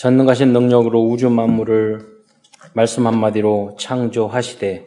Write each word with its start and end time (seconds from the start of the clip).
전능하신 0.00 0.54
능력으로 0.54 1.02
우주 1.02 1.28
만물을 1.28 2.00
말씀 2.72 3.06
한마디로 3.06 3.76
창조하시되 3.78 4.86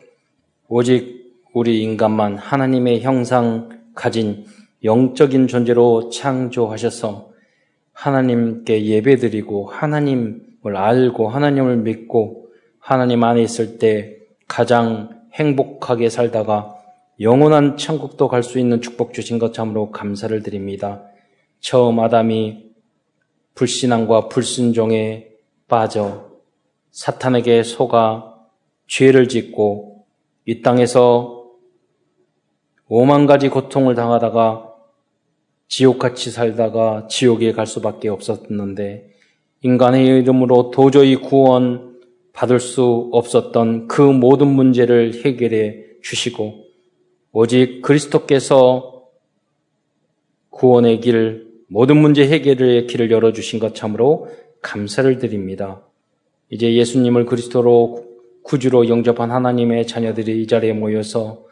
오직 0.69 1.35
우리 1.53 1.83
인간만 1.83 2.35
하나님의 2.39 3.01
형상 3.01 3.69
가진 3.93 4.45
영적인 4.83 5.45
존재로 5.45 6.09
창조하셔서 6.09 7.29
하나님께 7.91 8.87
예배드리고 8.87 9.67
하나님을 9.67 10.75
알고 10.75 11.29
하나님을 11.29 11.77
믿고 11.77 12.47
하나님 12.79 13.23
안에 13.23 13.43
있을 13.43 13.77
때 13.77 14.17
가장 14.47 15.21
행복하게 15.33 16.09
살다가 16.09 16.73
영원한 17.19 17.77
천국도 17.77 18.29
갈 18.29 18.41
수 18.41 18.57
있는 18.57 18.81
축복 18.81 19.13
주신 19.13 19.37
것 19.37 19.53
참으로 19.53 19.91
감사를 19.91 20.41
드립니다. 20.41 21.03
처음 21.59 21.99
아담이 21.99 22.72
불신앙과 23.55 24.29
불순종에 24.29 25.29
빠져 25.67 26.31
사탄에게 26.91 27.63
속아 27.63 28.33
죄를 28.87 29.27
짓고 29.27 30.05
이 30.45 30.61
땅에서 30.61 31.51
오만 32.87 33.25
가지 33.25 33.49
고통을 33.49 33.95
당하다가 33.95 34.73
지옥같이 35.67 36.29
살다가 36.29 37.07
지옥에 37.09 37.51
갈 37.53 37.65
수밖에 37.65 38.09
없었는데 38.09 39.09
인간의 39.61 40.05
이름으로 40.05 40.71
도저히 40.71 41.15
구원 41.15 41.97
받을 42.33 42.59
수 42.59 43.09
없었던 43.11 43.87
그 43.87 44.01
모든 44.01 44.47
문제를 44.47 45.23
해결해 45.25 45.83
주시고 46.03 46.63
오직 47.31 47.81
그리스도께서 47.81 49.05
구원의 50.49 50.99
길, 50.99 51.42
모든 51.73 51.97
문제 51.97 52.27
해결의 52.27 52.85
길을 52.85 53.09
열어주신 53.09 53.57
것 53.57 53.73
참으로 53.73 54.27
감사를 54.61 55.17
드립니다. 55.17 55.81
이제 56.51 56.71
예수님을 56.71 57.25
그리스도로 57.25 58.05
구주로 58.43 58.87
영접한 58.89 59.31
하나님의 59.31 59.87
자녀들이 59.87 60.43
이 60.43 60.45
자리에 60.45 60.73
모여서 60.73 61.45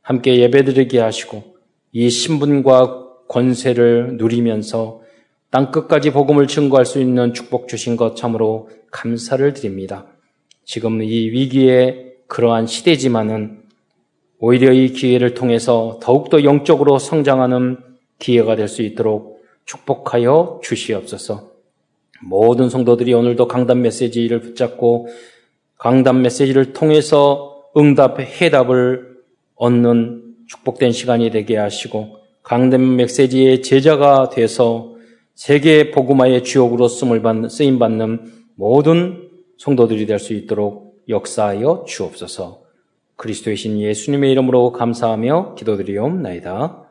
함께 0.00 0.38
예배드리게 0.38 1.00
하시고 1.00 1.56
이 1.90 2.08
신분과 2.08 3.24
권세를 3.26 4.16
누리면서 4.16 5.02
땅 5.50 5.72
끝까지 5.72 6.12
복음을 6.12 6.46
증거할 6.46 6.86
수 6.86 7.00
있는 7.00 7.34
축복 7.34 7.66
주신 7.66 7.96
것 7.96 8.14
참으로 8.14 8.70
감사를 8.92 9.54
드립니다. 9.54 10.06
지금 10.64 11.02
이 11.02 11.30
위기에 11.30 12.12
그러한 12.28 12.68
시대지만은 12.68 13.62
오히려 14.38 14.72
이 14.72 14.90
기회를 14.90 15.34
통해서 15.34 15.98
더욱더 16.00 16.44
영적으로 16.44 17.00
성장하는 17.00 17.78
기회가 18.20 18.54
될 18.54 18.68
수 18.68 18.82
있도록 18.82 19.33
축복하여 19.64 20.60
주시옵소서. 20.62 21.50
모든 22.22 22.68
성도들이 22.68 23.12
오늘도 23.12 23.48
강단 23.48 23.82
메시지를 23.82 24.40
붙잡고 24.40 25.08
강단 25.78 26.22
메시지를 26.22 26.72
통해서 26.72 27.64
응답, 27.76 28.20
해답을 28.20 29.18
얻는 29.56 30.22
축복된 30.48 30.92
시간이 30.92 31.30
되게 31.30 31.56
하시고 31.56 32.18
강단 32.42 32.96
메시지의 32.96 33.62
제자가 33.62 34.28
돼서 34.28 34.94
세계 35.34 35.90
복음화의 35.90 36.44
주역으로 36.44 36.88
쓰임 36.88 37.78
받는 37.78 38.32
모든 38.54 39.28
성도들이 39.58 40.06
될 40.06 40.18
수 40.18 40.32
있도록 40.34 41.02
역사하여 41.08 41.84
주옵소서. 41.86 42.62
그리스도의 43.16 43.56
신 43.56 43.80
예수님의 43.80 44.30
이름으로 44.32 44.72
감사하며 44.72 45.54
기도드리옵나이다. 45.56 46.83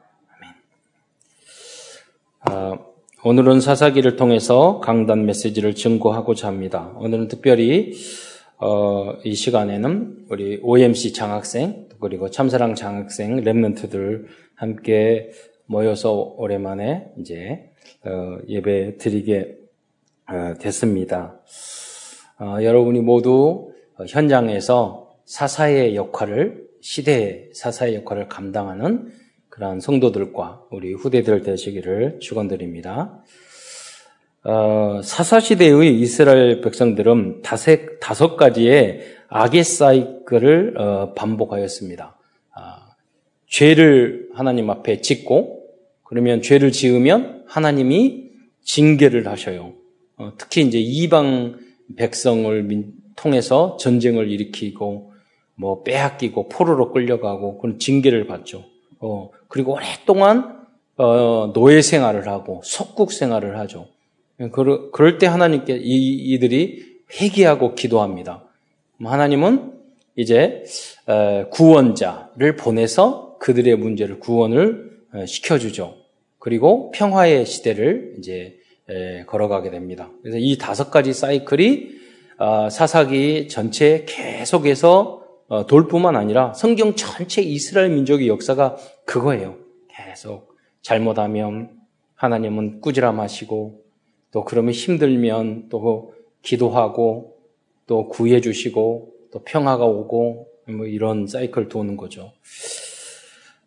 아, 2.45 2.77
오늘은 3.23 3.61
사사기를 3.61 4.17
통해서 4.17 4.81
강단 4.81 5.25
메시지를 5.25 5.75
증거하고자 5.75 6.47
합니다. 6.49 6.93
오늘은 6.97 7.29
특별히 7.29 7.93
어, 8.57 9.13
이 9.23 9.33
시간에는 9.33 10.25
우리 10.29 10.59
OMC 10.61 11.13
장학생 11.13 11.87
그리고 12.01 12.29
참사랑 12.29 12.75
장학생 12.75 13.43
랩런트들 13.43 14.25
함께 14.55 15.31
모여서 15.67 16.33
오랜만에 16.37 17.13
이제 17.17 17.71
어, 18.05 18.37
예배 18.49 18.97
드리게 18.97 19.55
어, 20.27 20.55
됐습니다. 20.59 21.39
어, 22.41 22.57
여러분이 22.61 22.99
모두 22.99 23.71
현장에서 24.09 25.15
사사의 25.23 25.95
역할을 25.95 26.67
시대 26.81 27.49
사사의 27.53 27.95
역할을 27.95 28.27
감당하는 28.27 29.22
그러한 29.53 29.81
성도들과 29.81 30.63
우리 30.71 30.93
후대들 30.93 31.43
되시기를 31.43 32.17
축원드립니다. 32.19 33.23
어, 34.43 34.99
사사 35.03 35.39
시대의 35.39 35.99
이스라엘 35.99 36.59
백성들은 36.61 37.43
다섯, 37.43 37.99
다섯 37.99 38.35
가지의 38.35 39.01
악의 39.27 39.63
사이클을 39.63 40.79
어, 40.79 41.13
반복하였습니다. 41.13 42.17
아, 42.55 42.95
죄를 43.47 44.29
하나님 44.33 44.71
앞에 44.71 45.01
짓고 45.01 45.67
그러면 46.03 46.41
죄를 46.41 46.71
지으면 46.71 47.43
하나님이 47.45 48.31
징계를 48.63 49.27
하셔요. 49.27 49.73
어, 50.17 50.31
특히 50.39 50.63
이제 50.63 50.79
이방 50.79 51.59
백성을 51.95 52.85
통해서 53.15 53.77
전쟁을 53.79 54.31
일으키고 54.31 55.13
뭐 55.53 55.83
빼앗기고 55.83 56.49
포로로 56.49 56.91
끌려가고 56.91 57.59
그런 57.59 57.77
징계를 57.77 58.25
받죠. 58.25 58.73
어, 58.99 59.29
그리고 59.53 59.73
오랫동안 59.73 60.65
어, 60.97 61.51
노예 61.53 61.83
생활을 61.83 62.27
하고 62.27 62.61
속국 62.63 63.11
생활을 63.11 63.59
하죠. 63.59 63.85
그럴, 64.51 65.19
때 65.19 65.27
하나님께 65.27 65.77
이, 65.77 66.33
이들이 66.33 66.83
회개하고 67.21 67.75
기도합니다. 67.75 68.45
하나님은 68.99 69.73
이제 70.15 70.63
구원자를 71.51 72.55
보내서 72.55 73.37
그들의 73.37 73.75
문제를 73.75 74.19
구원을 74.19 74.89
시켜주죠. 75.27 75.97
그리고 76.39 76.89
평화의 76.89 77.45
시대를 77.45 78.15
이제 78.17 78.57
걸어가게 79.27 79.69
됩니다. 79.69 80.09
그래서 80.23 80.39
이 80.39 80.57
다섯 80.57 80.89
가지 80.89 81.13
사이클이 81.13 81.89
아, 82.39 82.71
사사기 82.71 83.49
전체 83.49 84.03
계속해서 84.07 85.19
어, 85.19 85.22
돌뿐만 85.61 86.15
아니라 86.15 86.53
성경 86.53 86.95
전체 86.95 87.41
이스라엘 87.41 87.89
민족의 87.89 88.27
역사가 88.27 88.75
그거예요. 89.05 89.57
계속 89.87 90.55
잘못하면 90.81 91.69
하나님은 92.15 92.81
꾸지람하시고 92.81 93.81
또 94.31 94.43
그러면 94.45 94.73
힘들면 94.73 95.67
또 95.69 96.13
기도하고 96.41 97.37
또 97.85 98.07
구해 98.09 98.41
주시고 98.41 99.13
또 99.31 99.43
평화가 99.43 99.85
오고 99.85 100.47
뭐 100.69 100.85
이런 100.85 101.27
사이클 101.27 101.69
도는 101.69 101.97
거죠. 101.97 102.31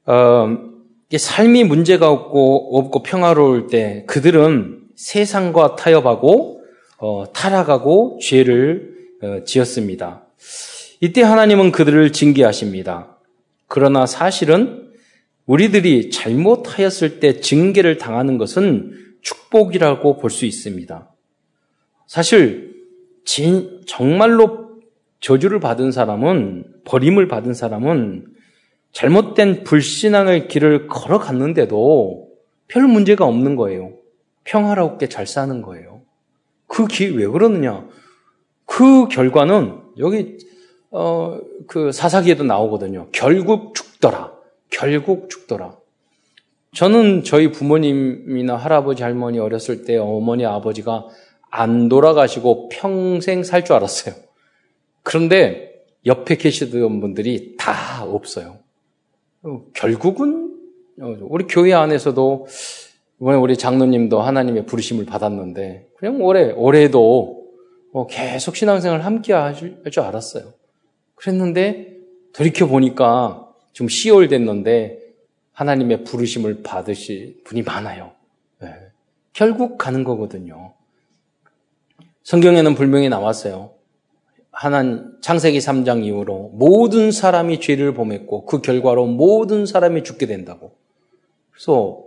어, 0.07 0.59
삶이 1.17 1.65
문제가 1.65 2.11
없고 2.11 2.79
없고 2.79 3.03
평화로울 3.03 3.69
때 3.69 4.05
그들은 4.07 4.89
세상과 4.97 5.77
타협하고 5.77 6.63
어, 6.99 7.25
타락하고 7.33 8.19
죄를 8.23 8.95
어, 9.23 9.45
지었습니다. 9.45 10.27
이때 11.01 11.23
하나님은 11.23 11.73
그들을 11.73 12.13
징계하십니다. 12.13 13.19
그러나 13.69 14.07
사실은 14.07 14.91
우리들이 15.47 16.11
잘못하였을 16.11 17.21
때 17.21 17.41
징계를 17.41 17.99
당하는 17.99 18.39
것은 18.39 18.93
축복이라고 19.23 20.19
볼 20.19 20.31
수 20.31 20.45
있습니다. 20.47 21.11
사실 22.07 22.75
진, 23.25 23.81
정말로 23.87 24.81
저주를 25.21 25.61
받은 25.61 25.93
사람은 25.93 26.65
버림을 26.85 27.27
받은 27.29 27.55
사람은 27.55 28.27
잘못된 28.93 29.65
불신앙의 29.65 30.49
길을 30.49 30.87
걸어갔는데도 30.87 32.29
별 32.69 32.83
문제가 32.85 33.25
없는 33.25 33.57
거예요. 33.57 33.93
평화롭게 34.45 35.09
잘 35.09 35.27
사는 35.27 35.61
거예요. 35.63 36.03
그 36.67 36.87
길 36.87 37.17
왜 37.19 37.27
그러느냐? 37.27 37.87
그 38.65 39.09
결과는 39.09 39.81
여기 39.99 40.39
어, 40.99 41.39
그 41.67 41.93
사사기에도 41.93 42.43
나오거든요. 42.43 43.09
결국 43.13 43.75
죽더라. 43.75 44.33
결국 44.71 45.29
죽더라. 45.29 45.77
저는 46.75 47.23
저희 47.23 47.53
부모님이나 47.53 48.57
할아버지, 48.57 49.03
할머니 49.03 49.39
어렸을 49.39 49.85
때 49.85 49.99
어머니, 49.99 50.47
아버지가 50.47 51.07
안 51.51 51.91
돌아가시고 51.91 52.71
평생 52.71 53.43
살 53.43 53.63
줄 53.63 53.77
알았어요. 53.77 54.15
그런데 55.03 55.75
옆에 56.07 56.37
계시던 56.37 57.01
분들이 57.01 57.57
다 57.59 58.03
없어요. 58.05 58.59
결국은 59.75 60.57
어, 61.01 61.15
우리 61.21 61.45
교회 61.47 61.75
안에서도 61.75 62.47
이번에 63.21 63.37
우리 63.37 63.57
장로님도 63.59 64.21
하나님의 64.21 64.65
부르심을 64.65 65.05
받았는데 65.05 65.89
그냥 65.99 66.23
올해 66.23 66.53
올해도 66.53 67.45
어, 67.93 68.07
계속 68.07 68.57
신앙생활 68.57 69.03
함께 69.03 69.35
하실 69.35 69.83
줄 69.91 70.03
알았어요. 70.03 70.55
그랬는데 71.17 71.97
돌이켜 72.33 72.67
보니까 72.67 73.53
지금 73.73 73.89
10월 73.89 74.31
됐는데 74.31 75.01
하나님의 75.53 76.05
부르심을 76.05 76.63
받으실 76.63 77.43
분이 77.45 77.63
많아요. 77.63 78.13
네. 78.61 78.69
결국 79.33 79.79
가는 79.79 80.05
거거든요. 80.05 80.75
성경에는 82.23 82.75
분명히 82.75 83.09
나왔어요. 83.09 83.73
하나님 84.51 85.21
창세기 85.21 85.59
3장 85.59 86.05
이후로 86.05 86.53
모든 86.55 87.11
사람이 87.11 87.61
죄를 87.61 87.93
범했고 87.95 88.47
그 88.47 88.63
결과로 88.63 89.07
모든 89.07 89.67
사람이 89.67 90.03
죽게 90.03 90.27
된다고. 90.27 90.73
그래서 91.51 92.03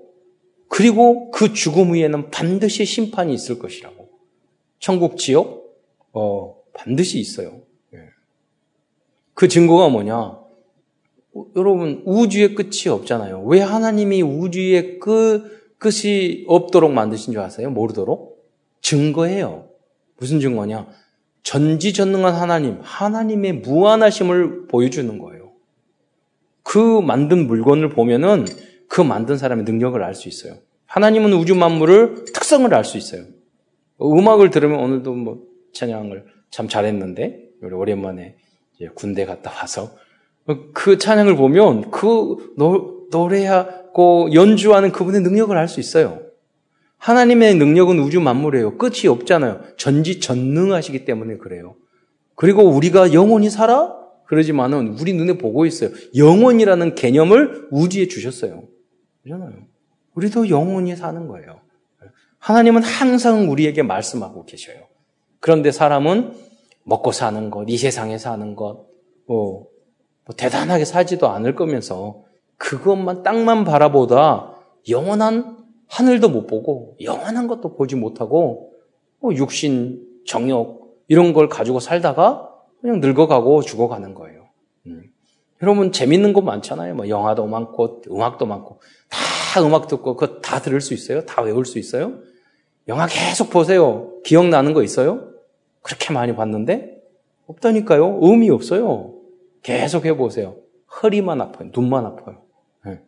그리고 0.68 1.32
그 1.32 1.54
죽음 1.54 1.90
후에는 1.90 2.32
반드시 2.32 2.86
심판이 2.86 3.34
있을 3.34 3.60
것이라고. 3.60 4.10
천국 4.80 5.18
지옥 5.18 5.80
어 6.14 6.56
반드시 6.74 7.20
있어요. 7.20 7.62
예. 9.40 9.46
그 9.46 9.48
증거가 9.48 9.88
뭐냐? 9.88 10.38
여러분 11.56 12.02
우주의 12.06 12.56
끝이 12.56 12.90
없잖아요. 12.90 13.44
왜 13.44 13.62
하나님이 13.62 14.22
우주의 14.22 15.00
그 15.00 15.74
끝이 15.78 16.44
없도록 16.48 16.92
만드신 16.92 17.32
줄 17.32 17.42
아세요? 17.42 17.70
모르도록 17.70 18.46
증거예요. 18.82 19.70
무슨 20.18 20.42
증거냐? 20.42 20.88
전지전능한 21.44 22.34
하나님, 22.34 22.80
하나님의 22.82 23.54
무한하심을 23.54 24.68
보여주는 24.68 25.18
거예요. 25.18 25.54
그 26.64 27.00
만든 27.02 27.48
물건을 27.48 27.90
보면은 27.90 28.46
그 28.90 29.00
만든 29.00 29.38
사람의 29.38 29.64
능력을 29.64 30.04
알 30.04 30.14
수 30.16 30.28
있어요. 30.28 30.56
하나님은 30.86 31.32
우주 31.34 31.56
만물을 31.56 32.26
특성을 32.34 32.72
알 32.74 32.84
수 32.84 32.98
있어요. 32.98 33.24
음악을 34.02 34.50
들으면 34.50 34.80
오늘도 34.80 35.14
뭐 35.14 35.44
찬양을 35.72 36.26
참 36.50 36.68
잘했는데 36.68 37.52
우리 37.62 37.74
오랜만에 37.74 38.36
군대 38.96 39.26
갔다 39.26 39.52
와서 39.52 39.92
그 40.74 40.98
찬양을 40.98 41.36
보면 41.36 41.92
그 41.92 42.54
노래하고 43.12 44.34
연주하는 44.34 44.92
그분의 44.92 45.22
능력을 45.22 45.56
알 45.56 45.68
수 45.68 45.80
있어요. 45.80 46.22
하나님의 46.98 47.56
능력은 47.56 48.00
우주 48.00 48.20
만물이에요. 48.20 48.78
끝이 48.78 49.08
없잖아요. 49.08 49.62
전지전능하시기 49.78 51.06
때문에 51.06 51.38
그래요. 51.38 51.76
그리고 52.36 52.64
우리가 52.64 53.14
영원히 53.14 53.50
살아? 53.50 53.96
그러지만은 54.26 54.98
우리 55.00 55.14
눈에 55.14 55.38
보고 55.38 55.66
있어요. 55.66 55.92
영원이라는 56.16 56.96
개념을 56.96 57.70
우주에 57.72 58.08
주셨어요. 58.08 58.64
그렇잖아요. 59.24 59.64
우리도 60.16 60.50
영원히 60.50 60.96
사는 60.96 61.28
거예요. 61.28 61.62
하나님은 62.40 62.84
항상 62.84 63.50
우리에게 63.50 63.82
말씀하고 63.84 64.46
계셔요. 64.46 64.78
그런데 65.40 65.72
사람은 65.72 66.34
먹고 66.84 67.12
사는 67.12 67.50
것, 67.50 67.66
이 67.68 67.78
세상에 67.78 68.18
사는 68.18 68.56
것, 68.56 68.88
뭐, 69.26 69.68
뭐 70.26 70.36
대단하게 70.36 70.86
살지도 70.86 71.28
않을 71.30 71.56
거면서 71.56 72.24
그것만 72.58 73.24
땅만 73.24 73.64
바라보다 73.64 74.56
영원한 74.90 75.58
하늘도 75.88 76.30
못 76.30 76.46
보고 76.46 76.96
영원한 77.02 77.48
것도 77.48 77.76
보지 77.76 77.96
못하고 77.96 78.74
뭐 79.20 79.34
육신, 79.34 80.06
정욕 80.26 81.04
이런 81.08 81.34
걸 81.34 81.50
가지고 81.50 81.80
살다가 81.80 82.50
그냥 82.82 83.00
늙어가고 83.00 83.62
죽어가는 83.62 84.14
거예요. 84.14 84.46
음. 84.86 85.04
여러분 85.62 85.92
재밌는 85.92 86.34
거 86.34 86.42
많잖아요. 86.42 86.96
뭐 86.96 87.10
영화도 87.10 87.46
많고 87.46 88.04
음악도 88.10 88.46
많고 88.46 88.80
다 89.10 89.62
음악 89.62 89.88
듣고 89.88 90.16
그거 90.16 90.40
다 90.42 90.62
들을 90.62 90.80
수 90.80 90.94
있어요? 90.94 91.26
다 91.26 91.42
외울 91.42 91.66
수 91.66 91.80
있어요? 91.80 92.14
영화 92.88 93.08
계속 93.08 93.50
보세요. 93.50 94.14
기억나는 94.24 94.74
거 94.74 94.84
있어요? 94.84 95.29
그렇게 95.82 96.14
많이 96.14 96.36
봤는데 96.36 96.98
없다니까요. 97.48 98.20
의미 98.22 98.50
없어요. 98.50 99.14
계속 99.64 100.06
해보세요. 100.06 100.56
허리만 101.02 101.42
아파요. 101.42 101.70
눈만 101.76 102.06
아파요. 102.06 102.38
네. 102.86 103.00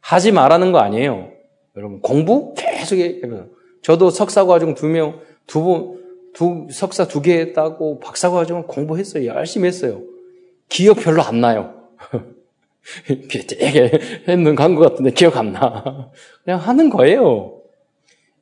하지 0.00 0.32
말라는 0.32 0.72
거 0.72 0.78
아니에요. 0.78 1.30
여러분 1.76 2.00
공부 2.00 2.54
계속 2.54 2.96
해요. 2.96 3.46
저도 3.82 4.10
석사 4.10 4.44
과정 4.44 4.74
두 4.74 4.86
명, 4.88 5.20
두 5.46 5.62
분, 5.62 6.00
두 6.34 6.66
석사 6.70 7.06
두 7.06 7.22
개 7.22 7.38
했다고 7.38 8.00
박사 8.00 8.30
과정을 8.30 8.64
공부했어요. 8.64 9.26
열심히 9.26 9.68
했어요. 9.68 10.02
기억 10.68 10.98
별로 10.98 11.22
안 11.22 11.40
나요. 11.40 11.74
되게 13.06 13.90
했는 14.26 14.54
간것 14.54 14.90
같은데 14.90 15.10
기억 15.12 15.36
안 15.36 15.52
나. 15.52 16.10
그냥 16.44 16.58
하는 16.60 16.90
거예요. 16.90 17.60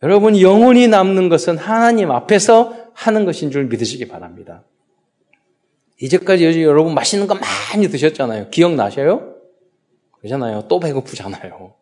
여러분 0.02 0.40
영혼이 0.40 0.88
남는 0.88 1.28
것은 1.28 1.58
하나님 1.58 2.10
앞에서 2.10 2.87
하는 2.98 3.24
것인 3.24 3.52
줄 3.52 3.66
믿으시기 3.66 4.08
바랍니다. 4.08 4.64
이제까지 6.00 6.62
여러분 6.64 6.94
맛있는 6.94 7.28
거 7.28 7.36
많이 7.36 7.88
드셨잖아요. 7.88 8.50
기억나셔요? 8.50 9.36
그러잖아요. 10.18 10.66
또 10.66 10.80
배고프잖아요. 10.80 11.74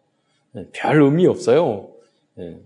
네, 0.53 0.67
별 0.75 1.03
의미 1.03 1.27
없어요. 1.27 1.91
네. 2.35 2.61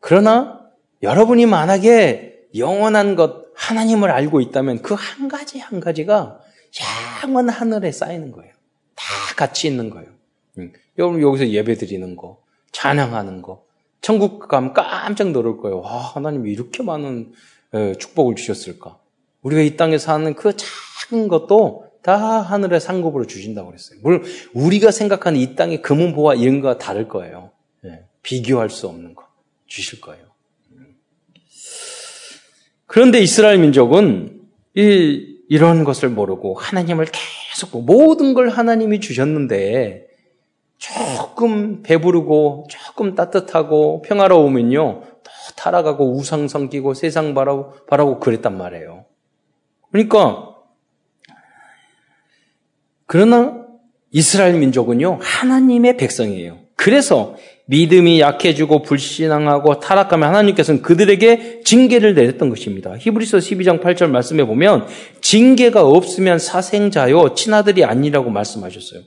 그러나 0.00 0.68
여러분이 1.02 1.46
만약에 1.46 2.48
영원한 2.56 3.14
것 3.14 3.46
하나님을 3.54 4.10
알고 4.10 4.40
있다면 4.40 4.82
그 4.82 4.94
한 4.94 5.28
가지 5.28 5.60
한 5.60 5.78
가지가 5.78 6.40
영원 7.24 7.48
하늘에 7.48 7.92
쌓이는 7.92 8.32
거예요. 8.32 8.52
다 8.96 9.04
같이 9.36 9.68
있는 9.68 9.90
거예요. 9.90 10.08
여러분 10.98 11.22
여기서 11.22 11.48
예배 11.48 11.76
드리는 11.76 12.16
거, 12.16 12.42
찬양하는 12.72 13.42
거, 13.42 13.64
천국 14.02 14.48
가면 14.48 14.74
깜짝 14.74 15.30
놀랄 15.30 15.56
거예요. 15.56 15.80
와, 15.80 15.96
하나님이 15.96 16.50
이렇게 16.50 16.82
많은 16.82 17.32
축복을 17.98 18.34
주셨을까? 18.34 18.98
우리가 19.42 19.62
이 19.62 19.76
땅에 19.76 19.96
사는 19.96 20.34
그 20.34 20.54
작은 20.56 21.28
것도 21.28 21.86
다 22.02 22.16
하늘의 22.16 22.80
상급으로 22.80 23.26
주신다고 23.26 23.68
그랬어요. 23.68 24.00
물론 24.02 24.24
우리가 24.54 24.90
생각하는 24.90 25.38
이 25.38 25.54
땅의 25.54 25.82
금은보화 25.82 26.34
이런 26.34 26.60
거와 26.60 26.78
다를 26.78 27.08
거예요. 27.08 27.52
네. 27.80 28.04
비교할 28.22 28.70
수 28.70 28.88
없는 28.88 29.14
거 29.14 29.24
주실 29.66 30.00
거예요. 30.00 30.24
그런데 32.86 33.20
이스라엘 33.20 33.58
민족은 33.58 34.40
이, 34.74 35.38
이런 35.48 35.84
것을 35.84 36.08
모르고 36.08 36.54
하나님을 36.54 37.06
계속 37.52 37.84
모든 37.84 38.34
걸 38.34 38.48
하나님이 38.48 39.00
주셨는데 39.00 40.08
조금 40.82 41.82
배부르고 41.84 42.66
조금 42.68 43.14
따뜻하고 43.14 44.02
평화로우면요 44.02 45.02
또 45.22 45.30
타락하고 45.54 46.16
우상 46.16 46.48
섬기고 46.48 46.94
세상 46.94 47.34
바라고 47.34 47.72
바라고 47.86 48.18
그랬단 48.18 48.58
말이에요. 48.58 49.04
그러니까 49.92 50.56
그러나 53.06 53.62
이스라엘 54.10 54.58
민족은요, 54.58 55.18
하나님의 55.22 55.96
백성이에요. 55.96 56.58
그래서 56.74 57.36
믿음이 57.66 58.20
약해지고 58.20 58.82
불신앙하고 58.82 59.78
타락하면 59.78 60.28
하나님께서는 60.28 60.82
그들에게 60.82 61.60
징계를 61.64 62.14
내렸던 62.14 62.48
것입니다. 62.48 62.96
히브리서 62.98 63.38
12장 63.38 63.80
8절 63.80 64.08
말씀에 64.08 64.44
보면 64.44 64.88
징계가 65.20 65.86
없으면 65.86 66.38
사생자요 66.38 67.34
친아들이 67.34 67.84
아니라고 67.84 68.30
말씀하셨어요. 68.30 69.02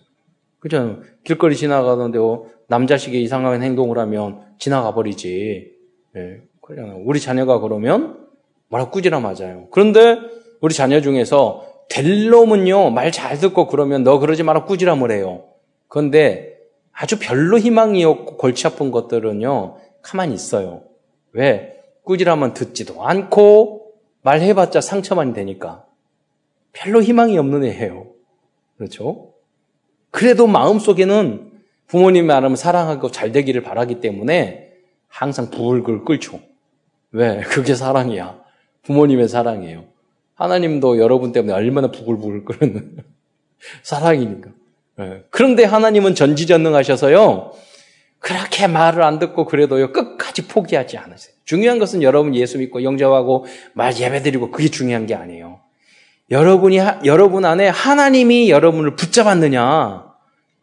그죠? 0.65 0.97
길거리 1.23 1.55
지나가는데 1.55 2.17
어, 2.17 2.47
남자식의 2.69 3.21
이상한 3.21 3.61
행동을 3.61 3.99
하면 3.99 4.41
지나가 4.57 4.95
버리지. 4.95 5.71
예, 6.15 6.41
그냥 6.59 7.03
우리 7.05 7.19
자녀가 7.19 7.59
그러면 7.59 8.25
뭐라 8.69 8.89
꾸지라 8.89 9.19
맞아요. 9.19 9.67
그런데 9.69 10.17
우리 10.61 10.73
자녀 10.73 11.01
중에서 11.01 11.67
될 11.87 12.31
놈은요, 12.31 12.89
말 12.89 13.11
잘 13.11 13.37
듣고 13.37 13.67
그러면 13.67 14.03
너 14.03 14.17
그러지 14.17 14.41
마라 14.41 14.65
꾸지람을 14.65 15.11
해요. 15.11 15.43
그런데 15.87 16.57
아주 16.91 17.19
별로 17.19 17.59
희망이 17.59 18.03
없고 18.03 18.37
골치 18.37 18.65
아픈 18.65 18.89
것들은요, 18.89 19.77
가만히 20.01 20.33
있어요. 20.33 20.81
왜? 21.33 21.79
꾸지람은 22.05 22.55
듣지도 22.55 23.05
않고 23.05 23.91
말해봤자 24.23 24.81
상처만 24.81 25.33
되니까. 25.33 25.85
별로 26.73 27.03
희망이 27.03 27.37
없는 27.37 27.65
애예요. 27.65 28.07
그렇죠? 28.77 29.34
그래도 30.15 30.47
마음속에는 30.47 31.51
부모님 31.87 32.27
말하면 32.27 32.55
사랑하고 32.55 33.11
잘 33.11 33.33
되기를 33.33 33.63
바라기 33.63 33.99
때문에 33.99 34.71
항상 35.09 35.51
불글 35.51 36.05
끓죠. 36.05 36.39
왜? 37.11 37.41
그게 37.41 37.75
사랑이야. 37.75 38.39
부모님의 38.83 39.27
사랑이에요. 39.27 39.83
하나님도 40.35 40.99
여러분 40.99 41.33
때문에 41.33 41.51
얼마나 41.53 41.91
부글부글 41.91 42.45
끓는 42.45 42.95
사랑이니까. 43.83 44.51
예. 45.01 45.23
그런데 45.31 45.65
하나님은 45.65 46.15
전지전능하셔서요. 46.15 47.51
그렇게 48.19 48.67
말을 48.67 49.03
안 49.03 49.19
듣고 49.19 49.43
그래도요 49.43 49.91
끝까지 49.91 50.47
포기하지 50.47 50.97
않으세요. 50.97 51.35
중요한 51.43 51.77
것은 51.77 52.01
여러분 52.03 52.33
예수 52.35 52.57
믿고 52.57 52.83
영접하고 52.83 53.47
말 53.73 53.93
예배드리고 53.97 54.51
그게 54.51 54.69
중요한 54.69 55.07
게 55.07 55.13
아니에요. 55.13 55.59
여러분이 56.31 56.79
여러분 57.03 57.43
안에 57.43 57.67
하나님이 57.67 58.49
여러분을 58.49 58.95
붙잡았느냐 58.95 60.04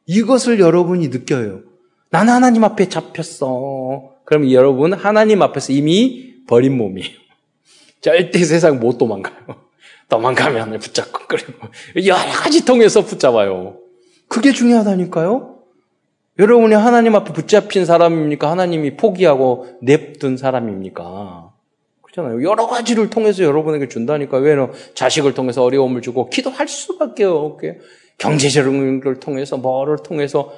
이것을 0.07 0.61
여러분이 0.61 1.09
느껴요. 1.09 1.61
난 2.11 2.29
하나님 2.29 2.65
앞에 2.65 2.89
잡혔어. 2.89 4.13
그럼 4.25 4.51
여러분 4.53 4.93
하나님 4.93 5.43
앞에서 5.43 5.73
이미 5.73 6.35
버린 6.47 6.77
몸이에요. 6.77 7.11
절대 8.01 8.45
세상 8.45 8.81
못 8.81 8.99
도망가요. 8.99 9.35
도망가면 10.09 10.79
붙잡고 10.79 11.21
그리고 11.29 11.53
여러 12.05 12.31
가지 12.33 12.65
통해서 12.65 13.05
붙잡아요. 13.05 13.79
그게 14.29 14.53
중요하다니까요. 14.53 15.53
여러분이 16.39 16.75
하나님 16.75 17.15
앞에 17.15 17.33
붙잡힌 17.33 17.85
사람입니까? 17.85 18.51
하나님이 18.51 18.97
포기하고 18.97 19.79
냅둔 19.83 20.37
사람입니까? 20.37 21.53
그렇잖아요. 22.03 22.43
여러 22.43 22.67
가지를 22.67 23.11
통해서 23.11 23.43
여러분에게 23.43 23.89
준다니까. 23.89 24.39
왜냐 24.39 24.71
자식을 24.95 25.35
통해서 25.35 25.63
어려움을 25.63 26.03
주고 26.03 26.31
기도할 26.31 26.69
수밖에 26.69 27.25
없게 27.25 27.79
경제적인 28.23 29.01
걸 29.01 29.19
통해서 29.21 29.57
뭐를 29.57 29.99
통해서 30.03 30.53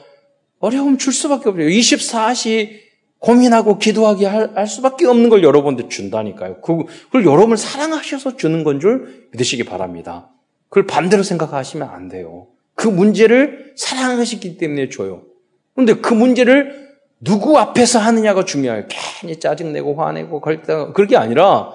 어려움 0.61 0.99
줄 0.99 1.13
수밖에 1.13 1.49
없어요. 1.49 1.67
24시 1.67 2.85
고민하고 3.19 3.79
기도하게 3.79 4.27
할, 4.27 4.51
할 4.55 4.67
수밖에 4.67 5.07
없는 5.07 5.31
걸 5.31 5.43
여러분들 5.43 5.89
준다니까요. 5.89 6.61
그, 6.61 6.85
그걸 7.07 7.25
여러분을 7.25 7.57
사랑하셔서 7.57 8.37
주는 8.37 8.65
건 8.65 8.81
줄 8.81 9.29
믿으시기 9.33 9.65
바랍니다. 9.65 10.29
그걸 10.69 10.87
반대로 10.87 11.23
생각하시면 11.23 11.89
안 11.89 12.09
돼요. 12.09 12.49
그 12.75 12.89
문제를 12.89 13.73
사랑하시기 13.77 14.59
때문에 14.59 14.89
줘요. 14.91 15.23
그런데 15.75 15.95
그 15.95 16.13
문제를 16.13 16.85
누구 17.21 17.59
앞에서 17.59 17.99
하느냐가 17.99 18.45
중요해요. 18.45 18.85
괜히 18.89 19.41
짜증내고 19.41 19.95
화내고 19.95 20.41
걸다 20.41 20.93
그렇게 20.93 21.17
아니라 21.17 21.73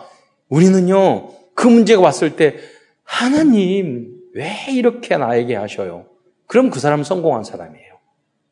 우리는요 0.49 1.29
그 1.55 1.67
문제가 1.67 2.01
왔을 2.01 2.35
때 2.35 2.57
하나님 3.03 4.18
왜 4.33 4.49
이렇게 4.71 5.17
나에게 5.17 5.55
하셔요? 5.55 6.05
그럼 6.47 6.69
그 6.69 6.79
사람은 6.79 7.03
성공한 7.03 7.43
사람이에요. 7.43 7.93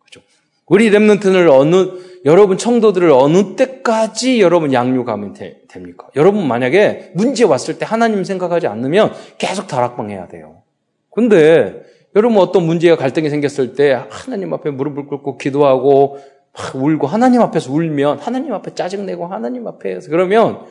그죠? 0.03 0.21
우리 0.65 0.89
렘넌트를 0.89 1.49
어느 1.49 2.07
여러분 2.25 2.57
청도들을 2.57 3.09
어느 3.11 3.55
때까지 3.55 4.41
여러분 4.41 4.73
양육하면 4.73 5.33
되, 5.33 5.61
됩니까? 5.67 6.09
여러분 6.15 6.47
만약에 6.47 7.11
문제 7.15 7.43
왔을 7.43 7.79
때 7.79 7.85
하나님 7.85 8.23
생각하지 8.23 8.67
않으면 8.67 9.13
계속 9.37 9.67
다락방해야 9.67 10.27
돼요. 10.27 10.63
근데 11.09 11.81
여러분 12.15 12.39
어떤 12.39 12.65
문제가 12.65 12.95
갈등이 12.95 13.29
생겼을 13.29 13.73
때 13.75 13.99
하나님 14.09 14.53
앞에 14.53 14.71
무릎을 14.71 15.05
꿇고 15.07 15.37
기도하고 15.37 16.19
막 16.53 16.75
울고 16.75 17.07
하나님 17.07 17.41
앞에서 17.41 17.71
울면 17.71 18.19
하나님 18.19 18.53
앞에 18.53 18.73
짜증내고 18.73 19.27
하나님 19.27 19.67
앞에서 19.67 20.09
그러면 20.09 20.65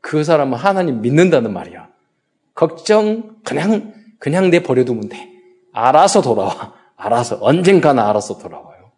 그 0.00 0.24
사람은 0.24 0.58
하나님 0.58 1.00
믿는다는 1.00 1.52
말이야. 1.52 1.88
걱정 2.54 3.36
그냥 3.44 3.92
그냥 4.18 4.50
내 4.50 4.62
버려두면 4.62 5.08
돼. 5.08 5.30
알아서 5.72 6.22
돌아와. 6.22 6.74
알아서 6.96 7.38
언젠가는 7.40 8.02
알아서 8.02 8.38
돌아와요. 8.38 8.90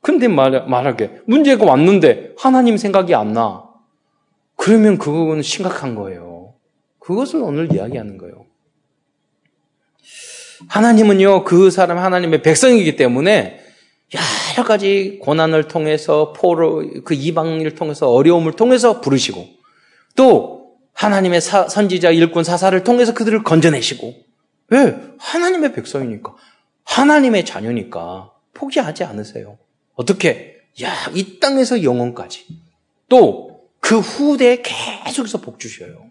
근데 0.00 0.28
말, 0.28 0.66
말하게 0.66 1.20
문제가 1.26 1.64
왔는데 1.66 2.34
하나님 2.38 2.76
생각이 2.76 3.14
안 3.14 3.32
나. 3.32 3.64
그러면 4.56 4.98
그거는 4.98 5.42
심각한 5.42 5.94
거예요. 5.94 6.54
그것을 6.98 7.42
오늘 7.42 7.72
이야기하는 7.72 8.18
거예요. 8.18 8.46
하나님은요, 10.68 11.44
그 11.44 11.70
사람 11.70 11.98
하나님의 11.98 12.42
백성이기 12.42 12.96
때문에 12.96 13.60
여러 14.56 14.66
가지 14.66 15.18
고난을 15.22 15.68
통해서 15.68 16.32
포로, 16.32 16.84
그 17.04 17.14
이방인을 17.14 17.74
통해서 17.74 18.10
어려움을 18.10 18.52
통해서 18.52 19.00
부르시고 19.00 19.46
또 20.16 20.72
하나님의 20.92 21.40
사, 21.40 21.68
선지자 21.68 22.10
일꾼 22.10 22.44
사사를 22.44 22.82
통해서 22.84 23.14
그들을 23.14 23.42
건져내시고 23.42 24.29
왜? 24.70 24.96
하나님의 25.18 25.72
백성이니까. 25.72 26.34
하나님의 26.84 27.44
자녀니까 27.44 28.32
포기하지 28.54 29.04
않으세요. 29.04 29.58
어떻게? 29.94 30.56
야, 30.82 30.92
이 31.14 31.38
땅에서 31.40 31.82
영원까지. 31.82 32.46
또 33.08 33.50
그 33.80 33.98
후대에 33.98 34.62
계속해서 34.62 35.40
복 35.40 35.58
주셔요. 35.58 36.10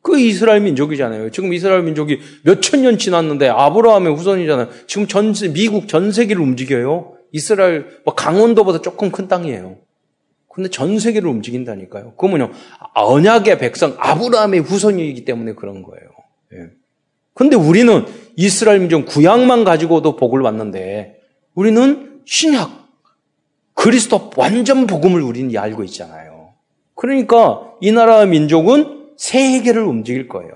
그 0.00 0.18
이스라엘 0.18 0.60
민족이잖아요. 0.62 1.30
지금 1.32 1.52
이스라엘 1.52 1.82
민족이 1.82 2.20
몇 2.44 2.60
천 2.60 2.80
년 2.82 2.96
지났는데 2.98 3.48
아브라함의 3.48 4.14
후손이잖아요. 4.14 4.68
지금 4.86 5.06
전 5.08 5.34
미국 5.52 5.88
전 5.88 6.12
세계를 6.12 6.40
움직여요. 6.40 7.14
이스라엘 7.32 8.00
뭐 8.04 8.14
강원도보다 8.14 8.80
조금 8.80 9.10
큰 9.10 9.26
땅이에요. 9.28 9.76
근데 10.48 10.70
전 10.70 10.98
세계를 10.98 11.28
움직인다니까요. 11.28 12.12
그거는요 12.12 12.52
언약의 12.94 13.58
백성 13.58 13.96
아브라함의 13.98 14.60
후손이기 14.60 15.24
때문에 15.24 15.54
그런 15.54 15.82
거예요. 15.82 16.08
예. 17.38 17.44
근데 17.44 17.56
우리는 17.56 18.04
이스라엘 18.36 18.80
민족 18.80 19.06
구약만 19.06 19.64
가지고도 19.64 20.16
복을 20.16 20.42
받는데 20.42 21.20
우리는 21.54 22.20
신약 22.24 22.70
그리스도 23.74 24.30
완전 24.36 24.86
복음을 24.86 25.22
우리는 25.22 25.56
알고 25.56 25.84
있잖아요. 25.84 26.50
그러니까 26.94 27.72
이 27.80 27.92
나라 27.92 28.26
민족은 28.26 29.12
세계를 29.16 29.82
움직일 29.82 30.28
거예요. 30.28 30.52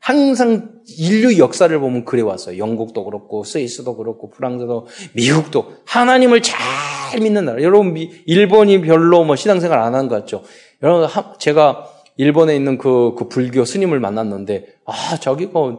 항상 0.00 0.70
인류 0.96 1.38
역사를 1.38 1.78
보면 1.78 2.06
그래 2.06 2.22
왔어요. 2.22 2.56
영국도 2.56 3.04
그렇고 3.04 3.44
스위스도 3.44 3.96
그렇고 3.96 4.30
프랑스도 4.30 4.86
미국도 5.12 5.74
하나님을 5.84 6.40
잘 6.40 7.20
믿는 7.20 7.44
나라. 7.44 7.62
여러분 7.62 7.94
일본이 8.26 8.80
별로 8.80 9.24
뭐 9.24 9.36
신앙생활 9.36 9.78
안 9.78 9.94
하는 9.94 10.08
것 10.08 10.14
같죠. 10.20 10.42
여러분 10.82 11.08
제가 11.38 11.86
일본에 12.18 12.54
있는 12.54 12.78
그, 12.78 13.14
그 13.16 13.28
불교 13.28 13.64
스님을 13.64 14.00
만났는데 14.00 14.66
아 14.84 15.16
저기가 15.18 15.78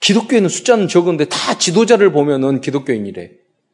기독교에는 0.00 0.48
숫자는 0.48 0.88
적은데 0.88 1.26
다 1.26 1.58
지도자를 1.58 2.12
보면은 2.12 2.60
기독교인이래. 2.60 3.32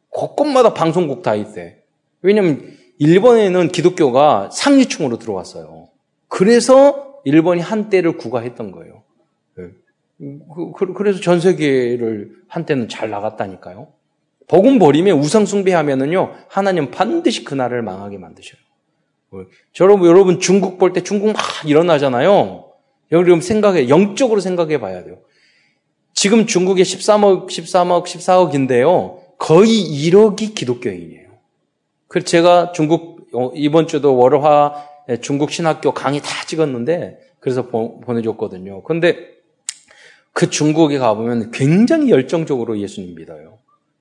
곳곳마다 0.09 0.73
방송국 0.73 1.21
다 1.21 1.35
있대. 1.35 1.77
왜냐면 2.21 2.75
일본에는 2.97 3.69
기독교가 3.69 4.49
상류층으로 4.51 5.19
들어왔어요. 5.19 5.89
그래서 6.27 7.19
일본이 7.23 7.61
한때를 7.61 8.17
구가했던 8.17 8.71
거예요. 8.71 9.03
예. 9.59 9.63
그, 10.19 10.71
그, 10.75 10.93
그래서 10.93 11.21
전 11.21 11.39
세계를 11.39 12.31
한때는 12.47 12.89
잘 12.89 13.11
나갔다니까요. 13.11 13.89
복음 14.47 14.79
버리면 14.79 15.19
우상 15.19 15.45
숭배하면은요, 15.45 16.33
하나님 16.47 16.89
반드시 16.89 17.43
그 17.43 17.53
나라를 17.53 17.83
망하게 17.83 18.17
만드셔요. 18.17 18.59
어, 19.31 19.43
여러분, 19.81 20.07
여러분 20.07 20.39
중국 20.39 20.77
볼 20.77 20.93
때 20.93 21.03
중국 21.03 21.33
막 21.33 21.41
일어나잖아요. 21.65 22.65
여러분 23.11 23.41
생각해, 23.41 23.89
영적으로 23.89 24.39
생각해 24.41 24.79
봐야 24.79 25.03
돼요. 25.03 25.17
지금 26.13 26.47
중국에 26.47 26.83
13억, 26.83 27.47
13억, 27.47 28.05
14억인데요. 28.05 29.19
거의 29.37 29.69
1억이 29.69 30.55
기독교인이에요. 30.55 31.27
그래서 32.07 32.25
제가 32.25 32.71
중국, 32.71 33.27
어, 33.33 33.51
이번 33.53 33.87
주도 33.87 34.15
월화 34.15 34.87
예, 35.09 35.17
중국 35.17 35.51
신학교 35.51 35.93
강의 35.93 36.19
다 36.19 36.45
찍었는데 36.45 37.19
그래서 37.39 37.67
보, 37.67 38.01
내줬거든요 38.07 38.83
근데 38.83 39.37
그 40.33 40.49
중국에 40.49 40.97
가보면 40.97 41.51
굉장히 41.51 42.11
열정적으로 42.11 42.79
예수님 42.79 43.15
믿어요. 43.15 43.59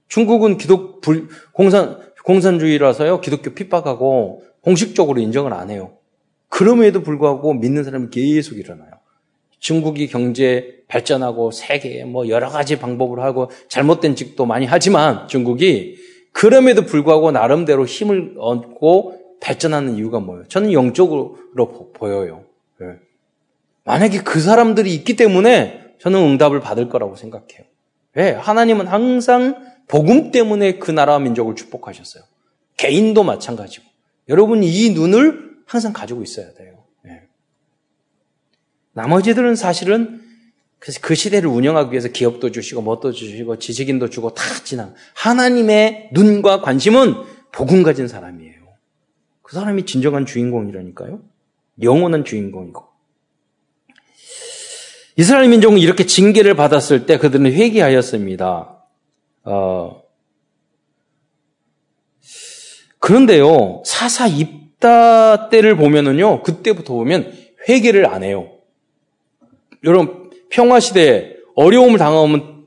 중국은 0.08 0.58
기독 0.58 1.00
불, 1.00 1.28
공산 1.52 2.00
공산주의라서요 2.24 3.20
기독교 3.20 3.54
핍박하고 3.54 4.42
공식적으로 4.66 5.20
인정을 5.20 5.52
안 5.52 5.70
해요. 5.70 5.96
그럼에도 6.48 7.02
불구하고 7.02 7.54
믿는 7.54 7.84
사람이 7.84 8.08
계속 8.10 8.58
일어나요. 8.58 8.90
중국이 9.60 10.08
경제 10.08 10.82
발전하고 10.88 11.52
세계 11.52 12.04
뭐 12.04 12.28
여러 12.28 12.48
가지 12.48 12.76
방법으로 12.76 13.22
하고 13.22 13.48
잘못된 13.68 14.16
직도 14.16 14.44
많이 14.44 14.66
하지만 14.66 15.28
중국이 15.28 15.96
그럼에도 16.32 16.84
불구하고 16.84 17.30
나름대로 17.30 17.86
힘을 17.86 18.34
얻고 18.38 19.38
발전하는 19.40 19.96
이유가 19.96 20.18
뭐예요? 20.18 20.48
저는 20.48 20.72
영적으로 20.72 21.38
보여요. 21.94 22.44
네. 22.80 22.86
만약에 23.84 24.18
그 24.18 24.40
사람들이 24.40 24.92
있기 24.94 25.14
때문에 25.14 25.94
저는 26.00 26.18
응답을 26.20 26.58
받을 26.58 26.88
거라고 26.88 27.14
생각해요. 27.14 27.64
왜? 28.14 28.32
하나님은 28.32 28.88
항상 28.88 29.64
복음 29.86 30.32
때문에 30.32 30.78
그 30.78 30.90
나라와 30.90 31.20
민족을 31.20 31.54
축복하셨어요. 31.54 32.24
개인도 32.76 33.22
마찬가지고. 33.22 33.95
여러분 34.28 34.62
이 34.62 34.90
눈을 34.90 35.56
항상 35.66 35.92
가지고 35.92 36.22
있어야 36.22 36.52
돼요. 36.54 36.84
네. 37.02 37.22
나머지들은 38.92 39.56
사실은 39.56 40.22
그 40.78 41.14
시대를 41.14 41.48
운영하기 41.48 41.90
위해서 41.90 42.08
기업도 42.08 42.52
주시고 42.52 42.82
뭣도 42.82 43.12
주시고 43.12 43.58
지식인도 43.58 44.10
주고 44.10 44.34
다 44.34 44.42
지나. 44.62 44.94
하나님의 45.14 46.10
눈과 46.12 46.60
관심은 46.60 47.14
복음 47.50 47.82
가진 47.82 48.08
사람이에요. 48.08 48.54
그 49.42 49.54
사람이 49.54 49.86
진정한 49.86 50.26
주인공이라니까요. 50.26 51.20
영원한 51.82 52.24
주인공이고. 52.24 52.84
이스라엘 55.16 55.48
민족은 55.48 55.78
이렇게 55.78 56.04
징계를 56.04 56.54
받았을 56.54 57.06
때 57.06 57.18
그들은 57.18 57.46
회개하였습니다. 57.46 58.84
어, 59.44 60.02
그런데요, 63.06 63.84
사사 63.86 64.26
입다 64.26 65.48
때를 65.48 65.76
보면은요, 65.76 66.42
그때부터 66.42 66.94
보면 66.94 67.32
회개를 67.68 68.04
안 68.04 68.24
해요. 68.24 68.48
여러분, 69.84 70.32
평화시대에 70.50 71.36
어려움을 71.54 72.00
당하면 72.00 72.66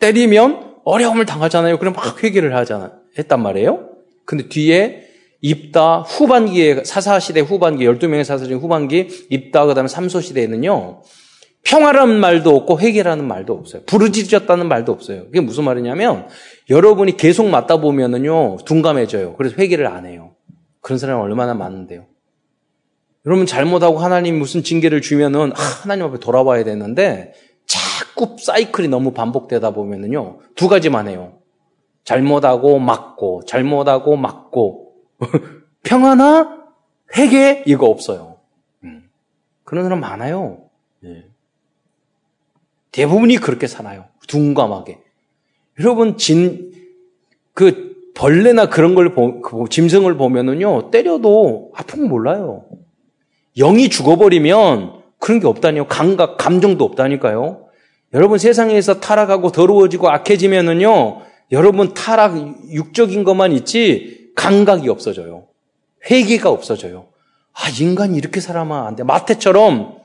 때리면 0.00 0.78
어려움을 0.84 1.26
당하잖아요. 1.26 1.78
그럼 1.78 1.94
막 1.94 2.24
회개를 2.24 2.56
하잖아, 2.56 2.90
했단 3.16 3.40
말이에요. 3.40 3.90
근데 4.24 4.48
뒤에 4.48 5.04
입다 5.42 6.00
후반기에 6.00 6.82
사사시대 6.82 7.38
후반기 7.38 7.84
12명의 7.86 8.24
사사 8.24 8.46
중 8.46 8.58
후반기 8.58 9.06
입다 9.30 9.64
그다음에 9.66 9.86
삼소시대에는요. 9.86 11.02
평화라는 11.68 12.18
말도 12.18 12.56
없고 12.56 12.80
회개라는 12.80 13.26
말도 13.26 13.52
없어요. 13.52 13.82
부르짖었다는 13.82 14.68
말도 14.68 14.90
없어요. 14.90 15.24
그게 15.26 15.40
무슨 15.40 15.64
말이냐면 15.64 16.26
여러분이 16.70 17.18
계속 17.18 17.46
맞다 17.48 17.76
보면은요 17.76 18.56
둔감해져요. 18.64 19.36
그래서 19.36 19.54
회개를 19.58 19.86
안 19.86 20.06
해요. 20.06 20.34
그런 20.80 20.98
사람이 20.98 21.20
얼마나 21.20 21.52
많은데요. 21.52 22.06
여러분 23.26 23.44
잘못하고 23.44 23.98
하나님 23.98 24.38
무슨 24.38 24.62
징계를 24.62 25.02
주면은 25.02 25.52
아, 25.54 25.60
하나님 25.82 26.06
앞에 26.06 26.18
돌아와야 26.20 26.64
되는데 26.64 27.34
자꾸 27.66 28.36
사이클이 28.40 28.88
너무 28.88 29.12
반복되다 29.12 29.72
보면은요 29.72 30.38
두 30.56 30.68
가지만 30.68 31.06
해요. 31.08 31.40
잘못하고 32.04 32.78
맞고 32.78 33.42
잘못하고 33.46 34.16
맞고 34.16 34.94
평안나 35.84 36.64
회개 37.18 37.64
이거 37.66 37.88
없어요. 37.88 38.38
음. 38.84 39.10
그런 39.64 39.84
사람 39.84 40.00
많아요. 40.00 40.62
예. 41.04 41.24
대부분이 42.98 43.36
그렇게 43.36 43.66
사나요. 43.66 44.06
둔감하게. 44.26 44.98
여러분 45.80 46.16
진 46.16 46.68
그 47.58 47.96
벌레나 48.14 48.66
그런 48.66 48.94
걸 48.94 49.16
보, 49.16 49.40
그 49.42 49.64
짐승을 49.68 50.16
보면은요 50.16 50.92
때려도 50.92 51.72
아픈 51.74 52.02
거 52.02 52.06
몰라요. 52.06 52.66
영이 53.56 53.88
죽어버리면 53.88 54.92
그런 55.18 55.40
게 55.40 55.48
없다니요. 55.48 55.88
감각, 55.88 56.36
감정도 56.36 56.84
없다니까요. 56.84 57.66
여러분 58.14 58.38
세상에서 58.38 59.00
타락하고 59.00 59.50
더러워지고 59.50 60.08
악해지면은요, 60.08 61.22
여러분 61.50 61.92
타락, 61.94 62.36
육적인 62.70 63.24
것만 63.24 63.50
있지, 63.50 64.30
감각이 64.36 64.88
없어져요. 64.88 65.48
회개가 66.08 66.48
없어져요. 66.48 67.08
아, 67.52 67.68
인간이 67.80 68.16
이렇게 68.16 68.38
살아만 68.38 68.86
안 68.86 68.94
돼. 68.94 69.02
마태처럼 69.02 69.97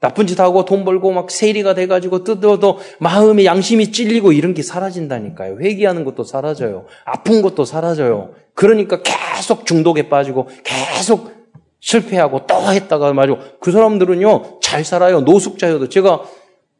나쁜 0.00 0.26
짓 0.26 0.38
하고 0.38 0.64
돈 0.64 0.84
벌고 0.84 1.10
막 1.12 1.30
세리가 1.30 1.74
돼가지고 1.74 2.22
뜯어도 2.22 2.78
마음의 3.00 3.44
양심이 3.46 3.90
찔리고 3.90 4.32
이런 4.32 4.54
게 4.54 4.62
사라진다니까요. 4.62 5.58
회개하는 5.60 6.04
것도 6.04 6.22
사라져요. 6.22 6.86
아픈 7.04 7.42
것도 7.42 7.64
사라져요. 7.64 8.34
그러니까 8.54 9.02
계속 9.02 9.66
중독에 9.66 10.08
빠지고 10.08 10.48
계속 10.62 11.32
실패하고 11.80 12.46
또 12.46 12.54
했다가 12.72 13.12
말이고 13.12 13.38
그 13.60 13.72
사람들은요 13.72 14.60
잘 14.60 14.84
살아요. 14.84 15.20
노숙자여도. 15.20 15.88
제가 15.88 16.22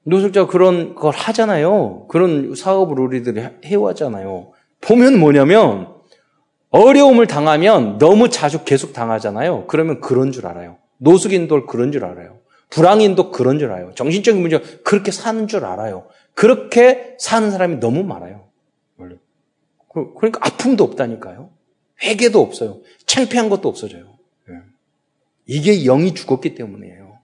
노숙자 0.05 0.47
그런 0.47 0.95
걸 0.95 1.13
하잖아요. 1.15 2.07
그런 2.09 2.55
사업을 2.55 3.01
우리들이 3.01 3.43
해왔잖아요. 3.65 4.53
보면 4.81 5.19
뭐냐면 5.19 5.89
어려움을 6.71 7.27
당하면 7.27 7.99
너무 7.99 8.29
자주 8.29 8.65
계속 8.65 8.93
당하잖아요. 8.93 9.67
그러면 9.67 10.01
그런 10.01 10.31
줄 10.31 10.47
알아요. 10.47 10.77
노숙인도 10.99 11.67
그런 11.67 11.93
줄 11.93 12.05
알아요 12.05 12.38
불황인도 12.71 13.31
그런 13.31 13.59
줄 13.59 13.71
알아요. 13.71 13.95
정신적인 13.95 14.41
문제 14.41 14.59
그렇게 14.85 15.11
사는 15.11 15.49
줄 15.49 15.65
알아요. 15.65 16.09
그렇게 16.35 17.17
사는 17.19 17.51
사람이 17.51 17.77
너무 17.77 18.03
많아요. 18.05 18.49
그, 19.93 20.15
그러니까 20.15 20.41
아픔도 20.43 20.85
없다니까요. 20.85 21.51
회개도 22.03 22.41
없어요. 22.41 22.81
창피한 23.07 23.49
것도 23.49 23.69
없어져요. 23.69 24.19
이게 25.47 25.83
영이 25.85 26.15
죽었기 26.15 26.55
때문이에요. 26.55 27.19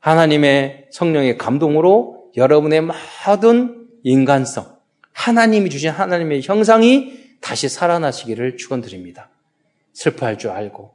하나님의 0.00 0.88
성령의 0.90 1.38
감동으로 1.38 2.32
여러분의 2.36 2.82
모든 2.82 3.88
인간성, 4.02 4.76
하나님이 5.12 5.70
주신 5.70 5.90
하나님의 5.90 6.42
형상이 6.42 7.16
다시 7.40 7.68
살아나시기를 7.68 8.56
축원드립니다. 8.56 9.30
슬퍼할 9.92 10.38
줄 10.38 10.50
알고, 10.50 10.94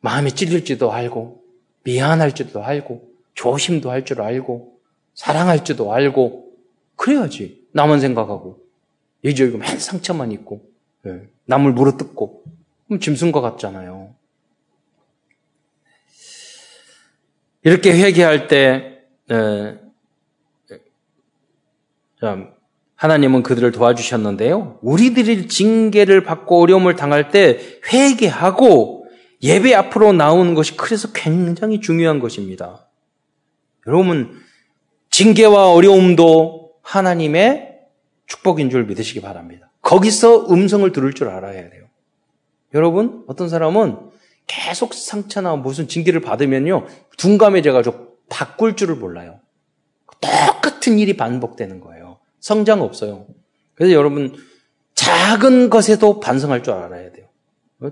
마음이 0.00 0.32
찔릴지도 0.32 0.92
알고, 0.92 1.41
미안할지도 1.84 2.62
알고, 2.62 3.08
조심도 3.34 3.90
할 3.90 4.04
줄 4.04 4.22
알고, 4.22 4.78
사랑할 5.14 5.64
줄도 5.64 5.92
알고, 5.92 6.52
그래야지. 6.96 7.66
남은 7.72 8.00
생각하고, 8.00 8.58
예절고 9.24 9.58
맨 9.58 9.78
상처만 9.78 10.32
있고, 10.32 10.62
예, 11.06 11.22
남을 11.46 11.72
물어뜯고, 11.72 12.42
그럼 12.86 13.00
짐승과 13.00 13.40
같잖아요. 13.40 14.14
이렇게 17.64 17.92
회개할 17.92 18.48
때 18.48 18.98
하나님은 22.96 23.42
그들을 23.42 23.72
도와주셨는데요. 23.72 24.78
우리들이 24.82 25.48
징계를 25.48 26.22
받고 26.22 26.60
어려움을 26.60 26.96
당할 26.96 27.30
때 27.30 27.58
회개하고 27.92 29.01
예배 29.42 29.74
앞으로 29.74 30.12
나오는 30.12 30.54
것이 30.54 30.76
그래서 30.76 31.12
굉장히 31.12 31.80
중요한 31.80 32.20
것입니다. 32.20 32.86
여러분 33.86 34.40
징계와 35.10 35.72
어려움도 35.72 36.72
하나님의 36.82 37.80
축복인 38.26 38.70
줄 38.70 38.84
믿으시기 38.84 39.20
바랍니다. 39.20 39.70
거기서 39.82 40.46
음성을 40.50 40.90
들을 40.92 41.12
줄 41.12 41.28
알아야 41.28 41.68
돼요. 41.70 41.84
여러분 42.74 43.24
어떤 43.26 43.48
사람은 43.48 44.12
계속 44.46 44.94
상처나 44.94 45.56
무슨 45.56 45.88
징계를 45.88 46.20
받으면요, 46.20 46.86
둔감해져가지고 47.16 48.18
바꿀 48.28 48.76
줄을 48.76 48.96
몰라요. 48.96 49.40
똑같은 50.20 50.98
일이 50.98 51.16
반복되는 51.16 51.80
거예요. 51.80 52.18
성장 52.40 52.82
없어요. 52.82 53.26
그래서 53.74 53.94
여러분, 53.94 54.34
작은 54.94 55.70
것에도 55.70 56.20
반성할 56.20 56.62
줄 56.62 56.74
알아야 56.74 57.12
돼요. 57.12 57.26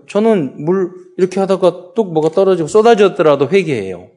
저는 0.09 0.65
물 0.65 0.93
이렇게 1.17 1.41
하다가 1.41 1.93
뚝 1.95 2.13
뭐가 2.13 2.31
떨어지고 2.31 2.69
쏟아졌더라도 2.69 3.49
회개해요. 3.49 4.09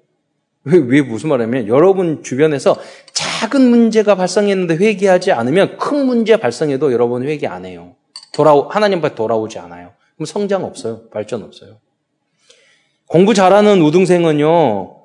왜, 0.65 0.77
왜 0.77 1.01
무슨 1.01 1.29
말이냐면 1.29 1.67
여러분 1.67 2.23
주변에서 2.23 2.77
작은 3.12 3.62
문제가 3.62 4.15
발생했는데 4.15 4.75
회개하지 4.77 5.31
않으면 5.31 5.77
큰 5.77 6.05
문제 6.05 6.38
발생해도 6.38 6.93
여러분 6.93 7.23
회개 7.23 7.47
안 7.47 7.65
해요. 7.65 7.95
돌아 8.33 8.53
하나님 8.69 8.99
앞에 8.99 9.15
돌아오지 9.15 9.59
않아요. 9.59 9.91
그럼 10.15 10.25
성장 10.25 10.63
없어요. 10.63 11.09
발전 11.09 11.43
없어요. 11.43 11.77
공부 13.07 13.33
잘하는 13.33 13.81
우등생은요, 13.81 14.95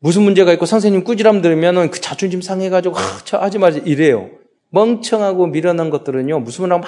무슨 0.00 0.22
문제가 0.22 0.52
있고 0.54 0.66
선생님 0.66 1.04
꾸지람 1.04 1.42
들으면은 1.42 1.90
그 1.90 2.00
자존심 2.00 2.42
상해가지고, 2.42 2.96
아, 2.96 3.20
저 3.24 3.38
하지 3.38 3.58
마지 3.58 3.80
이래요. 3.84 4.30
멍청하고 4.70 5.46
미련한 5.46 5.90
것들은요, 5.90 6.40
무슨 6.40 6.68
말막 6.68 6.84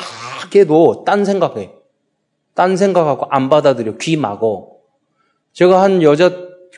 해도 0.56 1.04
딴 1.06 1.24
생각해. 1.24 1.70
딴 2.54 2.76
생각하고 2.76 3.26
안 3.30 3.48
받아들여. 3.48 3.96
귀 4.00 4.16
막어. 4.16 4.72
제가 5.52 5.82
한 5.82 6.02
여자, 6.02 6.30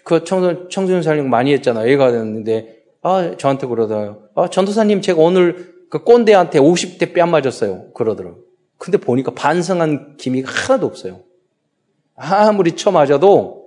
그 0.04 0.24
청소, 0.24 0.68
청소년 0.68 1.02
살림 1.02 1.28
많이 1.30 1.52
했잖아요. 1.52 1.88
애가 1.90 2.12
됐는데, 2.12 2.82
아, 3.02 3.34
저한테 3.38 3.66
그러더라고요. 3.66 4.28
아, 4.34 4.48
전도사님, 4.48 5.00
제가 5.00 5.20
오늘 5.20 5.74
그 5.88 6.02
꼰대한테 6.02 6.58
50대 6.58 7.14
뺨 7.14 7.30
맞았어요. 7.30 7.92
그러더라고요. 7.92 8.42
근데 8.78 8.98
보니까 8.98 9.32
반성한 9.32 10.16
기미가 10.16 10.50
하나도 10.50 10.86
없어요. 10.86 11.20
아무리 12.14 12.72
쳐 12.72 12.90
맞아도 12.90 13.66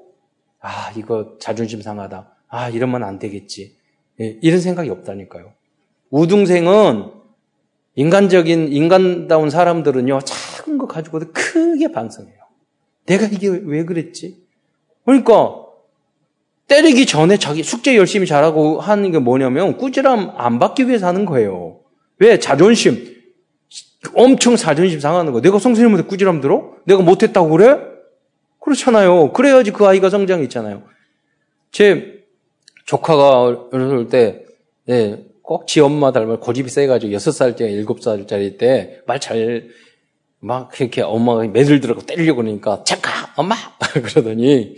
아, 0.59 0.91
이거 0.95 1.37
자존심 1.39 1.81
상하다. 1.81 2.35
아, 2.49 2.69
이러면 2.69 3.03
안 3.03 3.19
되겠지. 3.19 3.77
예, 4.19 4.37
이런 4.41 4.59
생각이 4.59 4.89
없다니까요. 4.89 5.53
우등생은 6.09 7.11
인간적인, 7.95 8.71
인간다운 8.71 9.49
사람들은요, 9.49 10.19
작은 10.69 10.77
거 10.77 10.85
가지고도 10.85 11.31
크게 11.33 11.91
반성해요. 11.91 12.35
내가 13.07 13.25
이게 13.25 13.47
왜 13.47 13.83
그랬지? 13.83 14.37
그러니까, 15.03 15.65
때리기 16.67 17.07
전에 17.07 17.37
자기 17.37 17.63
숙제 17.63 17.97
열심히 17.97 18.27
잘하고 18.27 18.79
하는 18.79 19.11
게 19.11 19.17
뭐냐면, 19.17 19.77
꾸지람 19.77 20.33
안 20.37 20.59
받기 20.59 20.87
위해서 20.87 21.07
하는 21.07 21.25
거예요. 21.25 21.79
왜? 22.19 22.37
자존심. 22.37 23.17
엄청 24.13 24.55
자존심 24.55 24.99
상하는 24.99 25.33
거. 25.33 25.41
내가 25.41 25.57
성선생님한테 25.57 26.07
꾸지람 26.07 26.39
들어? 26.41 26.75
내가 26.85 27.01
못했다고 27.01 27.49
그래? 27.49 27.79
그렇잖아요. 28.59 29.33
그래야지 29.33 29.71
그 29.71 29.85
아이가 29.87 30.09
성장했잖아요. 30.09 30.83
제 31.71 32.23
조카가 32.85 33.69
어렸을 33.71 34.07
때, 34.07 34.45
네, 34.85 35.25
꼭지 35.41 35.79
엄마 35.79 36.11
닮아 36.11 36.37
고집이 36.37 36.69
세가지고 36.69 37.11
여섯 37.11 37.31
살째, 37.31 37.69
일곱 37.71 38.03
살짜리 38.03 38.57
때 38.57 39.01
말 39.07 39.19
잘, 39.19 39.69
막 40.41 40.71
이렇게 40.79 41.01
엄마가 41.01 41.45
매를 41.47 41.79
들고 41.81 42.01
때리려고 42.01 42.41
그러니까, 42.41 42.83
잠깐! 42.85 43.13
엄마! 43.35 43.55
그러더니, 43.93 44.75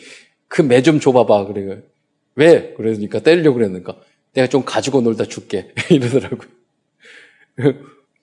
그 0.47 0.63
매 0.63 0.81
좀 0.81 0.99
줘봐봐. 0.99 1.45
그래. 1.45 1.81
왜? 2.35 2.73
그러니까 2.75 3.19
때리려고 3.19 3.55
그랬는가. 3.57 3.95
내가 4.33 4.47
좀 4.47 4.63
가지고 4.65 5.01
놀다 5.01 5.25
줄게. 5.25 5.71
이러더라고요. 5.89 6.49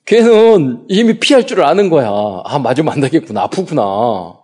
걔는 0.05 0.85
이미 0.89 1.19
피할 1.21 1.47
줄 1.47 1.63
아는 1.63 1.91
거야. 1.91 2.09
아, 2.45 2.59
맞으면 2.59 2.93
안 2.93 3.01
되겠구나. 3.01 3.43
아프구나. 3.43 4.39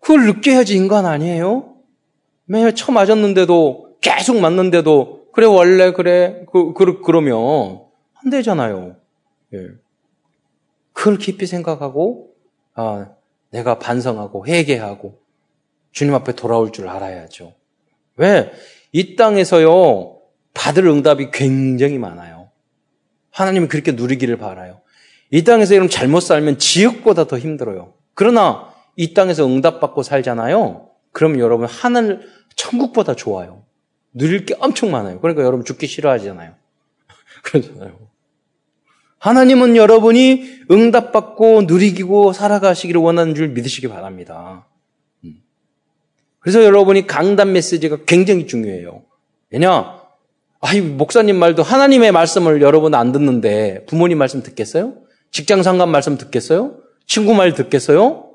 그걸 0.00 0.26
느껴야지 0.26 0.76
인간 0.76 1.06
아니에요? 1.06 1.74
매일 2.44 2.74
처 2.74 2.92
맞았는데도 2.92 3.96
계속 4.00 4.38
맞는데도 4.40 5.26
그래 5.32 5.46
원래 5.46 5.92
그래 5.92 6.44
그, 6.52 6.72
그 6.74 7.00
그러면 7.02 7.80
안 8.22 8.30
되잖아요. 8.30 8.96
예. 9.54 9.58
그걸 11.00 11.16
깊이 11.16 11.46
생각하고 11.46 12.34
아 12.74 13.08
내가 13.48 13.78
반성하고 13.78 14.46
회개하고 14.46 15.18
주님 15.92 16.14
앞에 16.14 16.34
돌아올 16.34 16.72
줄 16.72 16.88
알아야죠. 16.88 17.54
왜? 18.16 18.52
이 18.92 19.16
땅에서요 19.16 20.18
받을 20.52 20.86
응답이 20.86 21.30
굉장히 21.30 21.96
많아요. 21.96 22.50
하나님이 23.30 23.68
그렇게 23.68 23.92
누리기를 23.92 24.36
바라요. 24.36 24.82
이 25.30 25.42
땅에서 25.42 25.74
여러분 25.74 25.88
잘못 25.88 26.20
살면 26.20 26.58
지옥보다 26.58 27.26
더 27.26 27.38
힘들어요. 27.38 27.94
그러나 28.12 28.70
이 28.94 29.14
땅에서 29.14 29.46
응답받고 29.46 30.02
살잖아요. 30.02 30.90
그럼 31.12 31.38
여러분 31.38 31.66
하늘 31.66 32.28
천국보다 32.56 33.14
좋아요. 33.14 33.64
누릴 34.12 34.44
게 34.44 34.54
엄청 34.60 34.90
많아요. 34.90 35.18
그러니까 35.20 35.44
여러분 35.44 35.64
죽기 35.64 35.86
싫어하잖아요. 35.86 36.52
그러잖아요. 37.42 38.09
하나님은 39.20 39.76
여러분이 39.76 40.60
응답받고 40.70 41.62
누리기고 41.62 42.32
살아가시기를 42.32 43.00
원하는 43.00 43.34
줄 43.34 43.48
믿으시기 43.48 43.86
바랍니다. 43.88 44.66
음. 45.24 45.34
그래서 46.38 46.64
여러분이 46.64 47.06
강단 47.06 47.52
메시지가 47.52 48.04
굉장히 48.06 48.46
중요해요. 48.46 49.02
왜냐? 49.50 50.00
아이, 50.62 50.80
목사님 50.80 51.36
말도 51.36 51.62
하나님의 51.62 52.12
말씀을 52.12 52.62
여러분 52.62 52.94
안 52.94 53.12
듣는데 53.12 53.84
부모님 53.86 54.16
말씀 54.16 54.42
듣겠어요? 54.42 54.94
직장 55.30 55.62
상관 55.62 55.90
말씀 55.90 56.16
듣겠어요? 56.16 56.78
친구 57.06 57.34
말 57.34 57.52
듣겠어요? 57.52 58.26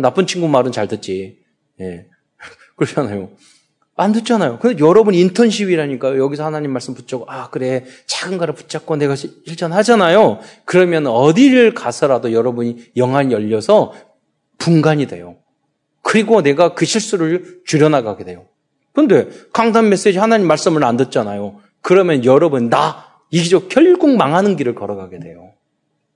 나쁜 0.00 0.26
친구 0.26 0.46
말은 0.46 0.70
잘 0.70 0.86
듣지. 0.86 1.38
예. 1.80 2.06
그렇잖아요. 2.76 3.30
안 4.00 4.12
듣잖아요. 4.12 4.60
근데 4.60 4.82
여러분 4.82 5.12
인턴십이라니까요. 5.12 6.22
여기서 6.22 6.44
하나님 6.44 6.70
말씀 6.70 6.94
붙잡고, 6.94 7.24
아, 7.28 7.50
그래. 7.50 7.84
작은 8.06 8.38
거를 8.38 8.54
붙잡고 8.54 8.94
내가 8.94 9.16
실천하잖아요. 9.16 10.38
그러면 10.64 11.08
어디를 11.08 11.74
가서라도 11.74 12.32
여러분이 12.32 12.92
영안이 12.96 13.34
열려서 13.34 13.92
분간이 14.58 15.06
돼요. 15.08 15.36
그리고 16.02 16.42
내가 16.42 16.74
그 16.74 16.84
실수를 16.84 17.60
줄여나가게 17.66 18.24
돼요. 18.24 18.46
근데 18.92 19.28
강단 19.52 19.88
메시지 19.88 20.16
하나님 20.16 20.46
말씀을 20.46 20.84
안 20.84 20.96
듣잖아요. 20.96 21.56
그러면 21.80 22.24
여러분, 22.24 22.70
나, 22.70 23.04
이기적 23.30 23.68
결국 23.68 24.16
망하는 24.16 24.54
길을 24.54 24.76
걸어가게 24.76 25.18
돼요. 25.18 25.54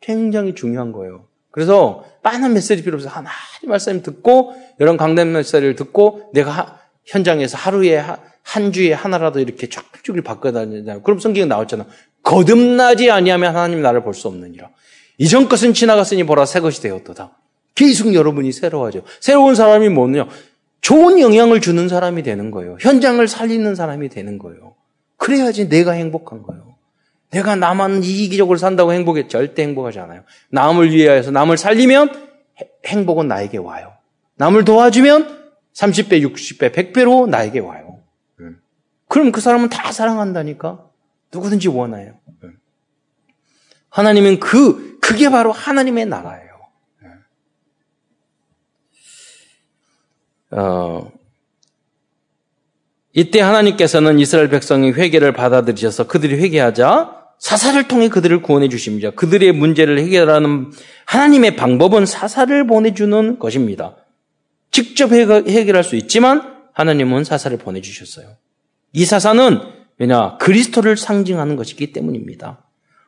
굉장히 0.01 0.55
중요한 0.55 0.93
거예요. 0.93 1.25
그래서 1.51 2.05
많은 2.23 2.55
메시지 2.55 2.85
필요 2.85 2.95
없어요. 2.95 3.11
하나님 3.11 3.33
말씀 3.67 4.03
듣고, 4.03 4.55
이런 4.79 4.97
강단 4.97 5.33
메시지를 5.33 5.75
듣고, 5.75 6.31
내가 6.33 6.82
현장에서 7.05 7.57
하루에 7.59 8.03
한 8.43 8.73
주에 8.73 8.93
하나라도 8.93 9.41
이렇게 9.41 9.69
쭉쭉 9.69 10.23
바꿔다니잖아요. 10.25 11.03
그럼 11.03 11.19
성경에 11.19 11.47
나왔잖아. 11.47 11.87
거듭나지 12.23 13.11
아니하면 13.11 13.55
하나님 13.55 13.83
나를 13.83 14.03
볼 14.03 14.15
수 14.15 14.29
없느니라. 14.29 14.71
이전 15.19 15.49
것은 15.49 15.75
지나갔으니 15.75 16.25
보라 16.25 16.47
새 16.47 16.61
것이 16.61 16.83
되었도다. 16.83 17.37
계속 17.75 18.15
여러분이 18.15 18.53
새로워져. 18.53 19.03
새로운 19.21 19.55
사람이 19.55 19.89
뭐냐? 19.89 20.29
좋은 20.81 21.21
영향을 21.21 21.61
주는 21.61 21.89
사람이 21.89 22.23
되는 22.23 22.51
거예요. 22.51 22.77
현장을 22.81 23.27
살리는 23.27 23.75
사람이 23.75 24.09
되는 24.09 24.39
거예요. 24.39 24.75
그래야지 25.17 25.69
내가 25.69 25.93
행복한 25.93 26.43
거예요. 26.43 26.75
내가 27.31 27.57
나만 27.57 28.03
이기적으로 28.03 28.59
산다고 28.59 28.93
행복해 28.93 29.29
절대 29.29 29.63
행복하지 29.63 30.01
않아요. 30.01 30.23
남을 30.51 30.93
위하여서 30.93 31.31
남을 31.31 31.57
살리면 31.57 32.13
행복은 32.85 33.29
나에게 33.29 33.59
와요. 33.59 33.93
남을 34.37 34.65
도와주면 34.65 35.42
30배, 35.75 36.23
60배, 36.23 36.73
100배로 36.73 37.29
나에게 37.29 37.59
와요. 37.61 38.01
그럼 39.09 39.31
그 39.33 39.41
사람은 39.41 39.69
다 39.69 39.93
사랑한다니까? 39.93 40.87
누구든지 41.33 41.69
원해요. 41.69 42.19
하나님은 43.91 44.41
그, 44.41 44.99
그게 45.01 45.29
바로 45.29 45.53
하나님의 45.53 46.07
나라예요. 46.07 46.53
어, 50.53 51.13
이때 53.13 53.41
하나님께서는 53.41 54.19
이스라엘 54.19 54.49
백성의 54.49 54.95
회개를 54.95 55.33
받아들이셔서 55.33 56.07
그들이 56.07 56.37
회개하자 56.37 57.23
사사를 57.39 57.89
통해 57.89 58.09
그들을 58.09 58.41
구원해 58.41 58.69
주십니다. 58.69 59.11
그들의 59.11 59.53
문제를 59.53 59.99
해결하는 59.99 60.71
하나님의 61.07 61.57
방법은 61.57 62.07
사사를 62.07 62.67
보내주는 62.67 63.39
것입니다. 63.39 63.97
직접 64.73 65.13
해결할 65.13 65.85
수 65.85 65.95
있지만 65.97 66.57
하나님은 66.73 67.25
사사를 67.25 67.57
보내주셨어요. 67.59 68.37
이 68.93 69.05
사사는 69.05 69.61
왜냐 69.99 70.37
그리스도를 70.39 70.97
상징하는 70.97 71.57
것이기 71.57 71.93
때문입니다. 71.93 72.65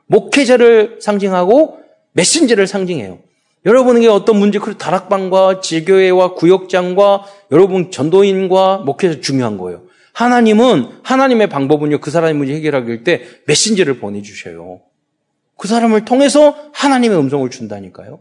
목회자를 0.06 0.98
상징하고 1.00 1.80
메신저를 2.12 2.66
상징해요. 2.66 3.18
여러분에게 3.66 4.08
어떤 4.08 4.38
문제, 4.38 4.58
그 4.58 4.76
다락방과 4.76 5.60
지교회와 5.60 6.34
구역장과 6.34 7.24
여러분 7.50 7.90
전도인과 7.90 8.78
목회자 8.78 9.20
중요한 9.22 9.56
거예요. 9.56 9.84
하나님은 10.12 11.00
하나님의 11.02 11.48
방법은요 11.48 12.00
그 12.00 12.10
사람의 12.10 12.34
문제 12.34 12.54
해결하기 12.54 13.02
때 13.04 13.22
메신저를 13.46 13.98
보내주셔요. 13.98 14.82
그 15.56 15.66
사람을 15.66 16.04
통해서 16.04 16.54
하나님의 16.74 17.18
음성을 17.18 17.48
준다니까요. 17.48 18.20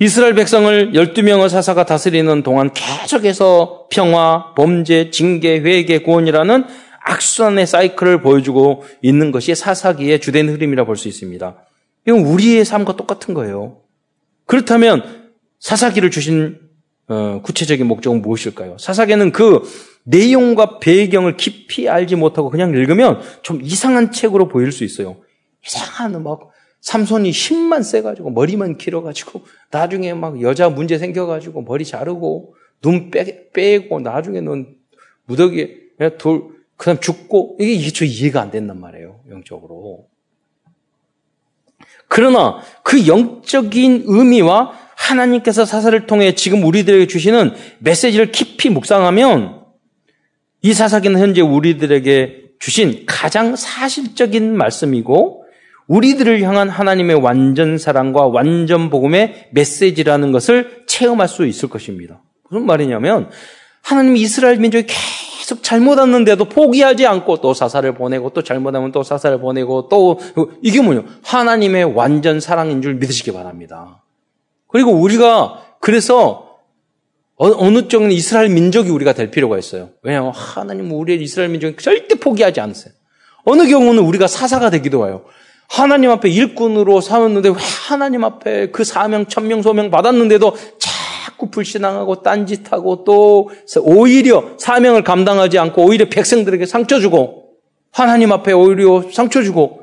이스라엘 0.00 0.34
백성을 0.34 0.92
12명의 0.92 1.48
사사가 1.48 1.84
다스리는 1.84 2.42
동안 2.44 2.72
계속해서 2.72 3.88
평화, 3.90 4.54
범죄, 4.54 5.10
징계, 5.10 5.58
회개, 5.58 5.98
구원이라는 6.02 6.64
악순환의 7.04 7.66
사이클을 7.66 8.22
보여주고 8.22 8.84
있는 9.02 9.32
것이 9.32 9.56
사사기의 9.56 10.20
주된 10.20 10.48
흐름이라 10.50 10.84
볼 10.84 10.96
수 10.96 11.08
있습니다. 11.08 11.56
이건 12.06 12.20
우리의 12.20 12.64
삶과 12.64 12.96
똑같은 12.96 13.34
거예요. 13.34 13.80
그렇다면 14.46 15.32
사사기를 15.58 16.10
주신 16.10 16.60
어, 17.08 17.40
구체적인 17.42 17.86
목적은 17.86 18.22
무엇일까요? 18.22 18.76
사사기는 18.78 19.32
그 19.32 19.62
내용과 20.04 20.78
배경을 20.78 21.36
깊이 21.36 21.88
알지 21.88 22.16
못하고 22.16 22.50
그냥 22.50 22.70
읽으면 22.70 23.20
좀 23.42 23.60
이상한 23.62 24.12
책으로 24.12 24.46
보일 24.46 24.70
수 24.70 24.84
있어요. 24.84 25.16
이상한 25.66 26.22
막 26.22 26.50
삼손이 26.88 27.32
힘만 27.32 27.82
세가지고 27.82 28.30
머리만 28.30 28.78
길어가지고 28.78 29.44
나중에 29.70 30.14
막 30.14 30.40
여자 30.40 30.70
문제 30.70 30.96
생겨가지고 30.96 31.60
머리 31.60 31.84
자르고 31.84 32.54
눈 32.80 33.10
빼, 33.10 33.50
빼고 33.52 34.00
나중에 34.00 34.40
는 34.40 34.74
무더기에 35.26 35.68
돌 36.16 36.48
그냥 36.78 36.98
죽고 36.98 37.58
이게 37.60 37.72
이게 37.72 37.90
저 37.90 38.06
이해가 38.06 38.40
안 38.40 38.50
된단 38.50 38.80
말이에요 38.80 39.20
영적으로. 39.28 40.06
그러나 42.08 42.62
그 42.82 43.06
영적인 43.06 44.04
의미와 44.06 44.72
하나님께서 44.96 45.66
사사를 45.66 46.06
통해 46.06 46.34
지금 46.34 46.64
우리들에게 46.64 47.06
주시는 47.06 47.52
메시지를 47.80 48.32
깊이 48.32 48.70
묵상하면 48.70 49.62
이 50.62 50.72
사사기는 50.72 51.20
현재 51.20 51.42
우리들에게 51.42 52.44
주신 52.58 53.04
가장 53.04 53.56
사실적인 53.56 54.56
말씀이고 54.56 55.44
우리들을 55.88 56.42
향한 56.42 56.68
하나님의 56.68 57.16
완전 57.16 57.78
사랑과 57.78 58.26
완전 58.26 58.90
복음의 58.90 59.48
메시지라는 59.52 60.32
것을 60.32 60.84
체험할 60.86 61.28
수 61.28 61.46
있을 61.46 61.68
것입니다. 61.68 62.22
무슨 62.48 62.66
말이냐면 62.66 63.30
하나님이 63.82 64.20
이스라엘 64.20 64.58
민족이 64.58 64.86
계속 64.86 65.62
잘못했는데도 65.62 66.44
포기하지 66.44 67.06
않고 67.06 67.38
또 67.38 67.54
사사를 67.54 67.90
보내고 67.94 68.30
또 68.30 68.42
잘못하면 68.42 68.92
또 68.92 69.02
사사를 69.02 69.40
보내고 69.40 69.88
또 69.88 70.20
이게 70.62 70.82
뭐냐? 70.82 71.04
하나님의 71.22 71.84
완전 71.84 72.38
사랑인 72.38 72.82
줄 72.82 72.94
믿으시기 72.94 73.32
바랍니다. 73.32 74.04
그리고 74.66 74.92
우리가 74.92 75.62
그래서 75.80 76.58
어느 77.36 77.88
쪽은 77.88 78.12
이스라엘 78.12 78.50
민족이 78.50 78.90
우리가 78.90 79.14
될 79.14 79.30
필요가 79.30 79.56
있어요. 79.58 79.90
왜냐하면 80.02 80.32
하나님 80.32 80.92
우리의 80.92 81.22
이스라엘 81.22 81.48
민족이 81.50 81.76
절대 81.82 82.16
포기하지 82.16 82.60
않으세요. 82.60 82.92
어느 83.44 83.66
경우는 83.66 84.02
우리가 84.02 84.26
사사가 84.26 84.68
되기도 84.68 85.06
해요. 85.06 85.24
하나님 85.68 86.10
앞에 86.10 86.28
일꾼으로 86.30 87.00
사왔는데 87.00 87.50
왜 87.50 87.54
하나님 87.88 88.24
앞에 88.24 88.70
그 88.70 88.84
사명, 88.84 89.26
천명, 89.26 89.62
소명 89.62 89.90
받았는데도 89.90 90.56
자꾸 90.78 91.50
불신앙하고 91.50 92.22
딴짓하고 92.22 93.04
또 93.04 93.50
오히려 93.82 94.56
사명을 94.58 95.04
감당하지 95.04 95.58
않고 95.58 95.84
오히려 95.84 96.08
백성들에게 96.08 96.64
상처 96.66 96.98
주고 97.00 97.50
하나님 97.92 98.32
앞에 98.32 98.52
오히려 98.52 99.04
상처 99.12 99.42
주고 99.42 99.82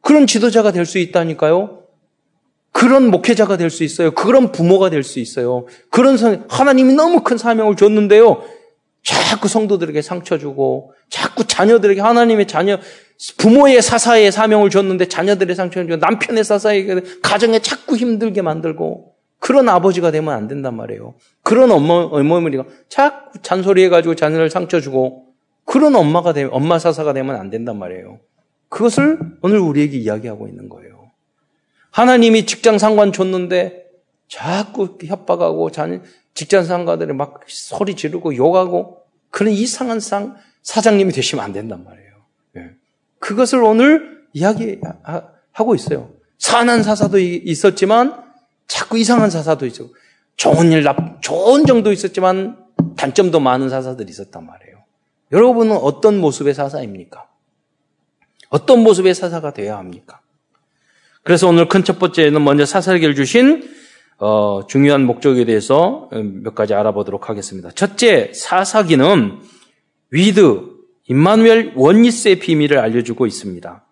그런 0.00 0.26
지도자가 0.26 0.70
될 0.72 0.86
수 0.86 0.98
있다니까요. 0.98 1.80
그런 2.72 3.10
목회자가 3.10 3.56
될 3.56 3.70
수 3.70 3.84
있어요. 3.84 4.10
그런 4.12 4.50
부모가 4.52 4.90
될 4.90 5.02
수 5.02 5.18
있어요. 5.20 5.66
그런 5.90 6.16
하나님이 6.48 6.94
너무 6.94 7.22
큰 7.22 7.38
사명을 7.38 7.76
줬는데요. 7.76 8.42
자꾸 9.02 9.48
성도들에게 9.48 10.00
상처 10.02 10.38
주고 10.38 10.92
자꾸 11.08 11.44
자녀들에게 11.44 12.00
하나님의 12.00 12.46
자녀 12.46 12.78
부모의 13.38 13.80
사사의 13.80 14.32
사명을 14.32 14.70
줬는데 14.70 15.08
자녀들의 15.08 15.54
상처를 15.54 15.88
주고 15.88 15.96
남편의 15.98 16.44
사사에게 16.44 17.02
가정에 17.22 17.60
자꾸 17.60 17.96
힘들게 17.96 18.42
만들고 18.42 19.14
그런 19.38 19.68
아버지가 19.68 20.10
되면 20.10 20.34
안 20.34 20.48
된단 20.48 20.74
말이에요. 20.74 21.14
그런 21.42 21.70
엄마, 21.70 21.94
어머니가 21.94 22.64
자꾸 22.88 23.40
잔소리해가지고 23.42 24.14
자녀를 24.14 24.50
상처 24.50 24.80
주고 24.80 25.26
그런 25.64 25.94
엄마가 25.94 26.32
되면, 26.32 26.52
엄마 26.52 26.78
사사가 26.78 27.12
되면 27.12 27.36
안 27.36 27.50
된단 27.50 27.78
말이에요. 27.78 28.20
그것을 28.68 29.18
오늘 29.42 29.58
우리에게 29.58 29.98
이야기하고 29.98 30.48
있는 30.48 30.68
거예요. 30.68 31.10
하나님이 31.90 32.46
직장 32.46 32.78
상관 32.78 33.12
줬는데 33.12 33.84
자꾸 34.28 34.98
협박하고 35.04 35.70
자녀, 35.70 36.00
직장 36.34 36.64
상가들이 36.64 37.12
막 37.12 37.40
소리 37.46 37.94
지르고 37.94 38.34
욕하고 38.36 39.02
그런 39.30 39.52
이상한 39.52 40.00
상, 40.00 40.36
사장님이 40.62 41.12
되시면 41.12 41.44
안 41.44 41.52
된단 41.52 41.84
말이에요. 41.84 42.14
그것을 43.24 43.64
오늘 43.64 44.22
이야기하고 44.34 45.74
있어요. 45.74 46.10
선한 46.36 46.82
사사도 46.82 47.18
있었지만 47.18 48.22
자꾸 48.66 48.98
이상한 48.98 49.30
사사도 49.30 49.64
있어. 49.64 49.88
좋은 50.36 50.70
일, 50.72 50.82
나, 50.82 50.94
좋은 51.22 51.64
정도 51.64 51.90
있었지만 51.90 52.58
단점도 52.96 53.40
많은 53.40 53.70
사사들이 53.70 54.10
있었단 54.10 54.44
말이에요. 54.44 54.76
여러분은 55.32 55.74
어떤 55.74 56.18
모습의 56.18 56.52
사사입니까? 56.52 57.26
어떤 58.50 58.82
모습의 58.82 59.14
사사가 59.14 59.54
되어야 59.54 59.78
합니까? 59.78 60.20
그래서 61.22 61.48
오늘 61.48 61.66
큰 61.66 61.82
첫 61.82 61.98
번째는 61.98 62.44
먼저 62.44 62.66
사사기를 62.66 63.14
주신 63.14 63.74
어, 64.18 64.66
중요한 64.68 65.06
목적에 65.06 65.46
대해서 65.46 66.10
몇 66.12 66.54
가지 66.54 66.74
알아보도록 66.74 67.30
하겠습니다. 67.30 67.70
첫째, 67.70 68.32
사사기는 68.34 69.40
With, 70.10 70.73
임마누엘 71.08 71.72
Oneness의 71.74 72.38
비밀을 72.38 72.78
알려주고 72.78 73.26
있습니다. 73.26 73.84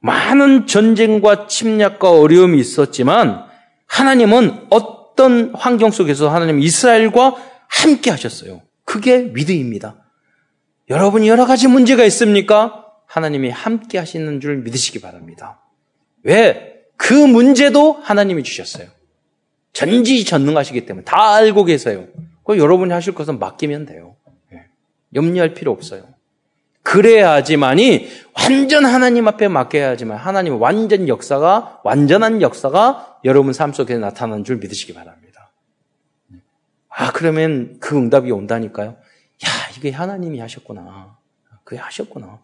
많은 0.00 0.66
전쟁과 0.66 1.46
침략과 1.46 2.10
어려움이 2.10 2.58
있었지만 2.58 3.44
하나님은 3.86 4.66
어떤 4.70 5.54
환경 5.54 5.90
속에서 5.90 6.30
하나님 6.30 6.60
이스라엘과 6.60 7.36
함께 7.68 8.10
하셨어요. 8.10 8.62
그게 8.84 9.30
With입니다. 9.34 9.96
여러분이 10.88 11.28
여러 11.28 11.46
가지 11.46 11.68
문제가 11.68 12.04
있습니까? 12.04 12.86
하나님이 13.06 13.50
함께 13.50 13.98
하시는 13.98 14.40
줄 14.40 14.58
믿으시기 14.58 15.00
바랍니다. 15.00 15.60
왜? 16.22 16.80
그 16.96 17.14
문제도 17.14 17.92
하나님이 18.02 18.42
주셨어요. 18.42 18.88
전지전능하시기 19.72 20.86
때문에 20.86 21.04
다 21.04 21.34
알고 21.34 21.64
계세요. 21.64 22.06
그 22.44 22.58
여러분이 22.58 22.92
하실 22.92 23.14
것은 23.14 23.38
맡기면 23.38 23.86
돼요. 23.86 24.16
예. 24.52 24.64
염려할 25.14 25.54
필요 25.54 25.70
없어요. 25.70 26.02
그래야지만이 26.82 28.08
완전 28.34 28.84
하나님 28.84 29.28
앞에 29.28 29.48
맡겨야지만 29.48 30.16
하나님 30.16 30.60
완전 30.60 31.08
역사가 31.08 31.80
완전한 31.84 32.42
역사가 32.42 33.18
여러분 33.24 33.52
삶 33.52 33.72
속에 33.72 33.98
나타나는 33.98 34.44
줄 34.44 34.56
믿으시기 34.56 34.94
바랍니다. 34.94 35.52
아 36.88 37.12
그러면 37.12 37.76
그 37.80 37.96
응답이 37.96 38.30
온다니까요. 38.30 38.90
야 38.90 39.48
이게 39.76 39.90
하나님이 39.90 40.40
하셨구나. 40.40 41.16
그게 41.64 41.80
하셨구나. 41.80 42.40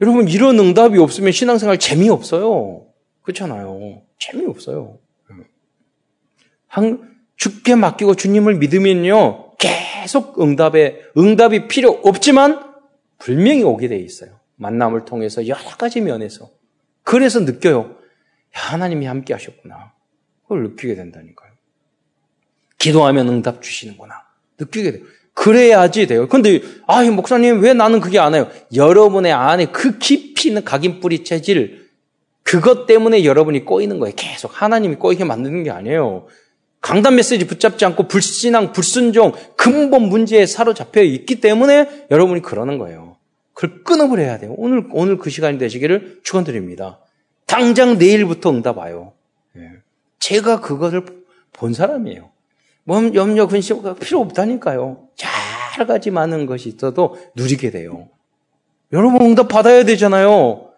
여러분 0.00 0.28
이런 0.28 0.58
응답이 0.58 0.98
없으면 0.98 1.32
신앙생활 1.32 1.78
재미없어요. 1.78 2.86
그렇잖아요. 3.22 4.02
재미없어요. 4.18 4.98
한, 6.66 7.14
죽게 7.36 7.76
맡기고 7.76 8.16
주님을 8.16 8.56
믿으면요. 8.56 9.56
계속 9.58 10.40
응답에 10.40 11.00
응답이 11.16 11.68
필요 11.68 11.90
없지만 12.02 12.73
분명히 13.18 13.62
오게 13.62 13.88
돼 13.88 13.98
있어요. 13.98 14.40
만남을 14.56 15.04
통해서 15.04 15.46
여러 15.46 15.62
가지 15.76 16.00
면에서. 16.00 16.50
그래서 17.02 17.40
느껴요. 17.40 17.96
하나님이 18.52 19.06
함께 19.06 19.32
하셨구나. 19.34 19.92
그걸 20.42 20.62
느끼게 20.64 20.94
된다니까요. 20.94 21.52
기도하면 22.78 23.28
응답 23.28 23.62
주시는구나. 23.62 24.14
느끼게 24.58 24.92
돼요. 24.92 25.04
그래야지 25.34 26.06
돼요. 26.06 26.28
근데, 26.28 26.60
아, 26.86 27.02
목사님, 27.02 27.60
왜 27.60 27.74
나는 27.74 28.00
그게 28.00 28.18
안 28.18 28.34
해요? 28.34 28.48
여러분의 28.72 29.32
안에 29.32 29.66
그 29.66 29.98
깊이 29.98 30.48
있는 30.48 30.64
각인뿌리 30.64 31.24
체질, 31.24 31.90
그것 32.44 32.86
때문에 32.86 33.24
여러분이 33.24 33.64
꼬이는 33.64 33.98
거예요. 33.98 34.14
계속. 34.16 34.62
하나님이 34.62 34.96
꼬이게 34.96 35.24
만드는 35.24 35.64
게 35.64 35.70
아니에요. 35.70 36.28
강단 36.84 37.14
메시지 37.14 37.46
붙잡지 37.46 37.86
않고 37.86 38.08
불신앙, 38.08 38.72
불순종, 38.72 39.32
근본 39.56 40.02
문제에 40.02 40.44
사로잡혀 40.44 41.00
있기 41.00 41.40
때문에 41.40 42.06
여러분이 42.10 42.42
그러는 42.42 42.76
거예요. 42.76 43.16
그걸 43.54 43.82
끊어버려야 43.84 44.36
돼요. 44.36 44.54
오늘, 44.58 44.86
오늘 44.92 45.16
그 45.16 45.30
시간이 45.30 45.56
되시기를 45.56 46.20
축원드립니다. 46.24 47.00
당장 47.46 47.96
내일부터 47.96 48.50
응답 48.50 48.76
와요. 48.76 49.14
예. 49.56 49.70
제가 50.18 50.60
그것을 50.60 51.06
본 51.54 51.72
사람이에요. 51.72 52.28
몸 52.82 53.14
염려, 53.14 53.46
근심 53.46 53.80
필요 53.98 54.20
없다니까요. 54.20 55.08
여러 55.78 55.86
가지 55.86 56.10
많은 56.10 56.44
것이 56.44 56.68
있어도 56.68 57.16
누리게 57.34 57.70
돼요. 57.70 58.10
여러분 58.92 59.22
응답 59.22 59.48
받아야 59.48 59.84
되잖아요. 59.84 60.68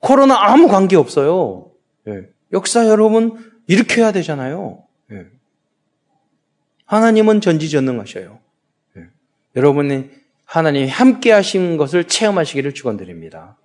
코로나 0.00 0.36
아무 0.38 0.68
관계 0.68 0.96
없어요. 0.96 1.70
예. 2.06 2.24
역사 2.52 2.86
여러분 2.86 3.38
일으켜야 3.66 4.12
되잖아요. 4.12 4.82
예. 5.10 5.33
하나님은 6.94 7.40
전지전능하셔요. 7.40 8.38
예. 8.96 9.02
여러분이 9.56 10.04
하나님이 10.44 10.88
함께 10.88 11.32
하신 11.32 11.76
것을 11.76 12.04
체험하시기를 12.04 12.74
축원드립니다. 12.74 13.56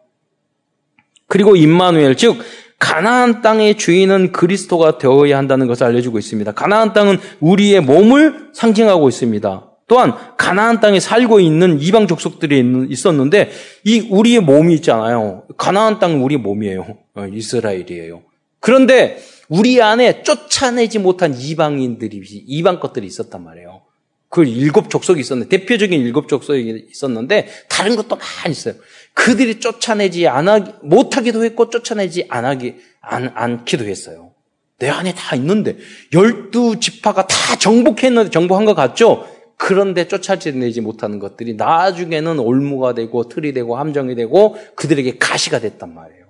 그리고 1.27 1.55
임마누엘 1.55 2.15
즉 2.15 2.39
가나안 2.79 3.41
땅의 3.41 3.77
주인은 3.77 4.31
그리스도가 4.31 4.97
되어야 4.97 5.37
한다는 5.37 5.67
것을 5.67 5.85
알려주고 5.85 6.17
있습니다. 6.17 6.53
가나안 6.53 6.93
땅은 6.93 7.17
우리의 7.39 7.81
몸을 7.81 8.49
상징하고 8.53 9.09
있습니다. 9.09 9.65
또한 9.87 10.13
가나안 10.37 10.79
땅에 10.79 10.99
살고 10.99 11.39
있는 11.39 11.81
이방 11.81 12.07
족속들이 12.07 12.87
있었는데 12.89 13.51
이 13.83 14.07
우리의 14.09 14.39
몸이 14.39 14.75
있잖아요. 14.75 15.43
가나안 15.57 15.99
땅은 15.99 16.21
우리 16.21 16.37
몸이에요. 16.37 16.85
어, 17.15 17.25
이스라엘이에요. 17.25 18.21
그런데 18.59 19.17
우리 19.49 19.81
안에 19.81 20.23
쫓아내지 20.23 20.99
못한 20.99 21.35
이방인들이 21.35 22.21
이방 22.47 22.79
것들이 22.79 23.07
있었단 23.07 23.43
말이에요. 23.43 23.81
그 24.29 24.45
일곱 24.45 24.91
족속이 24.91 25.19
있었는데 25.19 25.57
대표적인 25.57 25.99
일곱 25.99 26.27
족속이 26.27 26.87
있었는데 26.91 27.47
다른 27.67 27.95
것도 27.95 28.15
많이 28.15 28.51
있어요. 28.51 28.75
그들이 29.13 29.59
쫓아내지 29.59 30.27
않아 30.27 30.79
못하기도 30.83 31.43
했고 31.43 31.71
쫓아내지 31.71 32.27
않기 32.29 32.75
안, 33.01 33.31
않기도 33.33 33.85
했어요. 33.85 34.31
내 34.77 34.87
안에 34.87 35.13
다 35.15 35.35
있는데 35.35 35.77
열두 36.13 36.79
지파가 36.79 37.25
다 37.25 37.55
정복했는데 37.57 38.29
정복한 38.29 38.65
것 38.65 38.75
같죠? 38.75 39.27
그런데 39.57 40.07
쫓아내지 40.07 40.79
못하는 40.79 41.19
것들이 41.19 41.55
나중에는 41.55 42.39
올무가 42.39 42.93
되고 42.93 43.27
틀이 43.27 43.53
되고 43.53 43.75
함정이 43.77 44.15
되고 44.15 44.55
그들에게 44.75 45.17
가시가 45.17 45.59
됐단 45.59 45.93
말이에요. 45.93 46.25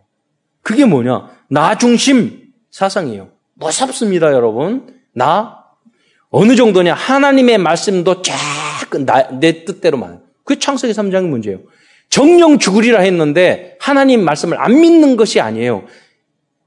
그게 0.64 0.86
뭐냐? 0.86 1.30
나 1.50 1.78
중심 1.78 2.49
사상이에요. 2.72 3.30
무섭습니다, 3.56 4.32
여러분. 4.34 5.00
나 5.14 5.66
어느 6.30 6.56
정도냐? 6.56 6.94
하나님의 6.94 7.58
말씀도 7.58 8.22
쫙 8.22 8.36
내 9.40 9.66
뜻대로만. 9.66 10.22
그 10.44 10.58
창세기 10.58 10.94
3장의 10.94 11.28
문제예요. 11.28 11.60
정령 12.10 12.58
죽으리라 12.58 13.02
했는데 13.02 13.78
하나님 13.80 14.24
말씀을 14.24 14.60
안 14.60 14.80
믿는 14.82 15.16
것이 15.16 15.40
아니에요. 15.40 15.86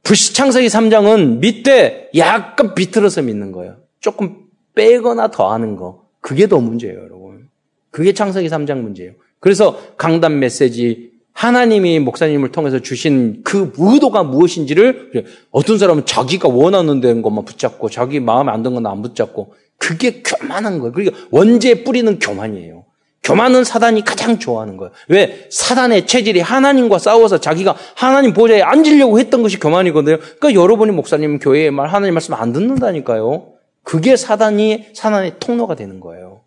불시창세기 0.04 0.68
3장은 0.68 1.38
밑에 1.38 2.10
약간 2.16 2.74
비틀어서 2.74 3.22
믿는 3.22 3.52
거예요. 3.52 3.78
조금 4.00 4.44
빼거나 4.74 5.30
더하는 5.30 5.76
거. 5.76 6.06
그게 6.20 6.46
더 6.48 6.58
문제예요, 6.60 6.98
여러분. 6.98 7.48
그게 7.90 8.12
창세기 8.12 8.48
3장 8.48 8.80
문제예요. 8.80 9.12
그래서 9.40 9.80
강단 9.96 10.38
메시지 10.38 11.11
하나님이 11.32 11.98
목사님을 12.00 12.52
통해서 12.52 12.78
주신 12.78 13.40
그 13.42 13.72
의도가 13.76 14.22
무엇인지를 14.22 15.26
어떤 15.50 15.78
사람은 15.78 16.06
자기가 16.06 16.48
원하는 16.48 17.00
데는 17.00 17.22
것만 17.22 17.44
붙잡고 17.44 17.90
자기 17.90 18.20
마음에 18.20 18.52
안 18.52 18.62
드는 18.62 18.82
건 18.82 18.86
안 18.86 19.02
붙잡고 19.02 19.54
그게 19.78 20.22
교만한 20.22 20.78
거예요. 20.78 20.92
그러니까 20.92 21.16
원죄의 21.30 21.82
뿌리는 21.82 22.18
교만이에요. 22.18 22.84
교만은 23.24 23.64
사단이 23.64 24.04
가장 24.04 24.38
좋아하는 24.38 24.76
거예요. 24.76 24.92
왜? 25.08 25.46
사단의 25.50 26.06
체질이 26.06 26.40
하나님과 26.40 26.98
싸워서 26.98 27.38
자기가 27.38 27.76
하나님 27.94 28.32
보좌에 28.32 28.62
앉으려고 28.62 29.18
했던 29.18 29.42
것이 29.42 29.58
교만이거든요. 29.58 30.18
그러니까 30.18 30.54
여러분이 30.54 30.92
목사님 30.92 31.38
교회의 31.38 31.70
말, 31.70 31.88
하나님 31.88 32.14
말씀 32.14 32.34
안 32.34 32.52
듣는다니까요. 32.52 33.52
그게 33.84 34.16
사단이, 34.16 34.86
사단의 34.94 35.34
통로가 35.40 35.74
되는 35.74 36.00
거예요. 36.00 36.42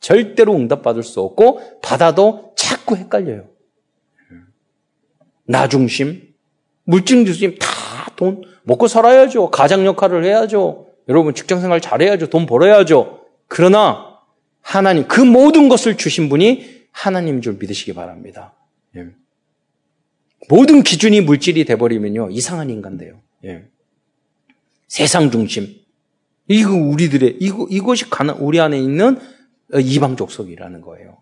절대로 0.00 0.54
응답받을 0.54 1.02
수 1.02 1.20
없고, 1.20 1.60
받아도 1.82 2.52
자꾸 2.56 2.96
헷갈려요. 2.96 3.44
나 5.44 5.68
중심, 5.68 6.34
물질 6.84 7.24
중심 7.24 7.56
다 7.58 7.92
돈 8.22 8.42
먹고 8.62 8.86
살아야죠. 8.86 9.50
가장 9.50 9.84
역할을 9.84 10.24
해야죠. 10.24 10.86
여러분 11.08 11.34
직장 11.34 11.60
생활 11.60 11.80
잘해야죠. 11.80 12.28
돈 12.28 12.46
벌어야죠. 12.46 13.24
그러나 13.48 14.20
하나님 14.60 15.08
그 15.08 15.20
모든 15.20 15.68
것을 15.68 15.96
주신 15.96 16.28
분이 16.28 16.82
하나님인 16.92 17.42
줄 17.42 17.54
믿으시기 17.54 17.94
바랍니다. 17.94 18.54
예. 18.96 19.06
모든 20.48 20.82
기준이 20.82 21.20
물질이 21.20 21.64
돼버리면요 21.64 22.30
이상한 22.30 22.70
인간 22.70 22.96
돼요. 22.96 23.20
예. 23.44 23.64
세상 24.86 25.30
중심 25.30 25.74
이거 26.46 26.74
우리들의 26.74 27.38
이거 27.40 27.66
이것이 27.70 28.08
가나 28.08 28.34
우리 28.34 28.60
안에 28.60 28.78
있는 28.78 29.18
이방 29.74 30.16
족속이라는 30.16 30.80
거예요. 30.82 31.18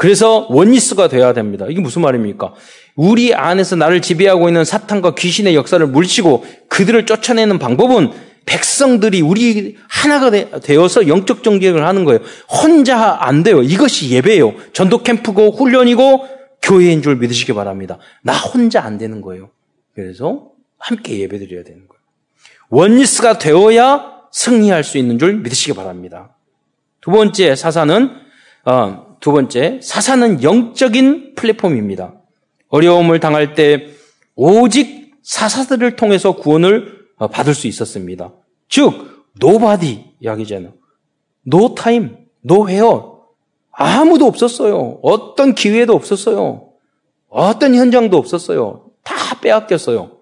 그래서 0.00 0.46
원리스가 0.48 1.08
돼야 1.08 1.34
됩니다. 1.34 1.66
이게 1.68 1.82
무슨 1.82 2.00
말입니까? 2.00 2.54
우리 2.96 3.34
안에서 3.34 3.76
나를 3.76 4.00
지배하고 4.00 4.48
있는 4.48 4.64
사탄과 4.64 5.14
귀신의 5.14 5.54
역사를 5.54 5.86
물리치고 5.86 6.46
그들을 6.70 7.04
쫓아내는 7.04 7.58
방법은 7.58 8.10
백성들이 8.46 9.20
우리 9.20 9.76
하나가 9.90 10.30
되어서 10.30 11.06
영적 11.06 11.42
정경을 11.42 11.86
하는 11.86 12.06
거예요. 12.06 12.20
혼자 12.48 13.18
안 13.20 13.42
돼요. 13.42 13.60
이것이 13.60 14.08
예배예요. 14.08 14.54
전도 14.72 15.02
캠프고 15.02 15.50
훈련이고 15.50 16.26
교회인 16.62 17.02
줄 17.02 17.16
믿으시기 17.16 17.52
바랍니다. 17.52 17.98
나 18.22 18.32
혼자 18.32 18.82
안 18.82 18.96
되는 18.96 19.20
거예요. 19.20 19.50
그래서 19.94 20.46
함께 20.78 21.18
예배 21.18 21.38
드려야 21.40 21.62
되는 21.62 21.86
거예요. 21.86 22.00
Oneness가 22.70 23.36
되어야 23.36 24.12
승리할 24.32 24.82
수 24.82 24.96
있는 24.96 25.18
줄 25.18 25.34
믿으시기 25.34 25.74
바랍니다. 25.74 26.38
두 27.02 27.10
번째 27.10 27.54
사사는 27.54 28.10
어, 28.64 29.09
두 29.20 29.32
번째 29.32 29.80
사사는 29.82 30.42
영적인 30.42 31.34
플랫폼입니다. 31.34 32.14
어려움을 32.68 33.20
당할 33.20 33.54
때 33.54 33.88
오직 34.34 35.14
사사들을 35.22 35.96
통해서 35.96 36.32
구원을 36.32 37.00
어, 37.16 37.28
받을 37.28 37.54
수 37.54 37.66
있었습니다. 37.66 38.32
즉 38.68 39.26
nobody 39.38 40.04
이야기잖아요. 40.20 40.72
no 41.42 41.74
time, 41.74 42.16
nowhere 42.40 43.26
아무도 43.70 44.26
없었어요. 44.26 45.00
어떤 45.02 45.54
기회도 45.54 45.94
없었어요. 45.94 46.70
어떤 47.28 47.74
현장도 47.74 48.16
없었어요. 48.16 48.90
다 49.02 49.40
빼앗겼어요. 49.40 50.18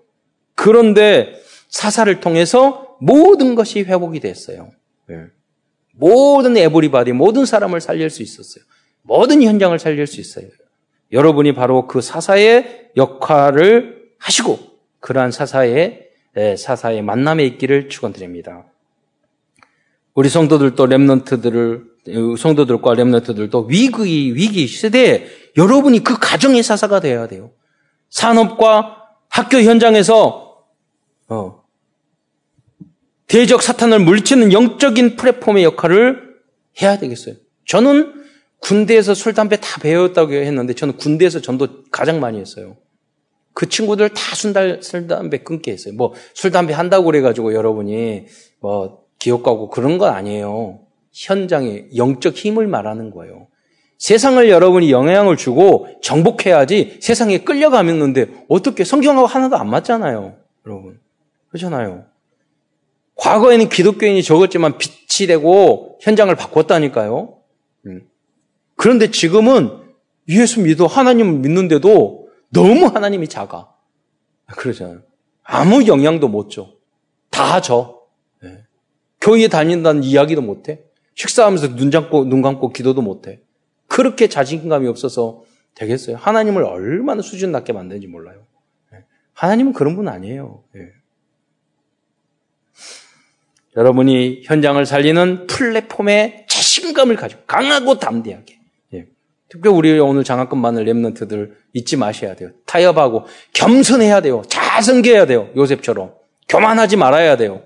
그런데 0.55 1.41
사사를 1.69 2.21
통해서 2.21 2.97
모든 3.01 3.55
것이 3.55 3.83
회복이 3.83 4.21
됐어요. 4.21 4.71
네. 5.07 5.17
모든 5.93 6.57
에브리바디, 6.57 7.13
모든 7.13 7.47
사람을 7.47 7.81
살릴 7.81 8.11
수 8.11 8.23
있었어요. 8.23 8.65
모든 9.09 9.43
현장을 9.43 9.77
살릴 9.79 10.07
수 10.07 10.21
있어요. 10.21 10.47
여러분이 11.11 11.55
바로 11.55 11.87
그 11.87 12.03
사사의 12.03 12.91
역할을 12.97 14.11
하시고 14.19 14.59
그러한 15.01 15.33
사사의 15.33 16.11
사사의 16.57 17.03
만남에 17.03 17.45
있기를 17.47 17.89
축원드립니다. 17.89 18.67
우리 20.15 20.29
성도들도 20.29 20.87
렘넌트들을 20.87 21.85
성도들과 22.39 22.95
렘넌트들도 22.95 23.67
위기 23.71 24.35
위기 24.35 24.67
시대에 24.67 25.27
여러분이 25.57 26.05
그 26.05 26.19
가정의 26.19 26.63
사사가 26.63 27.01
되어야 27.01 27.29
돼요. 27.29 27.51
산업과 28.11 29.07
학교 29.31 29.59
현장에서 29.59 30.67
어, 31.29 31.65
대적 33.27 33.63
사탄을 33.63 34.01
물리치는 34.01 34.53
영적인 34.53 35.17
플랫폼의 35.17 35.65
역할을 35.65 36.37
해야 36.83 36.99
되겠어요. 36.99 37.37
저는 37.67 38.18
군대에서 38.61 39.15
술, 39.15 39.35
담배 39.35 39.57
다 39.57 39.81
배웠다고 39.81 40.33
했는데 40.33 40.75
저는 40.75 40.97
군대에서 40.97 41.41
전도 41.41 41.85
가장 41.91 42.21
많이 42.21 42.39
했어요. 42.39 42.77
그 43.55 43.69
친구들 43.69 44.11
다 44.11 44.35
술, 44.35 44.53
술 44.83 45.07
담배 45.07 45.39
끊게 45.39 45.73
했어요. 45.73 45.95
뭐, 45.95 46.15
술, 46.35 46.51
담배 46.51 46.73
한다고 46.73 47.07
그래가지고 47.07 47.55
여러분이 47.55 48.27
뭐, 48.61 49.05
기억 49.19 49.43
가고 49.43 49.69
그런 49.69 49.99
건 49.99 50.13
아니에요. 50.15 50.81
현장에 51.13 51.87
영적 51.97 52.35
힘을 52.35 52.67
말하는 52.67 53.11
거예요. 53.11 53.49
세상을 53.99 54.49
여러분이 54.49 54.93
영향을 54.93 55.37
주고 55.37 55.89
정복해야지 56.03 56.99
세상에 57.03 57.39
끌려가는데 57.39 58.45
어떻게 58.49 58.85
성경하고 58.85 59.27
하나도 59.27 59.57
안 59.57 59.69
맞잖아요. 59.69 60.37
여러분. 60.67 61.01
그렇잖아요. 61.49 62.05
과거에는 63.17 63.69
기독교인이 63.69 64.23
적었지만 64.23 64.79
빛이 64.79 65.27
되고 65.27 65.99
현장을 66.01 66.33
바꿨다니까요. 66.37 67.39
음. 67.87 68.09
그런데 68.79 69.11
지금은 69.11 69.71
예수 70.29 70.61
믿어 70.63 70.87
하나님을 70.87 71.41
믿는데도 71.41 72.29
너무 72.51 72.87
하나님이 72.87 73.29
작아. 73.29 73.69
그러잖아요. 74.47 75.03
아무 75.43 75.87
영향도 75.87 76.29
못 76.29 76.49
줘. 76.49 76.71
다 77.29 77.61
줘. 77.61 78.01
네. 78.41 78.63
교회 79.21 79.49
다닌다는 79.49 80.05
이야기도 80.05 80.43
못 80.43 80.69
해. 80.69 80.81
식사하면서 81.17 81.75
눈 81.75 81.91
감고, 81.91 82.27
눈 82.27 82.41
감고 82.41 82.73
기도도 82.73 83.03
못 83.03 83.27
해. 83.27 83.41
그렇게 83.89 84.29
자신감이 84.29 84.87
없어서 84.87 85.43
되겠어요. 85.75 86.17
하나님을 86.17 86.63
얼마나 86.63 87.21
수준 87.21 87.51
낮게 87.51 87.73
만드는지 87.73 88.07
몰라요. 88.07 88.47
네. 88.93 88.99
하나님은 89.33 89.73
그런 89.73 89.97
분 89.97 90.09
아니에요. 90.09 90.63
네. 90.73 90.83
여러분이 93.77 94.43
현장을 94.45 94.85
살리는 94.87 95.49
플랫폼에 95.49 96.47
자신감을 96.49 97.17
가지고 97.17 97.43
강하고 97.47 97.99
담대하게. 97.99 98.58
예. 99.49 99.53
특히 99.53 99.69
우리 99.69 99.99
오늘 99.99 100.25
장학금 100.25 100.61
받는 100.63 100.85
랩런트들 100.85 101.53
잊지 101.73 101.97
마셔야 101.97 102.35
돼요. 102.35 102.51
타협하고 102.67 103.27
겸손해야 103.53 104.21
돼요. 104.21 104.43
자성게해야 104.49 105.27
돼요. 105.27 105.49
요셉처럼. 105.57 106.15
교만하지 106.49 106.97
말아야 106.97 107.37
돼요. 107.37 107.63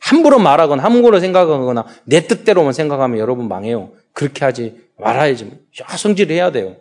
함부로 0.00 0.38
말하거나 0.38 0.82
함부로 0.82 1.20
생각하거나 1.20 1.86
내 2.04 2.26
뜻대로만 2.26 2.72
생각하면 2.72 3.18
여러분 3.18 3.48
망해요. 3.48 3.92
그렇게 4.12 4.44
하지 4.44 4.80
말아야지. 4.98 5.50
성질해야 5.96 6.52
돼요. 6.52 6.76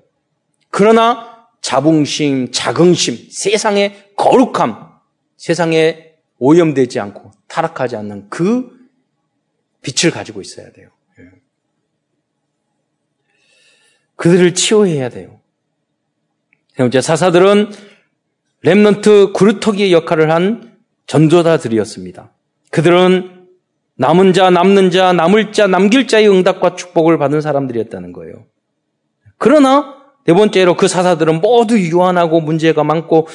그러나 0.70 1.48
자긍심, 1.62 2.52
자긍심, 2.52 3.30
세상의 3.32 4.12
거룩함, 4.16 4.90
세상에 5.38 6.14
오염되지 6.38 7.00
않고 7.00 7.32
타락하지 7.48 7.96
않는 7.96 8.30
그 8.30 8.70
빛을 9.82 10.12
가지고 10.12 10.42
있어야 10.42 10.72
돼요. 10.72 10.90
예. 11.20 11.24
그들을 14.16 14.54
치유해야 14.54 15.10
돼요. 15.10 15.40
세 16.78 17.02
사사들은 17.02 17.72
렘넌트 18.62 19.32
구루터기의 19.34 19.94
역할을 19.94 20.32
한 20.32 20.76
전도자들이었습니다. 21.08 22.32
그들은 22.72 23.48
남은 23.98 24.34
자, 24.34 24.50
남는 24.50 24.92
자, 24.92 25.14
남을 25.14 25.54
자, 25.54 25.68
남길 25.68 26.08
자의 26.08 26.30
응답과 26.30 26.76
축복을 26.76 27.18
받은 27.18 27.42
사람들이었다는 27.42 28.12
거예요. 28.12 28.46
그러나 29.38 29.96
네 30.26 30.34
번째로 30.34 30.76
그 30.76 30.88
사사들은 30.88 31.42
모두 31.42 31.80
유한하고 31.80 32.42
문제가 32.42 32.84
많고 32.84 33.28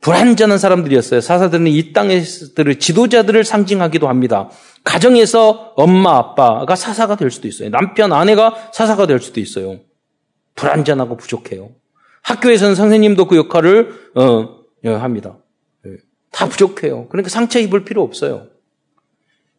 불완전한 0.00 0.56
사람들이었어요. 0.56 1.20
사사들은 1.20 1.66
이 1.66 1.92
땅에서들의 1.92 2.78
지도자들을 2.78 3.44
상징하기도 3.44 4.08
합니다. 4.08 4.48
가정에서 4.82 5.74
엄마, 5.76 6.16
아빠가 6.16 6.74
사사가 6.74 7.16
될 7.16 7.30
수도 7.30 7.46
있어요. 7.46 7.68
남편, 7.68 8.12
아내가 8.12 8.70
사사가 8.72 9.06
될 9.06 9.20
수도 9.20 9.40
있어요. 9.40 9.80
불완전하고 10.54 11.16
부족해요. 11.16 11.70
학교에서는 12.22 12.74
선생님도 12.74 13.26
그 13.26 13.36
역할을 13.36 14.10
어, 14.14 14.56
예, 14.84 14.90
합니다. 14.90 15.36
예. 15.86 15.92
다 16.30 16.48
부족해요. 16.48 17.08
그러니까 17.08 17.30
상처 17.30 17.58
입을 17.58 17.84
필요 17.84 18.02
없어요. 18.02 18.46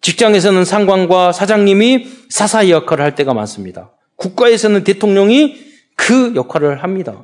직장에서는 0.01 0.65
상관과 0.65 1.31
사장님이 1.31 2.07
사사 2.29 2.67
역할을 2.69 3.03
할 3.03 3.15
때가 3.15 3.33
많습니다. 3.33 3.91
국가에서는 4.15 4.83
대통령이 4.83 5.57
그 5.95 6.33
역할을 6.35 6.83
합니다. 6.83 7.23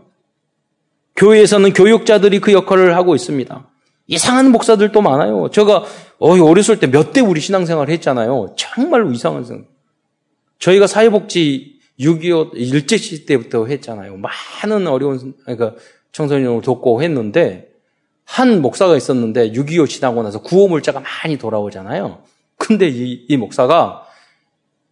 교회에서는 1.15 1.73
교육자들이 1.73 2.39
그 2.39 2.53
역할을 2.53 2.95
하고 2.95 3.15
있습니다. 3.15 3.67
이상한 4.07 4.51
목사들도 4.51 5.01
많아요. 5.01 5.49
제가 5.51 5.83
어렸을 6.19 6.79
때 6.79 6.87
몇 6.87 7.11
대 7.11 7.19
우리 7.21 7.41
신앙생활 7.41 7.89
했잖아요. 7.89 8.55
정말로 8.55 9.11
이상한 9.11 9.43
생각. 9.43 9.65
저희가 10.59 10.87
사회복지 10.87 11.76
6.25 11.99 12.51
일제시 12.55 13.25
때부터 13.25 13.65
했잖아요. 13.65 14.17
많은 14.17 14.87
어려운 14.87 15.33
그러니까 15.43 15.73
청소년을 16.11 16.61
돕고 16.61 17.01
했는데 17.01 17.69
한 18.23 18.61
목사가 18.61 18.95
있었는데 18.95 19.51
6.25 19.51 19.87
지나고 19.87 20.21
나서 20.23 20.41
구호 20.41 20.67
물자가 20.67 21.01
많이 21.01 21.37
돌아오잖아요. 21.37 22.23
근데 22.57 22.87
이, 22.87 23.25
이 23.27 23.37
목사가 23.37 24.03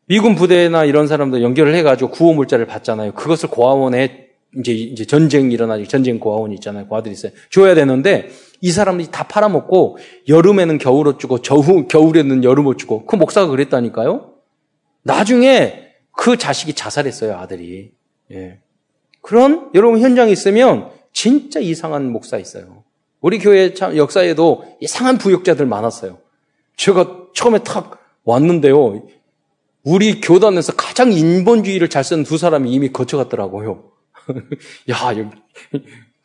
미군 0.08 0.36
부대나 0.36 0.86
이런 0.86 1.08
사람들 1.08 1.42
연결을 1.42 1.76
해가지고 1.76 2.12
구호 2.12 2.34
물자를 2.34 2.68
받잖아요. 2.68 3.14
그것을 3.14 3.50
고아원에 3.50 4.26
이제, 4.58 4.72
이제 4.72 5.04
전쟁이 5.06 5.54
일어나지, 5.54 5.88
전쟁 5.88 6.20
고아원이 6.20 6.56
있잖아요. 6.56 6.88
고아들이 6.88 7.14
있어요. 7.14 7.32
줘야 7.50 7.76
되는데, 7.76 8.30
이 8.62 8.72
사람들이 8.72 9.10
다 9.12 9.24
팔아먹고, 9.28 9.98
여름에는 10.30 10.78
겨울옷 10.78 11.20
주고, 11.20 11.38
겨우, 11.38 11.88
겨울에는 11.88 12.44
여름옷 12.44 12.78
주고, 12.78 13.06
그 13.06 13.16
목사가 13.16 13.48
그랬다니까요? 13.48 14.32
나중에 15.04 15.85
그 16.18 16.38
자식이 16.38 16.74
자살했어요, 16.74 17.36
아들이. 17.36 17.92
예. 18.32 18.60
그런, 19.22 19.70
여러분 19.74 20.00
현장에 20.00 20.32
있으면, 20.32 20.90
진짜 21.14 21.60
이상한 21.60 22.12
목사 22.12 22.38
있어요. 22.38 22.84
우리 23.22 23.40
교회 23.40 23.74
참 23.74 23.98
역사에도 23.98 24.66
이상한 24.82 25.18
부역자들 25.18 25.66
많았어요. 25.66 26.20
제가 26.78 27.28
처음에 27.34 27.60
탁 27.60 28.00
왔는데요. 28.24 29.08
우리 29.84 30.20
교단에서 30.20 30.74
가장 30.74 31.12
인본주의를 31.12 31.90
잘 31.90 32.04
쓰는 32.04 32.24
두 32.24 32.38
사람이 32.38 32.72
이미 32.72 32.92
거쳐갔더라고요. 32.92 33.84
야, 34.90 35.14
여기. 35.18 35.30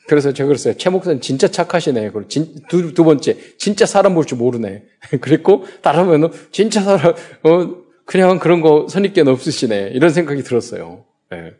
그래서 0.09 0.33
제가 0.33 0.49
그랬어요. 0.49 0.75
최 0.77 0.91
목사님 0.91 1.21
진짜 1.21 1.47
착하시네. 1.47 2.11
진, 2.29 2.55
두, 2.69 2.93
두 2.95 3.05
번째, 3.05 3.37
진짜 3.59 3.87
사람 3.87 4.15
볼 4.15 4.25
줄 4.25 4.39
모르네. 4.39 4.83
그랬고, 5.21 5.65
다르면은, 5.83 6.31
진짜 6.51 6.83
사람, 6.83 7.15
어, 7.45 7.77
그냥 8.11 8.41
그런 8.41 8.61
거 8.61 8.89
선입견 8.89 9.29
없으시네. 9.29 9.91
이런 9.93 10.11
생각이 10.11 10.43
들었어요. 10.43 11.05
네. 11.31 11.53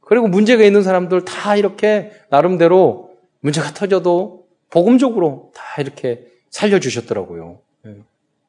그리고 0.00 0.26
문제가 0.26 0.64
있는 0.64 0.82
사람들 0.82 1.24
다 1.24 1.54
이렇게, 1.54 2.10
나름대로 2.30 3.12
문제가 3.38 3.72
터져도 3.72 4.44
복음적으로 4.70 5.52
다 5.54 5.80
이렇게 5.80 6.26
살려주셨더라고요. 6.50 7.60
네. 7.84 7.94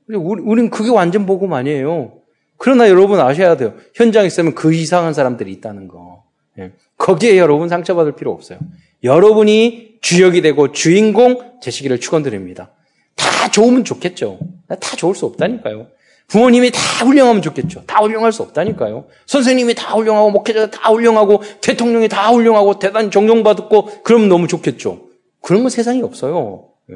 우리, 0.08 0.42
우린 0.42 0.72
그게 0.72 0.90
완전 0.90 1.28
복음 1.28 1.54
아니에요. 1.54 2.14
그러나 2.58 2.90
여러분 2.90 3.20
아셔야 3.20 3.56
돼요. 3.58 3.76
현장에 3.94 4.26
있으면 4.26 4.56
그 4.56 4.74
이상한 4.74 5.14
사람들이 5.14 5.52
있다는 5.52 5.88
거. 5.88 6.24
예. 6.58 6.72
거기에 6.98 7.38
여러분 7.38 7.70
상처받을 7.70 8.14
필요 8.14 8.32
없어요. 8.32 8.58
여러분이 9.04 9.98
주역이 10.02 10.42
되고 10.42 10.72
주인공 10.72 11.60
되시기를 11.62 12.00
축원드립니다. 12.00 12.72
다 13.16 13.52
좋으면 13.52 13.84
좋겠죠. 13.84 14.40
다 14.68 14.78
좋을 14.98 15.14
수 15.14 15.28
없다니까요. 15.28 15.90
부모님이 16.28 16.72
다 16.72 16.80
훌륭하면 17.06 17.42
좋겠죠. 17.42 17.84
다 17.86 18.00
훌륭할 18.00 18.32
수 18.32 18.42
없다니까요. 18.42 19.06
선생님이 19.28 19.76
다 19.76 19.94
훌륭하고 19.94 20.32
목회자가 20.32 20.72
다 20.72 20.90
훌륭하고 20.90 21.44
대통령이 21.62 22.08
다 22.10 22.30
훌륭하고 22.32 22.80
대단히 22.80 23.10
존경받고 23.12 24.04
그러면 24.04 24.30
너무 24.30 24.48
좋겠죠. 24.48 25.08
그런 25.42 25.62
건 25.62 25.70
세상에 25.70 26.02
없어요. 26.02 26.70
예. 26.92 26.96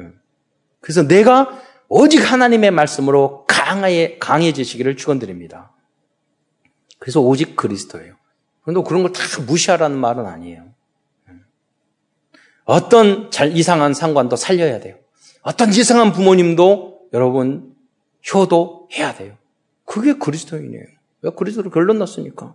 그래서 0.80 1.06
내가 1.06 1.60
오직 1.88 2.18
하나님의 2.18 2.72
말씀으로 2.72 3.44
강하게 3.46 4.18
강해지시기를 4.18 4.96
축원드립니다. 4.96 5.72
그래서 6.98 7.20
오직 7.20 7.54
그리스도예요. 7.56 8.14
그런데 8.62 8.86
그런 8.86 9.02
걸 9.02 9.12
다 9.12 9.20
무시하라는 9.46 9.96
말은 9.96 10.26
아니에요. 10.26 10.64
예. 11.28 11.34
어떤 12.64 13.30
잘 13.30 13.56
이상한 13.56 13.94
상관도 13.94 14.34
살려야 14.34 14.80
돼요. 14.80 14.96
어떤 15.42 15.70
이상한 15.70 16.12
부모님도 16.12 17.00
여러분 17.12 17.69
효도해야 18.32 19.14
돼요. 19.14 19.34
그게 19.84 20.14
그리스도인이에요. 20.14 20.84
왜 21.22 21.30
그리스도를 21.36 21.70
결론 21.70 21.98
났으니까. 21.98 22.54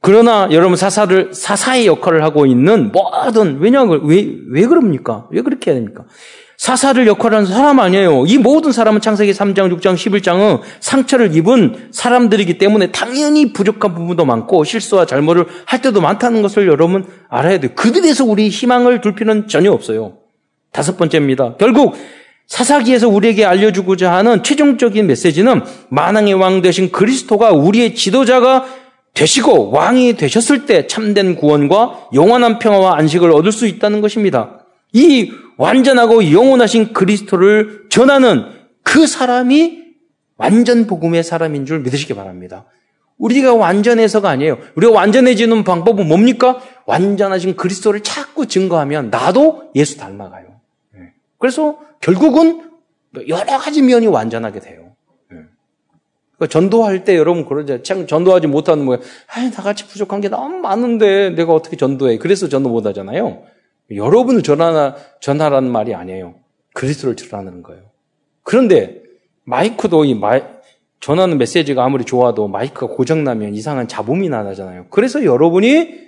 그러나 0.00 0.48
여러분 0.52 0.76
사사를 0.76 1.34
사사의 1.34 1.86
역할을 1.86 2.22
하고 2.22 2.46
있는 2.46 2.92
모든 2.92 3.58
왜냐하면 3.58 4.02
왜, 4.04 4.24
왜 4.50 4.66
그럽니까? 4.66 5.26
왜 5.30 5.42
그렇게 5.42 5.70
해야 5.70 5.80
됩니까? 5.80 6.04
사사를 6.56 7.06
역할하는 7.06 7.44
사람 7.46 7.80
아니에요. 7.80 8.24
이 8.26 8.38
모든 8.38 8.72
사람은 8.72 9.00
창세기 9.00 9.32
3장, 9.32 9.76
6장, 9.76 9.94
11장은 9.94 10.60
상처를 10.80 11.36
입은 11.36 11.88
사람들이기 11.90 12.56
때문에 12.58 12.92
당연히 12.92 13.52
부족한 13.52 13.94
부분도 13.94 14.24
많고 14.24 14.64
실수와 14.64 15.06
잘못을 15.06 15.46
할 15.66 15.82
때도 15.82 16.00
많다는 16.00 16.40
것을 16.40 16.66
여러분 16.66 17.04
알아야 17.28 17.60
돼요. 17.60 17.72
그들에서 17.74 18.24
우리 18.24 18.48
희망을 18.48 19.00
둘 19.00 19.14
필요는 19.14 19.48
전혀 19.48 19.70
없어요. 19.70 20.18
다섯 20.72 20.96
번째입니다. 20.96 21.56
결국 21.56 21.94
사사기에서 22.46 23.08
우리에게 23.08 23.44
알려주고자 23.44 24.12
하는 24.12 24.42
최종적인 24.42 25.06
메시지는 25.06 25.62
만왕의 25.90 26.34
왕 26.34 26.62
되신 26.62 26.92
그리스도가 26.92 27.50
우리의 27.50 27.94
지도자가 27.94 28.66
되시고 29.14 29.70
왕이 29.70 30.16
되셨을 30.16 30.66
때 30.66 30.86
참된 30.86 31.36
구원과 31.36 32.10
영원한 32.14 32.58
평화와 32.58 32.98
안식을 32.98 33.32
얻을 33.32 33.50
수 33.50 33.66
있다는 33.66 34.00
것입니다. 34.00 34.66
이 34.92 35.32
완전하고 35.56 36.32
영원하신 36.32 36.92
그리스도를 36.92 37.86
전하는 37.88 38.44
그 38.82 39.06
사람이 39.06 39.84
완전 40.36 40.86
복음의 40.86 41.24
사람인 41.24 41.66
줄 41.66 41.80
믿으시기 41.80 42.14
바랍니다. 42.14 42.66
우리가 43.18 43.54
완전해서가 43.54 44.28
아니에요. 44.28 44.58
우리가 44.74 44.92
완전해지는 44.92 45.64
방법은 45.64 46.06
뭡니까? 46.06 46.60
완전하신 46.84 47.56
그리스도를 47.56 48.02
자꾸 48.02 48.46
증거하면 48.46 49.08
나도 49.10 49.70
예수 49.74 49.96
닮아가요. 49.96 50.56
그래서 51.38 51.78
결국은 52.06 52.62
여러 53.26 53.58
가지 53.58 53.82
면이 53.82 54.06
완전하게 54.06 54.60
돼요. 54.60 54.92
예. 55.32 55.38
그러니까 56.36 56.46
전도할 56.48 57.02
때 57.02 57.16
여러분 57.16 57.44
그러죠. 57.44 57.82
참 57.82 58.06
전도하지 58.06 58.46
못하는 58.46 58.84
뭐야. 58.84 59.00
아, 59.26 59.42
나같이 59.42 59.88
부족한 59.88 60.20
게 60.20 60.28
너무 60.28 60.58
많은데 60.58 61.30
내가 61.30 61.52
어떻게 61.52 61.76
전도해? 61.76 62.18
그래서 62.18 62.48
전도 62.48 62.68
못 62.68 62.86
하잖아요. 62.86 63.42
여러분을 63.92 64.44
전하나 64.44 64.94
전하라는 65.20 65.72
말이 65.72 65.96
아니에요. 65.96 66.36
그리스도를 66.74 67.16
전하는 67.16 67.64
거예요. 67.64 67.82
그런데 68.44 69.02
마이크도 69.42 70.04
이 70.04 70.14
마이, 70.14 70.42
전하는 71.00 71.38
메시지가 71.38 71.84
아무리 71.84 72.04
좋아도 72.04 72.46
마이크가 72.46 72.94
고장 72.94 73.24
나면 73.24 73.54
이상한 73.54 73.88
잡음이 73.88 74.28
나잖아요. 74.28 74.86
그래서 74.90 75.24
여러분이 75.24 76.06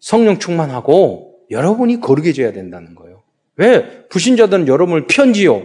성령 0.00 0.38
충만하고 0.38 1.34
여러분이 1.50 2.00
거룩해 2.00 2.32
져야 2.32 2.52
된다는 2.52 2.94
거예요. 2.94 3.07
왜? 3.58 4.06
불신자들은 4.08 4.66
여러분을 4.68 5.06
편지요. 5.06 5.62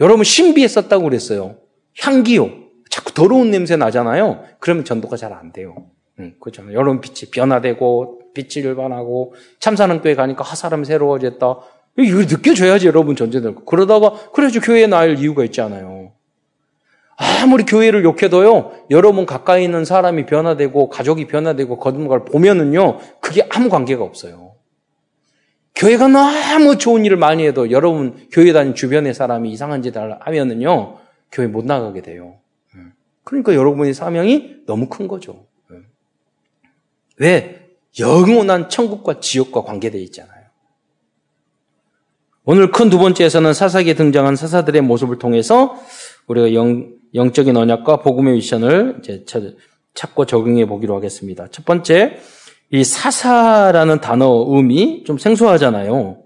여러분 0.00 0.24
신비에 0.24 0.66
썼다고 0.66 1.04
그랬어요. 1.04 1.56
향기요. 2.00 2.50
자꾸 2.90 3.12
더러운 3.12 3.50
냄새 3.50 3.76
나잖아요. 3.76 4.44
그러면 4.58 4.84
전도가 4.84 5.16
잘 5.16 5.32
안 5.32 5.52
돼요. 5.52 5.74
응, 6.20 6.34
그렇죠. 6.40 6.62
여러분 6.72 7.00
빛이 7.00 7.30
변화되고 7.30 8.20
빛이 8.34 8.64
일반하고 8.64 9.34
참사랑교회 9.60 10.14
가니까 10.14 10.42
하 10.42 10.56
사람이 10.56 10.84
새로워졌다. 10.84 11.58
이거 11.98 12.18
느껴져야지 12.20 12.86
여러분 12.86 13.16
전제될 13.16 13.54
거. 13.54 13.64
그러다가 13.64 14.30
그래야지 14.32 14.60
교회에 14.60 14.86
나을 14.86 15.18
이유가 15.18 15.44
있잖아요. 15.44 16.12
아무리 17.16 17.64
교회를 17.64 18.04
욕해도요, 18.04 18.84
여러분 18.90 19.26
가까이 19.26 19.64
있는 19.64 19.84
사람이 19.84 20.26
변화되고 20.26 20.88
가족이 20.88 21.26
변화되고 21.26 21.78
거듭는 21.78 22.06
걸 22.06 22.24
보면은요, 22.24 22.98
그게 23.20 23.44
아무 23.50 23.68
관계가 23.68 24.04
없어요. 24.04 24.47
교회가 25.78 26.08
너무 26.08 26.76
좋은 26.76 27.04
일을 27.04 27.16
많이 27.16 27.46
해도 27.46 27.70
여러분 27.70 28.26
교회 28.32 28.52
다닌 28.52 28.74
주변의 28.74 29.14
사람이 29.14 29.50
이상한 29.50 29.80
짓을 29.82 30.18
하면은요, 30.20 30.98
교회 31.30 31.46
못 31.46 31.64
나가게 31.64 32.02
돼요. 32.02 32.36
그러니까 33.24 33.54
여러분의 33.54 33.94
사명이 33.94 34.64
너무 34.66 34.88
큰 34.88 35.06
거죠. 35.06 35.46
왜? 37.18 37.68
영원한 37.98 38.68
천국과 38.68 39.20
지옥과 39.20 39.62
관계되어 39.62 40.00
있잖아요. 40.02 40.38
오늘 42.44 42.70
큰 42.70 42.90
두 42.90 42.98
번째에서는 42.98 43.52
사사기에 43.52 43.94
등장한 43.94 44.34
사사들의 44.34 44.82
모습을 44.82 45.18
통해서 45.18 45.76
우리가 46.26 46.54
영, 46.54 46.92
영적인 47.14 47.56
언약과 47.56 47.98
복음의 48.00 48.34
미션을 48.34 48.96
이제 49.00 49.24
찾고 49.94 50.26
적용해 50.26 50.66
보기로 50.66 50.96
하겠습니다. 50.96 51.48
첫 51.50 51.64
번째, 51.64 52.18
이 52.70 52.84
사사라는 52.84 54.00
단어 54.00 54.44
의미 54.48 55.04
좀 55.04 55.18
생소하잖아요. 55.18 56.18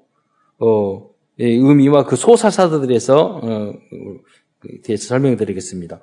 어, 0.59 1.07
의미와 1.39 2.05
그 2.05 2.17
소사사들에서 2.17 3.41
어, 3.43 3.73
대해서 4.85 5.09
설명드리겠습니다. 5.09 6.01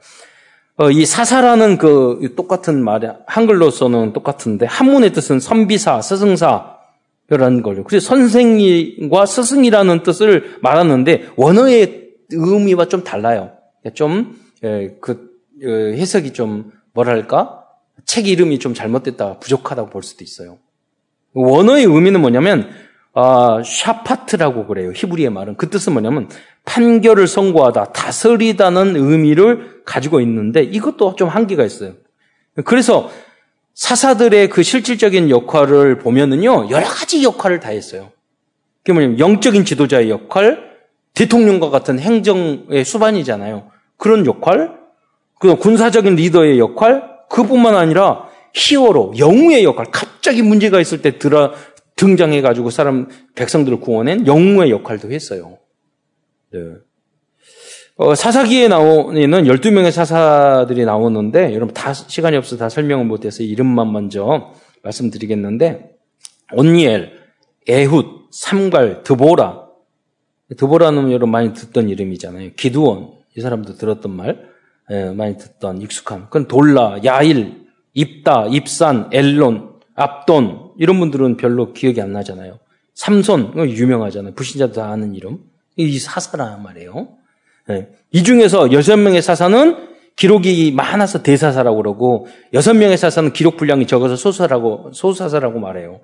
어, 0.77 0.89
이 0.91 1.05
사사라는 1.05 1.77
그 1.77 2.33
똑같은 2.37 2.83
말, 2.83 3.19
한글로서는 3.27 4.13
똑같은데 4.13 4.65
한문의 4.65 5.11
뜻은 5.11 5.41
선비사, 5.41 6.01
스승사라는 6.01 7.61
걸요. 7.63 7.83
그래서 7.83 8.07
선생과 8.07 9.25
스승이라는 9.25 10.03
뜻을 10.03 10.57
말하는데 10.61 11.31
원어의 11.35 12.11
의미와 12.31 12.85
좀 12.87 13.03
달라요. 13.03 13.51
좀그 13.93 15.29
예, 15.63 15.67
어, 15.67 15.71
해석이 15.95 16.31
좀 16.31 16.71
뭐랄까 16.93 17.58
책 18.05 18.27
이름이 18.27 18.59
좀 18.59 18.73
잘못됐다, 18.73 19.39
부족하다고 19.39 19.89
볼 19.89 20.03
수도 20.03 20.23
있어요. 20.23 20.57
원어의 21.33 21.85
의미는 21.85 22.21
뭐냐면 22.21 22.69
아, 23.13 23.61
샤파트라고 23.65 24.67
그래요. 24.67 24.91
히브리의 24.95 25.29
말은 25.29 25.57
그 25.57 25.69
뜻은 25.69 25.93
뭐냐면 25.93 26.29
판결을 26.65 27.27
선고하다, 27.27 27.91
다스리다는 27.91 28.95
의미를 28.95 29.81
가지고 29.85 30.21
있는데 30.21 30.61
이것도 30.63 31.15
좀 31.15 31.27
한계가 31.27 31.65
있어요. 31.65 31.93
그래서 32.65 33.09
사사들의 33.73 34.49
그 34.49 34.61
실질적인 34.61 35.29
역할을 35.29 35.99
보면은요 35.99 36.69
여러 36.69 36.85
가지 36.85 37.23
역할을 37.23 37.59
다 37.59 37.69
했어요. 37.69 38.11
그게 38.83 38.93
뭐냐면 38.93 39.19
영적인 39.19 39.65
지도자의 39.65 40.09
역할, 40.09 40.69
대통령과 41.13 41.69
같은 41.69 41.99
행정의 41.99 42.85
수반이잖아요. 42.85 43.71
그런 43.97 44.25
역할, 44.25 44.77
그 45.39 45.55
군사적인 45.55 46.15
리더의 46.15 46.59
역할, 46.59 47.18
그뿐만 47.29 47.75
아니라 47.75 48.29
히어로, 48.53 49.13
영웅의 49.17 49.63
역할, 49.63 49.87
갑자기 49.91 50.41
문제가 50.41 50.79
있을 50.79 51.01
때 51.01 51.17
들어, 51.17 51.53
등장해가지고 51.95 52.69
사람, 52.69 53.07
백성들을 53.35 53.79
구원한 53.79 54.25
영웅의 54.25 54.71
역할도 54.71 55.11
했어요. 55.11 55.57
네. 56.51 56.59
어, 57.97 58.15
사사기에 58.15 58.69
나오는 58.69 59.21
12명의 59.21 59.91
사사들이 59.91 60.85
나오는데, 60.85 61.53
여러분 61.53 61.73
다, 61.73 61.93
시간이 61.93 62.37
없어서 62.37 62.57
다 62.57 62.69
설명을 62.69 63.05
못해서 63.05 63.43
이름만 63.43 63.91
먼저 63.91 64.53
말씀드리겠는데, 64.83 65.97
온니엘, 66.53 67.19
에훗, 67.67 68.19
삼갈, 68.31 69.03
드보라. 69.03 69.67
드보라는 70.57 71.11
여러분 71.11 71.29
많이 71.29 71.53
듣던 71.53 71.89
이름이잖아요. 71.89 72.51
기두원. 72.55 73.11
이 73.35 73.41
사람도 73.41 73.75
들었던 73.75 74.15
말. 74.15 74.49
예, 74.91 75.05
많이 75.11 75.37
듣던 75.37 75.81
익숙한. 75.81 76.25
그건 76.25 76.47
돌라, 76.47 76.97
야일, 77.05 77.67
입다, 77.93 78.47
입산, 78.47 79.09
엘론, 79.11 79.73
압돈 79.95 80.71
이런 80.77 80.99
분들은 80.99 81.37
별로 81.37 81.73
기억이 81.73 82.01
안 82.01 82.13
나잖아요. 82.13 82.59
삼손 82.95 83.53
유명하잖아요. 83.55 84.33
불신자도 84.33 84.73
다 84.73 84.89
아는 84.91 85.15
이름. 85.15 85.39
이 85.75 85.97
사사란 85.99 86.63
말이에요. 86.63 87.09
예. 87.69 87.89
이 88.11 88.23
중에서 88.23 88.71
여섯 88.71 88.97
명의 88.97 89.21
사사는 89.21 89.89
기록이 90.15 90.73
많아서 90.73 91.23
대사사라고 91.23 91.77
그러고 91.77 92.27
여섯 92.53 92.73
명의 92.73 92.97
사사는 92.97 93.31
기록 93.31 93.55
분량이 93.55 93.87
적어서 93.87 94.17
소사라고 94.17 94.91
소사사라고 94.93 95.59
말해요. 95.59 96.01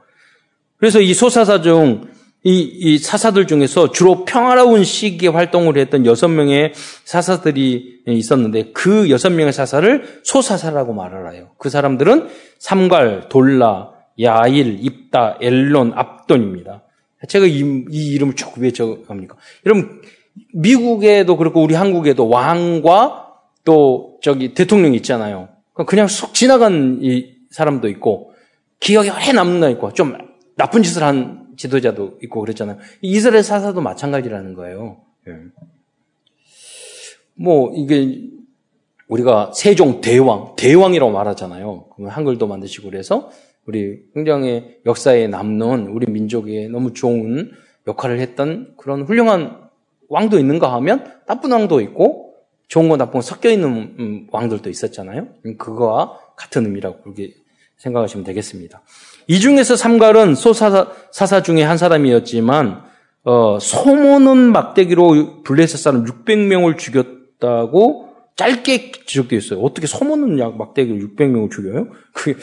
그래서 0.77 1.01
이 1.01 1.13
소사사 1.13 1.61
중 1.61 2.07
이, 2.47 2.59
이 2.61 2.97
사사들 2.99 3.47
중에서 3.47 3.91
주로 3.91 4.23
평화로운 4.23 4.83
시기에 4.83 5.29
활동을 5.29 5.77
했던 5.77 6.05
여섯 6.05 6.27
명의 6.27 6.73
사사들이 7.03 8.03
있었는데 8.07 8.71
그 8.71 9.09
여섯 9.09 9.31
명의 9.31 9.51
사사를 9.51 10.21
소사사라고 10.23 10.93
말을 10.93 11.33
해요. 11.33 11.49
그 11.57 11.71
사람들은 11.71 12.29
삼갈, 12.59 13.29
돌라, 13.29 13.89
야일, 14.21 14.77
입다, 14.79 15.37
엘론, 15.41 15.93
압돈입니다. 15.95 16.83
제가 17.27 17.47
이, 17.47 17.85
이 17.89 18.13
이름을 18.13 18.35
쭉 18.35 18.53
왜 18.57 18.71
적합니까? 18.71 19.35
여러분, 19.65 20.01
미국에도 20.53 21.37
그렇고 21.37 21.63
우리 21.63 21.73
한국에도 21.73 22.29
왕과 22.29 23.27
또 23.63 24.19
저기 24.21 24.53
대통령이 24.53 24.97
있잖아요. 24.97 25.49
그냥 25.87 26.07
쑥 26.07 26.35
지나간 26.35 26.99
이 27.01 27.33
사람도 27.49 27.89
있고 27.89 28.33
기억에 28.79 29.09
오래 29.09 29.31
남는 29.33 29.59
날 29.61 29.71
있고 29.71 29.91
좀 29.93 30.15
나쁜 30.55 30.83
짓을 30.83 31.01
한 31.01 31.44
지도자도 31.57 32.19
있고 32.23 32.41
그랬잖아요. 32.41 32.77
이스라엘 33.01 33.43
사사도 33.43 33.81
마찬가지라는 33.81 34.53
거예요. 34.53 35.01
예. 35.27 35.33
뭐 37.35 37.73
이게 37.75 38.29
우리가 39.07 39.51
세종 39.53 40.01
대왕 40.01 40.55
대왕이라고 40.55 41.11
말하잖아요. 41.11 41.89
한글도 42.07 42.47
만드시고 42.47 42.89
그래서 42.89 43.29
우리 43.65 44.03
굉장히 44.13 44.77
역사에 44.85 45.27
남는 45.27 45.87
우리 45.87 46.11
민족에 46.11 46.67
너무 46.67 46.93
좋은 46.93 47.51
역할을 47.87 48.19
했던 48.19 48.73
그런 48.77 49.03
훌륭한 49.03 49.65
왕도 50.07 50.39
있는가 50.39 50.73
하면 50.73 51.11
나쁜 51.27 51.51
왕도 51.51 51.81
있고 51.81 52.35
좋은 52.67 52.89
거 52.89 52.97
나쁜 52.97 53.13
거 53.13 53.21
섞여 53.21 53.49
있는 53.49 53.95
음, 53.99 54.27
왕들도 54.31 54.69
있었잖아요. 54.69 55.27
그거와 55.57 56.17
같은 56.35 56.65
의미라고 56.65 57.01
그렇게 57.01 57.33
생각하시면 57.77 58.23
되겠습니다. 58.25 58.81
이 59.27 59.39
중에서 59.39 59.75
삼갈은 59.75 60.35
소사사 60.35 60.91
사사 61.11 61.41
중에 61.41 61.63
한 61.63 61.77
사람이었지만 61.77 62.83
어, 63.23 63.57
소모는 63.59 64.51
막대기로 64.51 65.43
블레셋 65.43 65.79
사람 65.79 66.05
600명을 66.05 66.77
죽였다고 66.77 68.09
짧게 68.35 68.91
지적되어 69.05 69.39
있어요. 69.39 69.61
어떻게 69.61 69.87
소모는 69.87 70.39
약 70.39 70.57
막대기로 70.57 70.97
600명을 71.07 71.49
죽여요? 71.51 71.87
그게 72.13 72.37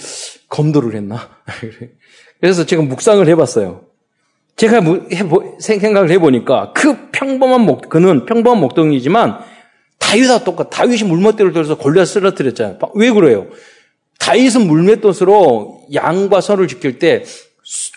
검도를 0.48 0.94
했나? 0.94 1.28
그래서 2.40 2.66
제가 2.66 2.82
묵상을 2.82 3.26
해봤어요. 3.28 3.84
제가 4.56 4.80
생각을 5.60 6.10
해보니까 6.10 6.72
그 6.72 7.10
평범한 7.10 7.62
목, 7.62 7.88
그는 7.88 8.26
평범한 8.26 8.60
목동이지만 8.60 9.38
다윗과 9.98 10.44
똑같, 10.44 10.68
다윗이 10.70 11.04
물맷돌을 11.04 11.52
들어서 11.52 11.76
골리앗 11.76 12.08
쓰러뜨렸잖아요. 12.08 12.78
왜 12.94 13.10
그래요? 13.12 13.46
다윗은 14.22 14.68
물맷돌으로 14.68 15.86
양과 15.92 16.40
선을 16.40 16.68
지킬 16.68 17.00
때, 17.00 17.24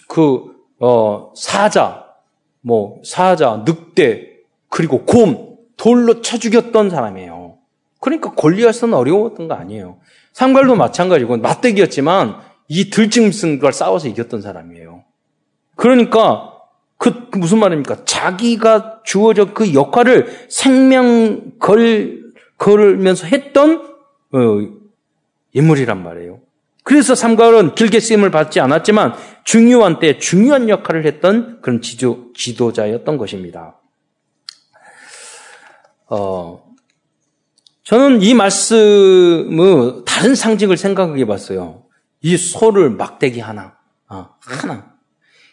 그, 0.08 0.56
어, 0.80 1.32
사자, 1.36 2.04
뭐, 2.62 3.00
사자, 3.06 3.64
늑대, 3.64 4.32
그리고 4.70 5.06
곰, 5.06 5.56
돌로 5.78 6.22
쳐 6.22 6.40
죽였던 6.40 6.90
사람이에요. 6.90 7.58
그러니까 8.00 8.32
골리앗은 8.32 8.96
어려웠던 8.96 9.48
거 9.48 9.54
아니에요. 9.54 10.00
상갈도 10.34 10.76
마찬가지고, 10.76 11.38
맞대기였지만, 11.38 12.38
이 12.70 12.90
들짐승과 12.90 13.72
싸워서 13.72 14.08
이겼던 14.08 14.42
사람이에요. 14.42 15.04
그러니까 15.76 16.54
그, 16.98 17.30
그 17.30 17.38
무슨 17.38 17.60
말입니까? 17.60 18.06
자기가 18.06 19.02
주어져 19.04 19.54
그 19.54 19.76
역할을 19.76 20.48
생명 20.50 21.60
걸 21.60 22.24
걸면서 22.58 23.28
했던 23.28 23.96
어, 24.32 24.40
인물이란 25.56 26.04
말이에요. 26.04 26.42
그래서 26.84 27.16
삼가은 27.16 27.74
길게 27.74 28.00
쓰임을 28.00 28.30
받지 28.30 28.60
않았지만 28.60 29.16
중요한 29.44 30.00
때 30.00 30.20
중요한 30.20 30.70
역할을 30.70 31.06
했던 31.06 31.60
그런 31.62 31.82
지도, 31.82 32.32
지도자였던 32.36 33.18
것입니다. 33.18 33.80
어, 36.08 36.64
저는 37.84 38.22
이 38.22 38.36
말씀을 38.36 40.04
다른 40.06 40.36
상징을 40.36 40.78
생각해 40.78 41.26
봤어요. 41.26 41.86
이 42.22 42.38
소를 42.38 42.92
막대기 42.92 43.40
하나, 43.40 43.78
아, 44.08 44.30
하나. 44.42 44.94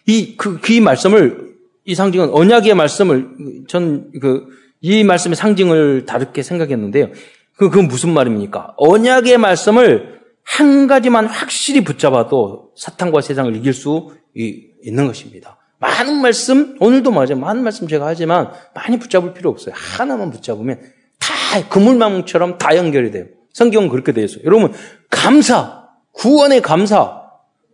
이, 0.07 0.37
그, 0.37 0.61
그 0.61 0.73
말씀을, 0.73 1.55
이 1.85 1.95
상징은 1.95 2.31
언약의 2.31 2.75
말씀을, 2.75 3.65
전 3.69 4.11
그, 4.21 4.49
이 4.81 5.05
말씀의 5.05 5.37
상징을 5.37 6.07
다르게 6.07 6.43
생각했는데요. 6.43 7.09
그, 7.57 7.71
그건 7.71 7.89
무슨 7.89 8.13
말입니까? 8.13 8.75
언약의 8.77 9.39
말씀을 9.39 10.21
한 10.45 10.87
가지만 10.87 11.27
확실히 11.27 11.85
붙잡아도 11.85 12.73
사탄과 12.77 13.21
세상을 13.21 13.55
이길 13.57 13.73
수 13.73 14.11
있는 14.35 15.07
것입니다. 15.07 15.59
많은 15.79 16.21
말씀, 16.21 16.77
오늘도 16.81 17.11
맞아요. 17.11 17.37
많은 17.37 17.63
말씀 17.63 17.89
제가 17.89 18.07
하지만 18.07 18.51
많이 18.75 18.99
붙잡을 18.99 19.35
필요 19.35 19.51
없어요. 19.51 19.75
하나만 19.77 20.31
붙잡으면 20.31 20.81
다 21.19 21.69
그물망처럼 21.69 22.59
다 22.59 22.77
연결이 22.77 23.11
돼요. 23.11 23.27
성경은 23.53 23.89
그렇게 23.89 24.13
되어 24.13 24.25
있어요. 24.25 24.43
여러분, 24.45 24.73
감사, 25.11 25.89
구원의 26.13 26.63
감사, 26.63 27.23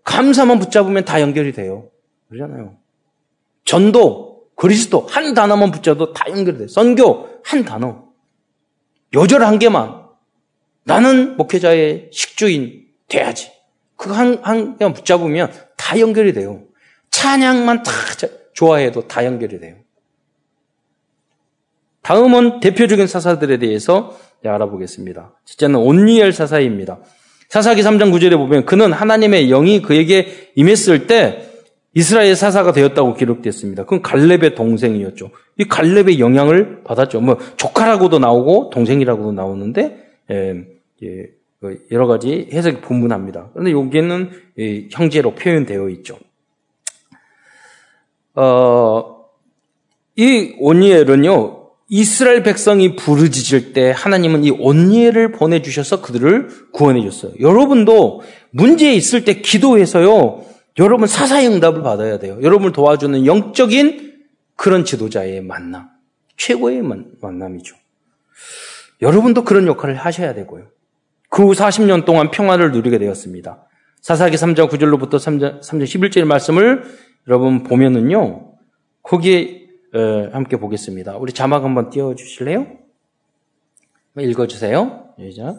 감사만 0.05 0.59
붙잡으면 0.59 1.05
다 1.05 1.20
연결이 1.20 1.53
돼요. 1.53 1.89
그러잖아요. 2.29 2.76
전도, 3.64 4.47
그리스도 4.57 5.07
한 5.09 5.35
단어만 5.35 5.70
붙잡아도 5.70 6.12
다 6.12 6.29
연결돼. 6.31 6.66
선교 6.68 7.29
한 7.45 7.64
단어. 7.64 8.08
요절 9.15 9.43
한 9.43 9.59
개만. 9.59 10.03
나는 10.85 11.37
목회자의 11.37 12.11
식주인 12.13 12.87
돼야지. 13.09 13.51
그거 13.97 14.15
한, 14.15 14.39
한 14.43 14.79
개만 14.79 14.95
붙잡으면 14.95 15.53
다 15.77 15.99
연결이 15.99 16.33
돼요. 16.33 16.63
찬양만 17.11 17.83
다 17.83 17.93
좋아해도 18.55 19.09
다 19.09 19.25
연결이 19.25 19.61
돼요. 19.61 19.77
다음은 22.03 22.61
대표적인 22.61 23.07
사사들에 23.07 23.59
대해서 23.59 24.19
알아보겠습니다. 24.45 25.35
첫째는 25.45 25.77
온니엘 25.77 26.33
사사입니다. 26.33 27.01
사사기 27.49 27.83
3장 27.83 28.13
9절에 28.13 28.37
보면 28.37 28.67
그는 28.67 28.93
하나님의 28.93 29.49
영이 29.49 29.83
그에게 29.83 30.53
임했을 30.55 31.07
때 31.07 31.51
이스라엘 31.95 32.37
사사가 32.37 32.73
되었다고 32.73 33.15
기록됐습니다. 33.15 33.85
그건 33.85 34.03
갈렙의 34.03 34.55
동생이었죠. 34.55 35.31
이 35.59 35.65
갈렙의 35.65 36.21
영향을 36.21 36.83
받았죠. 36.85 37.21
뭐 37.21 37.39
조카라고도 37.57 38.21
나오고 38.21 38.71
동생이라고도 38.71 39.33
나오는데 39.33 40.09
예, 40.31 40.65
예, 41.03 41.27
그 41.61 41.85
여러 41.91 42.07
가지 42.07 42.49
해석이 42.53 42.81
분분합니다. 42.81 43.51
그런데 43.53 43.73
여기에는 43.73 44.31
예, 44.61 44.89
형제로 44.91 45.35
표현되어 45.35 45.89
있죠. 45.91 46.19
어, 48.35 49.25
이 50.17 50.55
오니엘은요 50.61 51.59
이스라엘 51.91 52.43
백성이 52.43 52.95
부르짖을 52.95 53.73
때 53.73 53.93
하나님은 53.97 54.45
이 54.45 54.51
온니엘을 54.51 55.33
보내주셔서 55.33 56.03
그들을 56.03 56.49
구원해 56.73 57.03
줬어요. 57.03 57.33
여러분도 57.41 58.23
문제 58.51 58.93
있을 58.93 59.25
때 59.25 59.41
기도해서요. 59.41 60.45
여러분 60.79 61.09
사사의 61.09 61.49
응답을 61.49 61.83
받아야 61.83 62.19
돼요. 62.19 62.39
여러분을 62.43 62.73
도와주는 62.73 63.27
영적인 63.27 64.08
그런 64.59 64.85
지도자의 64.85 65.41
만남. 65.41 65.89
최고의 66.37 66.83
만남이죠. 67.21 67.77
여러분도 69.01 69.45
그런 69.45 69.69
역할을 69.69 69.95
하셔야 69.95 70.35
되고요. 70.35 70.67
그 71.31 71.45
후 71.45 71.53
40년 71.53 72.05
동안 72.05 72.33
평화를 72.33 72.73
누리게 72.73 72.99
되었습니다. 72.99 73.65
사사기 74.01 74.37
3장 74.37 74.69
9절로부터 74.69 75.15
3장, 75.15 75.61
3장 75.61 75.85
11절 75.85 76.25
말씀을 76.25 76.83
여러분 77.29 77.63
보면은요. 77.63 78.55
거기에 79.03 79.69
함께 80.33 80.57
보겠습니다. 80.57 81.17
우리 81.19 81.33
자막 81.33 81.63
한번 81.63 81.91
띄워주실래요? 81.91 82.67
읽어주세요. 84.19 85.15
시작. 85.21 85.57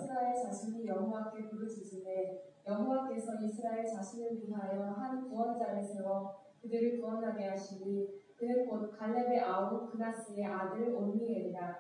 여호와께서 2.68 3.32
이스라엘 3.45 3.86
자신을 3.95 4.41
위하여 4.45 4.93
한 4.97 5.30
구원자를 5.30 5.84
세워 5.84 6.36
그들을 6.62 7.00
구원하게 7.00 7.45
하시니 7.45 8.08
그는 8.39 8.65
곧 8.67 8.97
갈렙의 8.97 9.41
아우 9.41 9.89
그나스의 9.91 10.45
아들 10.45 10.95
온니엘이라 10.95 11.77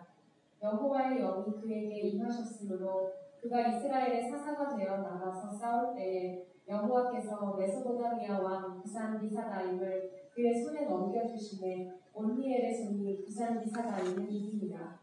여호와의 0.61 1.21
영이 1.21 1.61
그에게 1.61 2.01
임하셨으므로 2.09 3.13
그가 3.41 3.67
이스라엘의 3.67 4.29
사사가 4.29 4.75
되어 4.75 4.97
나가서 4.97 5.53
싸울 5.53 5.95
때에 5.95 6.45
여호와께서 6.67 7.55
메소보다미아 7.57 8.39
왕 8.39 8.81
부산 8.81 9.21
미사다임을 9.21 10.11
그의 10.35 10.61
손에 10.61 10.85
넘겨주시매 10.85 11.91
온니엘의 12.13 12.75
손이 12.75 13.23
부산 13.23 13.59
미사다임을 13.61 14.29
이깁니다. 14.29 14.99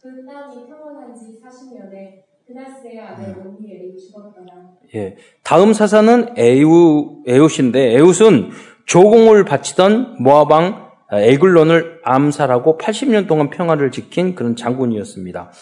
그 0.00 0.24
땅이 0.26 0.66
평온한 0.66 1.14
지 1.14 1.40
40년에 1.40 2.22
그나스의 2.46 3.00
아들 3.00 3.38
음. 3.38 3.46
온니엘이 3.46 3.96
죽었더라. 3.96 4.76
예, 4.94 5.16
다음 5.42 5.72
사사는 5.72 6.34
에우 6.36 7.22
에웃인데 7.26 7.96
에웃은 7.96 8.50
조공을 8.86 9.44
바치던 9.44 10.22
모아방 10.22 10.90
에글론을 11.10 12.00
암살하고 12.04 12.78
80년 12.78 13.26
동안 13.26 13.50
평화를 13.50 13.90
지킨 13.90 14.34
그런 14.34 14.56
장군이었습니다. 14.56 15.52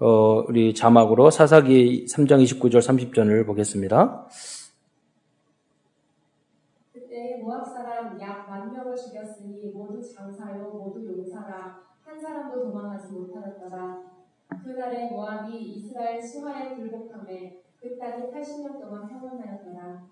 어, 0.00 0.44
우리 0.48 0.74
자막으로 0.74 1.30
사사기 1.30 2.06
3장 2.06 2.42
29절 2.42 2.78
30절을 2.78 3.46
보겠습니다. 3.46 4.26
그때 6.92 7.36
모압 7.42 7.66
사람 7.74 8.20
약 8.22 8.40
만 8.48 8.72
명을 8.72 8.96
죽였으니 8.96 9.70
모두 9.72 10.02
장사요 10.12 10.70
모두 10.72 11.06
용사라 11.06 11.78
한 12.04 12.20
사람도 12.20 12.62
도망하지 12.62 13.12
못하였더라. 13.12 13.98
그날에 14.64 15.06
모압이 15.10 15.52
이스라엘 15.76 16.20
수하에 16.20 16.74
굴복함에 16.74 17.62
그 17.80 17.98
땅이 17.98 18.30
80년 18.32 18.80
동안 18.80 19.08
평온하였더라. 19.08 20.06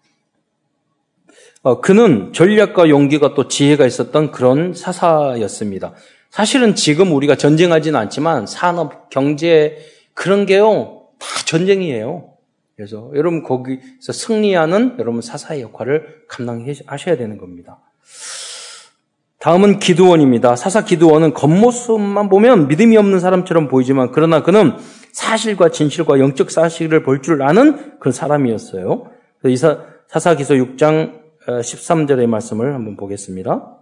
어, 1.62 1.80
그는 1.80 2.32
전략과 2.32 2.88
용기가 2.88 3.34
또 3.34 3.48
지혜가 3.48 3.86
있었던 3.86 4.30
그런 4.30 4.74
사사였습니다. 4.74 5.94
사실은 6.30 6.74
지금 6.74 7.12
우리가 7.12 7.36
전쟁하지는 7.36 7.98
않지만 7.98 8.46
산업, 8.46 9.10
경제 9.10 9.78
그런 10.14 10.46
게요 10.46 11.02
다 11.18 11.26
전쟁이에요. 11.46 12.32
그래서 12.76 13.10
여러분 13.14 13.42
거기서 13.42 14.12
승리하는 14.12 14.96
여러분 14.98 15.20
사사의 15.20 15.62
역할을 15.62 16.24
감당하셔야 16.28 17.16
되는 17.16 17.38
겁니다. 17.38 17.80
다음은 19.40 19.78
기도원입니다. 19.78 20.56
사사 20.56 20.84
기도원은 20.84 21.32
겉모습만 21.32 22.28
보면 22.28 22.68
믿음이 22.68 22.96
없는 22.96 23.20
사람처럼 23.20 23.68
보이지만 23.68 24.10
그러나 24.12 24.42
그는 24.42 24.72
사실과 25.12 25.70
진실과 25.70 26.18
영적 26.18 26.50
사실을 26.50 27.02
볼 27.02 27.22
줄 27.22 27.42
아는 27.42 27.98
그런 27.98 28.12
사람이었어요. 28.12 29.10
이 29.46 29.56
사사기서 29.56 30.54
6장 30.54 31.17
13절의 31.48 32.24
어, 32.24 32.26
말씀을 32.28 32.74
한번 32.74 32.96
보겠습니다. 32.96 33.78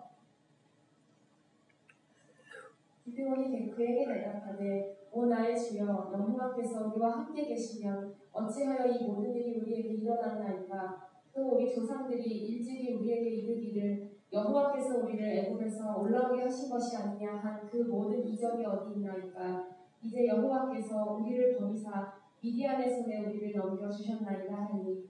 기드온이 3.04 3.70
그에게 3.72 4.06
대답하되 4.06 4.96
오 5.12 5.26
나의 5.26 5.58
주여 5.58 5.84
여호와께서 5.84 6.86
우리와 6.86 7.10
함께 7.18 7.46
계시면 7.46 8.14
어찌하여 8.32 8.86
이 8.92 9.04
모든 9.04 9.34
일이 9.34 9.58
우리에게 9.60 9.88
일어났나이까? 9.94 11.08
또 11.34 11.56
우리 11.56 11.74
조상들이 11.74 12.22
일찍이 12.22 12.92
우리에게 12.94 13.30
이르기를 13.30 14.10
여호와 14.32 14.72
께서 14.72 14.98
우리를 14.98 15.24
애굽에서 15.28 15.96
올라오게 15.98 16.42
하신 16.42 16.70
것이 16.70 16.96
아니냐? 16.96 17.36
한 17.36 17.66
그 17.68 17.78
모든 17.78 18.26
이적이 18.28 18.64
어디 18.64 18.94
있나이까? 18.94 19.68
이제 20.02 20.28
여호와께서 20.28 21.04
우리를 21.14 21.58
버리사 21.58 22.12
미디안의 22.40 22.94
손에 22.94 23.26
우리를 23.26 23.52
넘겨 23.56 23.90
주셨나이다 23.90 24.54
하니. 24.54 25.04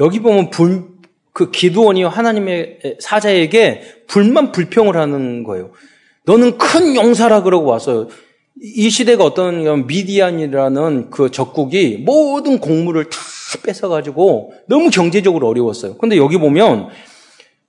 여기 0.00 0.20
보면 0.20 0.50
불, 0.50 0.93
그 1.34 1.50
기도원이 1.50 2.04
하나님의 2.04 2.78
사자에게 3.00 3.82
불만 4.06 4.52
불평을 4.52 4.96
하는 4.96 5.42
거예요. 5.42 5.72
너는 6.24 6.56
큰 6.56 6.94
용사라 6.94 7.42
그러고 7.42 7.66
왔어요. 7.66 8.06
이 8.62 8.88
시대가 8.88 9.24
어떤 9.24 9.86
미디안이라는 9.86 11.10
그 11.10 11.30
적국이 11.30 11.98
모든 11.98 12.60
곡물을 12.60 13.10
다 13.10 13.18
뺏어가지고 13.64 14.52
너무 14.68 14.90
경제적으로 14.90 15.48
어려웠어요. 15.48 15.98
근데 15.98 16.16
여기 16.16 16.38
보면 16.38 16.88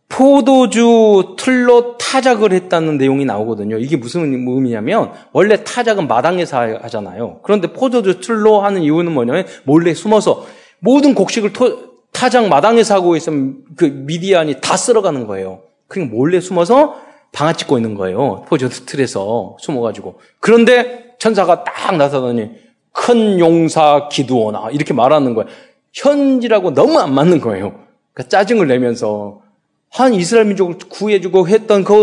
포도주 0.09 1.35
틀로 1.35 1.97
타작을 1.97 2.53
했다는 2.53 2.99
내용이 2.99 3.25
나오거든요. 3.25 3.79
이게 3.79 3.97
무슨 3.97 4.31
의미냐면 4.31 5.11
원래 5.33 5.63
타작은 5.63 6.07
마당에서 6.07 6.59
하잖아요. 6.83 7.39
그런데 7.41 7.73
포도주 7.73 8.19
틀로 8.19 8.61
하는 8.61 8.83
이유는 8.83 9.11
뭐냐면 9.11 9.47
몰래 9.63 9.95
숨어서 9.95 10.45
모든 10.79 11.15
곡식을 11.15 11.51
토, 11.51 11.94
타작 12.15 12.47
마당에서 12.47 12.95
하고 12.95 13.17
있으면 13.17 13.57
그 13.75 13.83
미디안이 13.83 14.61
다 14.61 14.77
쓸어가는 14.77 15.27
거예요. 15.27 15.63
그냥 15.87 16.09
몰래 16.09 16.39
숨어서 16.39 16.95
방아 17.33 17.53
찍고 17.53 17.77
있는 17.77 17.93
거예요. 17.93 18.45
포도주 18.47 18.85
틀에서 18.85 19.57
숨어가지고. 19.59 20.19
그런데 20.39 21.15
천사가 21.19 21.65
딱 21.65 21.97
나서더니 21.97 22.51
큰 22.93 23.37
용사 23.37 24.07
기도오나 24.09 24.69
이렇게 24.71 24.93
말하는 24.93 25.35
거예요. 25.35 25.49
현지라고 25.93 26.73
너무 26.73 26.99
안 26.99 27.13
맞는 27.13 27.41
거예요. 27.41 27.73
그러니까 28.13 28.29
짜증을 28.29 28.69
내면서 28.69 29.41
한 29.89 30.13
이스라엘 30.13 30.47
민족을 30.47 30.77
구해주고 30.89 31.49
했던 31.49 31.83
그 31.83 31.93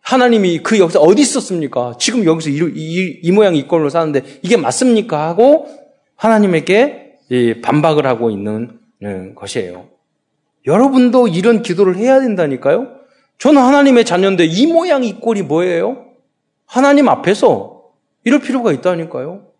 하나님이 0.00 0.58
그 0.64 0.80
역사 0.80 0.98
어디 0.98 1.22
있었습니까? 1.22 1.94
지금 2.00 2.24
여기서 2.24 2.50
이, 2.50 2.58
이, 2.74 3.20
이 3.22 3.30
모양 3.30 3.54
이 3.54 3.68
꼴로 3.68 3.90
사는데 3.90 4.24
이게 4.42 4.56
맞습니까? 4.56 5.28
하고 5.28 5.68
하나님에게 6.16 7.18
반박을 7.62 8.08
하고 8.08 8.30
있는 8.30 8.70
예, 8.72 8.81
것이에요. 9.34 9.86
여러분도 10.66 11.28
이런 11.28 11.62
기도를 11.62 11.96
해야 11.96 12.20
된다니까요? 12.20 12.88
저는 13.38 13.60
하나님의 13.60 14.04
자녀인데 14.04 14.44
이 14.44 14.66
모양 14.66 15.02
이 15.02 15.14
꼴이 15.14 15.42
뭐예요? 15.42 16.06
하나님 16.66 17.08
앞에서 17.08 17.82
이럴 18.24 18.40
필요가 18.40 18.72
있다니까요. 18.72 19.52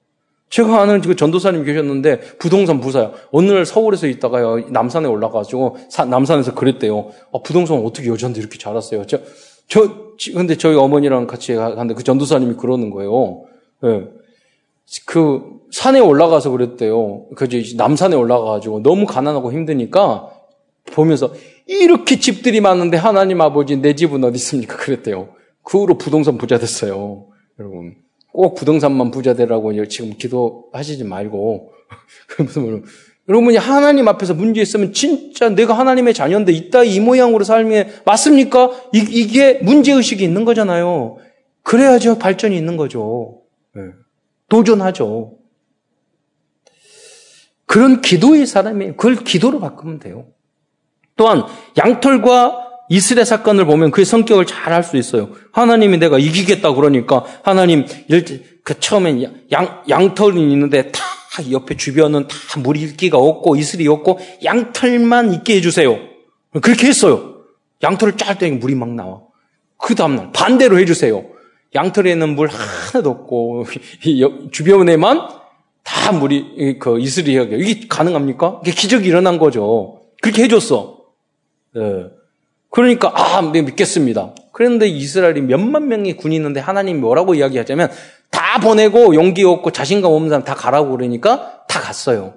제가 0.49 0.83
아는 0.83 1.01
그 1.01 1.17
전도사님 1.17 1.65
계셨는데 1.65 2.21
부동산 2.39 2.79
부사요. 2.79 3.13
어느 3.31 3.51
날 3.51 3.65
서울에서 3.65 4.07
있다가요 4.07 4.69
남산에 4.69 5.09
올라가가지고 5.09 5.79
사, 5.89 6.05
남산에서 6.05 6.55
그랬대요. 6.55 7.11
어, 7.31 7.43
부동산 7.43 7.79
어떻게 7.79 8.09
여자인데 8.09 8.39
이렇게 8.39 8.59
자랐어요? 8.59 9.07
저, 9.07 9.19
저 9.67 9.81
근데 10.35 10.57
저희 10.57 10.77
어머니랑 10.77 11.27
같이 11.27 11.55
갔는데 11.55 11.95
그 11.95 12.05
전도사님이 12.05 12.57
그러는 12.57 12.91
거예요. 12.91 13.45
네. 13.83 14.05
그 15.07 15.61
산에 15.71 16.01
올라가서 16.01 16.51
그랬대요. 16.51 17.27
그 17.35 17.49
남산에 17.77 18.15
올라가가지고 18.15 18.83
너무 18.83 19.07
가난하고 19.07 19.53
힘드니까 19.53 20.31
보면서 20.93 21.33
이렇게 21.67 22.19
집들이 22.19 22.61
많은데 22.61 22.97
하나님 22.97 23.41
아버지 23.41 23.77
내 23.77 23.95
집은 23.95 24.23
어디 24.25 24.37
있습니까? 24.37 24.77
그랬대요. 24.77 25.29
그 25.63 25.79
후로 25.79 25.97
부동산 25.97 26.37
부자 26.37 26.59
됐어요. 26.59 27.27
여러분. 27.59 27.95
꼭 28.33 28.55
부동산만 28.55 29.11
부자 29.11 29.35
되라고 29.35 29.87
지금 29.87 30.15
기도하시지 30.17 31.05
말고. 31.05 31.73
여러분이 33.29 33.57
하나님 33.57 34.09
앞에서 34.09 34.35
문제 34.35 34.61
있으면 34.61 34.93
진짜 34.93 35.49
내가 35.49 35.75
하나님의 35.75 36.13
자녀인데 36.13 36.53
이따 36.53 36.83
이 36.83 36.99
모양으로 36.99 37.45
삶에 37.45 37.89
맞습니까? 38.05 38.71
이, 38.93 39.29
게 39.29 39.61
문제 39.63 39.93
의식이 39.93 40.25
있는 40.25 40.45
거잖아요. 40.45 41.19
그래야죠. 41.63 42.19
발전이 42.19 42.57
있는 42.57 42.77
거죠. 42.77 43.43
네. 43.75 43.83
도전하죠. 44.53 45.39
그런 47.65 48.03
기도의 48.03 48.47
사람이 48.47 48.89
그걸 48.99 49.17
기도로 49.17 49.61
바꾸면 49.61 49.99
돼요. 49.99 50.27
또한 51.17 51.45
양털과 51.79 52.69
이스라엘 52.91 53.25
사건을 53.25 53.65
보면 53.65 53.91
그의 53.93 54.05
성격을 54.05 54.45
잘 54.45 54.75
알 54.75 54.83
수 54.85 54.99
있어요. 54.99 55.31
하나님이 55.53 55.97
내가 55.97 56.19
이기겠다 56.19 56.75
그러니까 56.75 57.25
하나님 57.43 57.87
그 58.63 58.79
처음엔 58.79 59.47
양 59.53 59.83
양털이 59.89 60.53
있는데 60.53 60.93
다 60.93 61.01
옆에 61.51 61.79
주변은 61.79 62.29
다 62.29 62.61
물기가 62.61 63.17
없고 63.17 63.57
이슬이 63.57 63.89
없고 63.89 64.21
양털만 64.45 65.33
있게 65.33 65.57
해주세요. 65.57 65.99
그렇게 66.61 66.89
했어요. 66.89 67.45
양털을 67.83 68.19
짤 68.19 68.37
때 68.37 68.51
물이 68.51 68.75
막 68.75 68.91
나와. 68.91 69.23
그 69.79 69.95
다음날 69.95 70.31
반대로 70.33 70.79
해주세요. 70.79 71.32
양털에는 71.75 72.35
물 72.35 72.49
하나도 72.49 73.11
없고 73.11 73.65
주변에만 74.53 75.29
다 75.83 76.13
물이 76.13 76.79
그 76.79 77.01
이슬이 77.01 77.37
여기 77.37 77.57
이게 77.57 77.87
가능합니까? 77.89 78.61
이게 78.63 78.73
기적이 78.73 79.09
일어난 79.09 79.39
거죠. 79.39 80.01
그렇게 80.21 80.45
해줬어. 80.45 80.99
네. 81.75 81.81
그러니까 82.71 83.13
아 83.15 83.41
네, 83.53 83.63
믿겠습니다. 83.63 84.35
그런데 84.53 84.87
이스라엘이 84.87 85.43
몇만 85.43 85.89
명의 85.89 86.17
군이 86.17 86.37
있는데 86.37 86.61
하나님이 86.61 87.01
뭐라고 87.01 87.35
이야기하자면 87.35 87.91
다 88.31 88.61
보내고 88.61 89.15
용기 89.15 89.45
없고 89.45 89.71
자신감 89.73 90.13
없는 90.13 90.29
사람 90.31 90.45
다 90.45 90.55
가라고 90.55 90.91
그러니까 90.91 91.65
다 91.69 91.81
갔어요. 91.81 92.35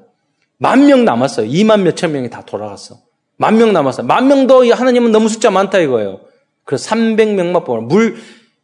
만 0.58 0.88
명 0.88 1.04
남았어요. 1.06 1.48
2만 1.50 1.82
몇천 1.82 2.12
명이 2.14 2.30
다 2.30 2.42
돌아갔어. 2.46 3.00
만 3.38 3.58
명 3.58 3.74
남았어요. 3.74 4.08
만 4.08 4.28
명도 4.28 4.72
하나님은 4.74 5.12
너무 5.12 5.28
숫자 5.28 5.52
많다 5.52 5.80
이거예요. 5.80 6.22
그래서 6.64 6.90
300명만 6.96 7.66
뽑아. 7.66 7.82
물, 7.82 8.16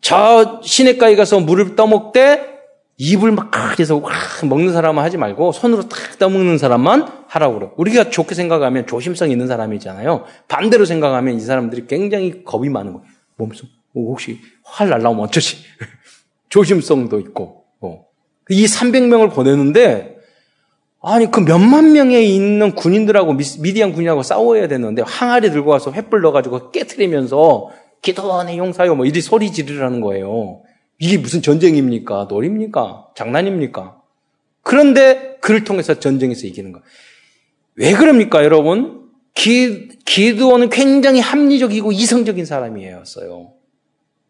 저 0.01 0.61
시내가에 0.63 1.15
가서 1.15 1.39
물을 1.39 1.75
떠먹되 1.75 2.51
입을 2.97 3.31
막 3.31 3.79
해서 3.79 4.01
먹는 4.43 4.73
사람은 4.73 5.01
하지 5.01 5.17
말고 5.17 5.53
손으로 5.53 5.89
탁 5.89 6.19
떠먹는 6.19 6.57
사람만 6.57 7.07
하라고 7.27 7.53
그래요. 7.55 7.71
우리가 7.77 8.09
좋게 8.09 8.35
생각하면 8.35 8.85
조심성 8.85 9.31
있는 9.31 9.47
사람이잖아요. 9.47 10.25
반대로 10.47 10.85
생각하면 10.85 11.35
이 11.35 11.39
사람들이 11.39 11.87
굉장히 11.87 12.43
겁이 12.43 12.69
많은 12.69 12.93
거예요. 12.93 13.05
몸속 13.37 13.67
뭐 13.93 14.11
혹시 14.11 14.39
활 14.63 14.89
날라오면 14.89 15.25
어쩌지? 15.25 15.57
조심성도 16.49 17.19
있고. 17.19 17.63
어. 17.79 18.05
이 18.49 18.65
300명을 18.65 19.33
보내는데 19.33 20.17
아니 21.01 21.31
그 21.31 21.39
몇만 21.39 21.93
명에 21.93 22.21
있는 22.21 22.75
군인들하고 22.75 23.33
미디안 23.33 23.93
군인하고 23.93 24.21
싸워야 24.21 24.67
되는데 24.67 25.01
항아리 25.03 25.49
들고 25.49 25.71
와서 25.71 25.91
횃불 25.91 26.21
넣어가지고 26.21 26.69
깨트리면서 26.69 27.69
기도원의 28.01 28.57
용사요 28.57 28.95
뭐 28.95 29.05
이리 29.05 29.21
소리 29.21 29.51
지르라는 29.51 30.01
거예요. 30.01 30.61
이게 30.99 31.17
무슨 31.17 31.41
전쟁입니까? 31.41 32.27
놀입니까? 32.29 33.07
장난입니까? 33.15 34.01
그런데 34.63 35.37
그를 35.41 35.63
통해서 35.63 35.99
전쟁에서 35.99 36.45
이기는 36.45 36.71
거. 36.71 36.81
왜 37.75 37.93
그럽니까, 37.93 38.43
여러분? 38.43 39.09
기, 39.33 39.89
기드원은 40.05 40.69
굉장히 40.69 41.19
합리적이고 41.19 41.91
이성적인 41.91 42.45
사람이었어요. 42.45 43.53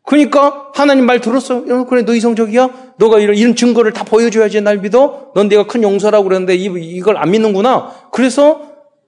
그러니까 0.03 0.71
하나님 0.73 1.05
말 1.05 1.19
들었어. 1.19 1.57
어, 1.57 1.85
그래, 1.85 2.05
너 2.05 2.15
이성적이야? 2.15 2.93
너가 2.97 3.19
이런, 3.19 3.35
이런 3.35 3.55
증거를 3.55 3.93
다 3.93 4.03
보여줘야지 4.03 4.61
날 4.61 4.77
믿어? 4.77 5.31
넌 5.35 5.49
내가 5.49 5.67
큰 5.67 5.83
용서라고 5.83 6.23
그랬는데 6.23 6.55
이, 6.55 6.65
이걸 6.95 7.17
안 7.17 7.31
믿는구나. 7.31 8.09
그래서 8.11 8.61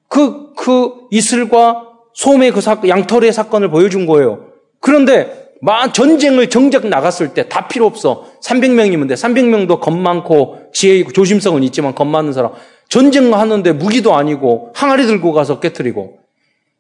그, 0.08 0.54
그 0.54 1.08
이슬과 1.12 1.88
소매 2.14 2.52
그 2.52 2.62
사건, 2.62 2.90
양털의 2.90 3.34
사건을 3.34 3.70
보여준 3.70 4.06
거예요. 4.06 4.53
그런데 4.84 5.50
전쟁을 5.94 6.50
정작 6.50 6.86
나갔을 6.88 7.34
때 7.34 7.48
다 7.48 7.70
필요 7.70 7.86
없어. 7.86 8.26
300명이면 8.44 9.08
돼. 9.08 9.14
300명도 9.16 9.80
겁 9.80 9.98
많고 9.98 10.60
지혜 10.74 10.98
있고 10.98 11.14
조심성은 11.14 11.64
있지만 11.64 11.96
겁 11.96 12.06
많은 12.06 12.34
사람. 12.34 12.52
전쟁 12.90 13.34
하는데 13.34 13.72
무기도 13.72 14.14
아니고 14.14 14.72
항아리 14.76 15.06
들고 15.06 15.32
가서 15.32 15.62
깨뜨리고 15.62 16.20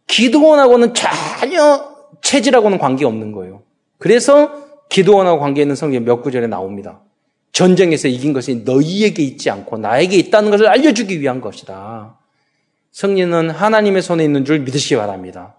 기도원하고는 0.07 0.93
전혀 0.93 1.93
체질하고는 2.21 2.77
관계 2.77 3.05
없는 3.05 3.31
거예요. 3.31 3.61
그래서 3.99 4.51
기도원하고 4.89 5.39
관계 5.39 5.61
있는 5.61 5.75
성경 5.75 6.03
몇 6.03 6.21
구절에 6.21 6.47
나옵니다. 6.47 6.99
전쟁에서 7.53 8.09
이긴 8.09 8.33
것이 8.33 8.63
너희에게 8.65 9.23
있지 9.23 9.49
않고 9.49 9.77
나에게 9.77 10.17
있다는 10.17 10.51
것을 10.51 10.67
알려주기 10.67 11.21
위한 11.21 11.39
것이다. 11.39 12.17
승리는 12.91 13.49
하나님의 13.49 14.01
손에 14.01 14.25
있는 14.25 14.43
줄 14.43 14.59
믿으시기 14.59 14.97
바랍니다. 14.97 15.55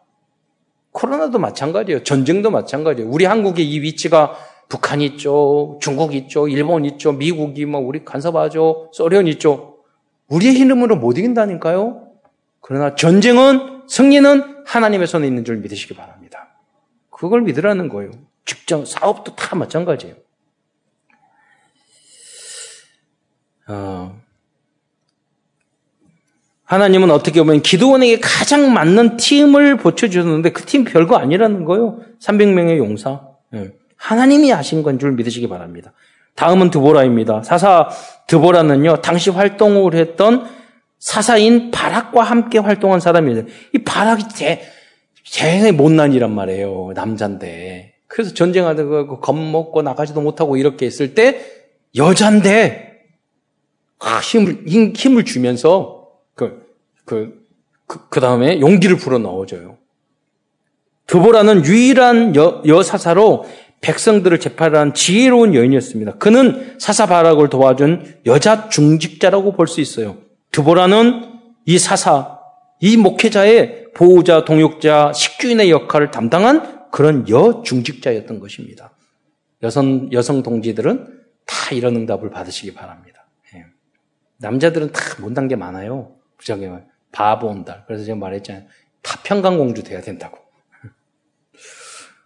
코로나도 0.94 1.40
마찬가지예요. 1.40 2.04
전쟁도 2.04 2.50
마찬가지예요. 2.50 3.10
우리 3.10 3.24
한국의 3.24 3.68
이 3.68 3.80
위치가 3.80 4.36
북한 4.68 5.00
있죠, 5.02 5.78
중국 5.82 6.14
있죠, 6.14 6.48
일본 6.48 6.84
있죠, 6.84 7.12
미국이 7.12 7.66
뭐 7.66 7.80
우리 7.80 8.04
간섭하죠, 8.04 8.90
소련 8.92 9.26
있죠. 9.26 9.78
우리의 10.28 10.54
힘으로 10.54 10.96
못 10.96 11.18
이긴다니까요. 11.18 12.08
그러나 12.60 12.94
전쟁은 12.94 13.82
승리는 13.88 14.64
하나님의 14.64 15.06
손에 15.06 15.26
있는 15.26 15.44
줄 15.44 15.56
믿으시기 15.58 15.94
바랍니다. 15.94 16.56
그걸 17.10 17.42
믿으라는 17.42 17.88
거예요. 17.88 18.12
직장, 18.46 18.84
사업도 18.84 19.34
다 19.34 19.56
마찬가지예요. 19.56 20.14
어, 23.66 24.20
하나님은 26.64 27.10
어떻게 27.10 27.40
보면 27.42 27.62
기도원에게 27.62 28.20
가장 28.20 28.72
맞는 28.72 29.16
팀을 29.18 29.76
보쳐주셨는데 29.76 30.52
그 30.52 30.64
팀 30.64 30.84
별거 30.84 31.16
아니라는 31.16 31.64
거예요. 31.64 32.00
300명의 32.20 32.78
용사. 32.78 33.20
예. 33.54 33.72
하나님이 33.96 34.50
하신 34.50 34.82
건 34.82 34.98
줄 34.98 35.12
믿으시기 35.12 35.48
바랍니다. 35.48 35.92
다음은 36.36 36.70
드보라입니다. 36.70 37.42
사사 37.42 37.88
드보라는요, 38.26 38.96
당시 39.02 39.30
활동을 39.30 39.94
했던 39.94 40.46
사사인 40.98 41.70
바락과 41.70 42.22
함께 42.22 42.58
활동한 42.58 42.98
사람이에요. 42.98 43.44
이 43.74 43.78
바락이 43.84 44.28
제, 44.30 44.62
제일 45.22 45.72
못난이란 45.72 46.34
말이에요. 46.34 46.92
남잔데. 46.94 47.94
그래서 48.06 48.32
전쟁하다가 48.34 49.06
그 49.06 49.20
겁먹고 49.20 49.82
나가지도 49.82 50.20
못하고 50.22 50.56
이렇게 50.56 50.86
했을 50.86 51.14
때 51.14 51.40
여잔데 51.96 53.00
아, 54.00 54.18
힘을 54.18 54.64
힘을 54.94 55.24
주면서 55.24 56.03
그, 57.04 57.44
그, 57.86 57.98
그, 57.98 58.08
그 58.08 58.20
다음에 58.20 58.60
용기를 58.60 58.96
불어 58.96 59.18
넣어줘요. 59.18 59.78
드보라는 61.06 61.64
유일한 61.64 62.34
여, 62.36 62.62
여사사로 62.66 63.44
백성들을 63.82 64.40
재판한 64.40 64.94
지혜로운 64.94 65.54
여인이었습니다. 65.54 66.14
그는 66.14 66.76
사사 66.78 67.06
바락을 67.06 67.50
도와준 67.50 68.20
여자 68.24 68.70
중직자라고 68.70 69.52
볼 69.52 69.66
수 69.68 69.82
있어요. 69.82 70.16
드보라는 70.52 71.32
이 71.66 71.78
사사, 71.78 72.38
이 72.80 72.96
목회자의 72.96 73.92
보호자, 73.94 74.44
동역자, 74.44 75.12
식주인의 75.12 75.70
역할을 75.70 76.10
담당한 76.10 76.88
그런 76.90 77.28
여중직자였던 77.28 78.40
것입니다. 78.40 78.96
여성, 79.62 80.10
여성 80.12 80.42
동지들은 80.42 81.20
다 81.46 81.74
이런 81.74 81.96
응답을 81.96 82.30
받으시기 82.30 82.72
바랍니다. 82.74 83.26
예. 83.54 83.64
남자들은 84.38 84.92
다 84.92 85.00
못난 85.20 85.48
게 85.48 85.56
많아요. 85.56 86.16
부정이 86.38 86.66
바보 87.14 87.46
온다. 87.46 87.84
그래서 87.86 88.04
제가 88.04 88.18
말했잖아요. 88.18 88.64
다 89.00 89.20
평강 89.22 89.56
공주 89.56 89.84
돼야 89.84 90.00
된다고. 90.00 90.38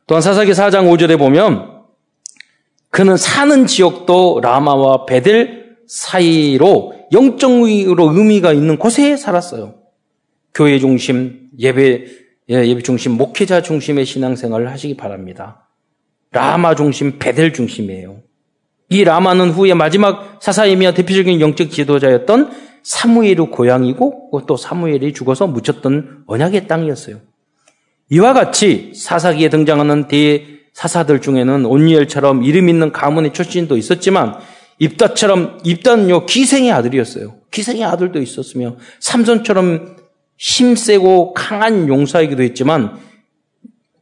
또한 0.06 0.22
사사기 0.22 0.52
4장 0.52 0.90
5절에 0.90 1.18
보면 1.18 1.82
그는 2.88 3.18
사는 3.18 3.66
지역도 3.66 4.40
라마와 4.42 5.04
베델 5.04 5.76
사이로 5.86 7.06
영적으로 7.12 8.12
의미가 8.14 8.54
있는 8.54 8.78
곳에 8.78 9.16
살았어요. 9.16 9.74
교회 10.54 10.78
중심, 10.78 11.50
예배, 11.58 12.06
예, 12.50 12.66
예배 12.66 12.82
중심, 12.82 13.12
목회자 13.12 13.60
중심의 13.60 14.06
신앙생활을 14.06 14.70
하시기 14.70 14.96
바랍니다. 14.96 15.68
라마 16.30 16.74
중심, 16.74 17.18
베델 17.18 17.52
중심이에요. 17.52 18.22
이 18.90 19.04
라마는 19.04 19.50
후에 19.50 19.74
마지막 19.74 20.38
사사이며 20.40 20.94
대표적인 20.94 21.40
영적 21.40 21.70
지도자였던 21.70 22.50
사무엘의 22.82 23.50
고향이고 23.50 24.44
또 24.46 24.56
사무엘이 24.56 25.12
죽어서 25.12 25.46
묻혔던 25.46 26.24
언약의 26.26 26.66
땅이었어요. 26.66 27.20
이와 28.10 28.32
같이 28.32 28.92
사사기에 28.94 29.50
등장하는 29.50 30.08
대사사들 30.08 31.20
중에는 31.20 31.66
온니엘처럼 31.66 32.42
이름 32.44 32.70
있는 32.70 32.90
가문의 32.90 33.34
출신도 33.34 33.76
있었지만 33.76 34.36
입다처럼 34.78 35.58
입다는요 35.64 36.24
기생의 36.24 36.72
아들이었어요. 36.72 37.34
기생의 37.50 37.84
아들도 37.84 38.22
있었으며 38.22 38.76
삼손처럼 39.00 39.96
힘세고 40.38 41.34
강한 41.34 41.88
용사이기도 41.88 42.42
했지만 42.42 42.96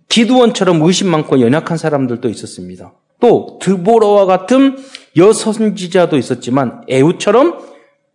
기두원처럼 0.08 0.82
의심 0.82 1.08
많고 1.10 1.40
연약한 1.40 1.76
사람들도 1.76 2.28
있었습니다. 2.28 2.92
또 3.20 3.58
드보라와 3.60 4.26
같은 4.26 4.76
여선지자도 5.16 6.16
있었지만 6.16 6.82
에우처럼 6.88 7.58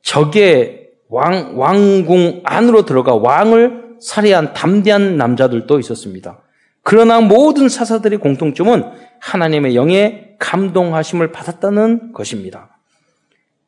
적의 0.03 0.89
왕 1.09 1.57
왕궁 1.57 2.41
안으로 2.43 2.85
들어가 2.85 3.15
왕을 3.15 3.97
살해한 3.99 4.53
담대한 4.53 5.17
남자들도 5.17 5.79
있었습니다. 5.79 6.41
그러나 6.83 7.21
모든 7.21 7.69
사사들의 7.69 8.19
공통점은 8.19 8.85
하나님의 9.19 9.75
영에 9.75 10.35
감동하심을 10.39 11.31
받았다는 11.31 12.13
것입니다. 12.13 12.79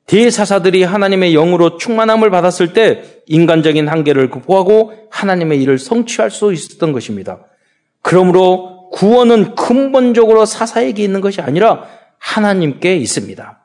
대사사들이 0.08 0.84
하나님의 0.84 1.34
영으로 1.34 1.78
충만함을 1.78 2.30
받았을 2.30 2.74
때 2.74 3.04
인간적인 3.28 3.88
한계를 3.88 4.30
극복하고 4.30 4.94
하나님의 5.10 5.62
일을 5.62 5.80
성취할 5.80 6.30
수 6.30 6.52
있었던 6.52 6.92
것입니다. 6.92 7.40
그러므로 8.02 8.73
구원은 8.94 9.56
근본적으로 9.56 10.46
사사에게 10.46 11.04
있는 11.04 11.20
것이 11.20 11.42
아니라 11.42 11.88
하나님께 12.20 12.96
있습니다. 12.96 13.60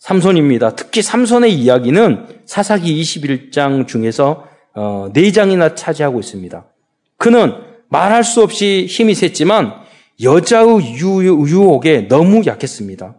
삼손입니다. 0.00 0.74
특히 0.74 1.00
삼손의 1.00 1.54
이야기는 1.54 2.26
사사기 2.44 3.00
21장 3.00 3.86
중에서 3.86 4.46
어, 4.74 5.08
네 5.12 5.30
장이나 5.30 5.74
차지하고 5.76 6.18
있습니다. 6.18 6.66
그는 7.16 7.54
말할 7.88 8.24
수 8.24 8.42
없이 8.42 8.86
힘이 8.88 9.14
셌지만 9.14 9.72
여자의 10.20 10.96
유혹에 10.96 12.08
너무 12.08 12.42
약했습니다. 12.44 13.14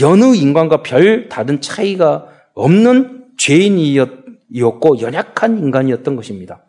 여느 0.00 0.36
인간과 0.36 0.82
별 0.82 1.30
다른 1.30 1.62
차이가 1.62 2.26
없는 2.52 3.24
죄인이었고 3.38 5.00
연약한 5.00 5.58
인간이었던 5.58 6.16
것입니다. 6.16 6.62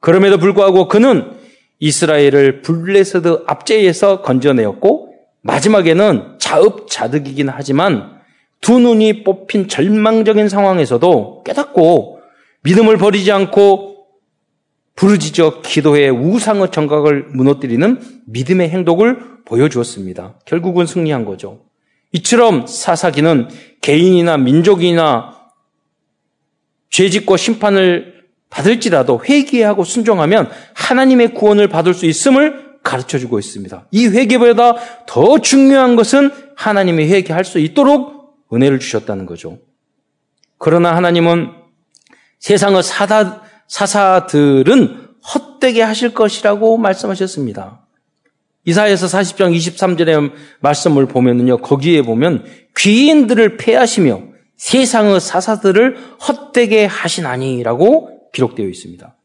그럼에도 0.00 0.36
불구하고 0.36 0.88
그는 0.88 1.41
이스라엘을 1.82 2.62
블레셋 2.62 3.42
압제에서 3.48 4.22
건져내었고 4.22 5.14
마지막에는 5.40 6.36
자업자득이긴 6.38 7.48
하지만 7.48 8.20
두 8.60 8.78
눈이 8.78 9.24
뽑힌 9.24 9.66
절망적인 9.66 10.48
상황에서도 10.48 11.42
깨닫고 11.44 12.20
믿음을 12.62 12.96
버리지 12.98 13.32
않고 13.32 14.06
부르짖어 14.94 15.62
기도해 15.62 16.10
우상의 16.10 16.70
전각을 16.70 17.30
무너뜨리는 17.30 18.00
믿음의 18.28 18.68
행동을 18.70 19.42
보여주었습니다. 19.44 20.38
결국은 20.44 20.86
승리한 20.86 21.24
거죠. 21.24 21.64
이처럼 22.12 22.68
사사기는 22.68 23.48
개인이나 23.80 24.36
민족이나 24.36 25.36
죄짓고 26.90 27.36
심판을 27.36 28.21
받을지라도 28.52 29.22
회개하고 29.24 29.84
순종하면 29.84 30.50
하나님의 30.74 31.34
구원을 31.34 31.68
받을 31.68 31.94
수 31.94 32.06
있음을 32.06 32.72
가르쳐 32.82 33.18
주고 33.18 33.38
있습니다. 33.38 33.86
이 33.90 34.06
회개보다 34.08 34.74
더 35.06 35.38
중요한 35.38 35.96
것은 35.96 36.30
하나님이 36.54 37.08
회개할 37.08 37.44
수 37.44 37.58
있도록 37.58 38.36
은혜를 38.52 38.78
주셨다는 38.78 39.24
거죠. 39.24 39.58
그러나 40.58 40.94
하나님은 40.94 41.50
세상의 42.40 42.82
사다, 42.82 43.42
사사들은 43.68 45.08
헛되게 45.34 45.80
하실 45.80 46.12
것이라고 46.12 46.76
말씀하셨습니다. 46.76 47.86
이사에서 48.64 49.06
40장 49.06 49.56
23절의 49.56 50.32
말씀을 50.60 51.06
보면요. 51.06 51.58
거기에 51.58 52.02
보면 52.02 52.44
귀인들을 52.76 53.56
패하시며 53.56 54.22
세상의 54.56 55.20
사사들을 55.20 55.96
헛되게 56.28 56.84
하시나니라고 56.84 58.21
기록되어 58.32 58.66
있습니다. 58.66 59.16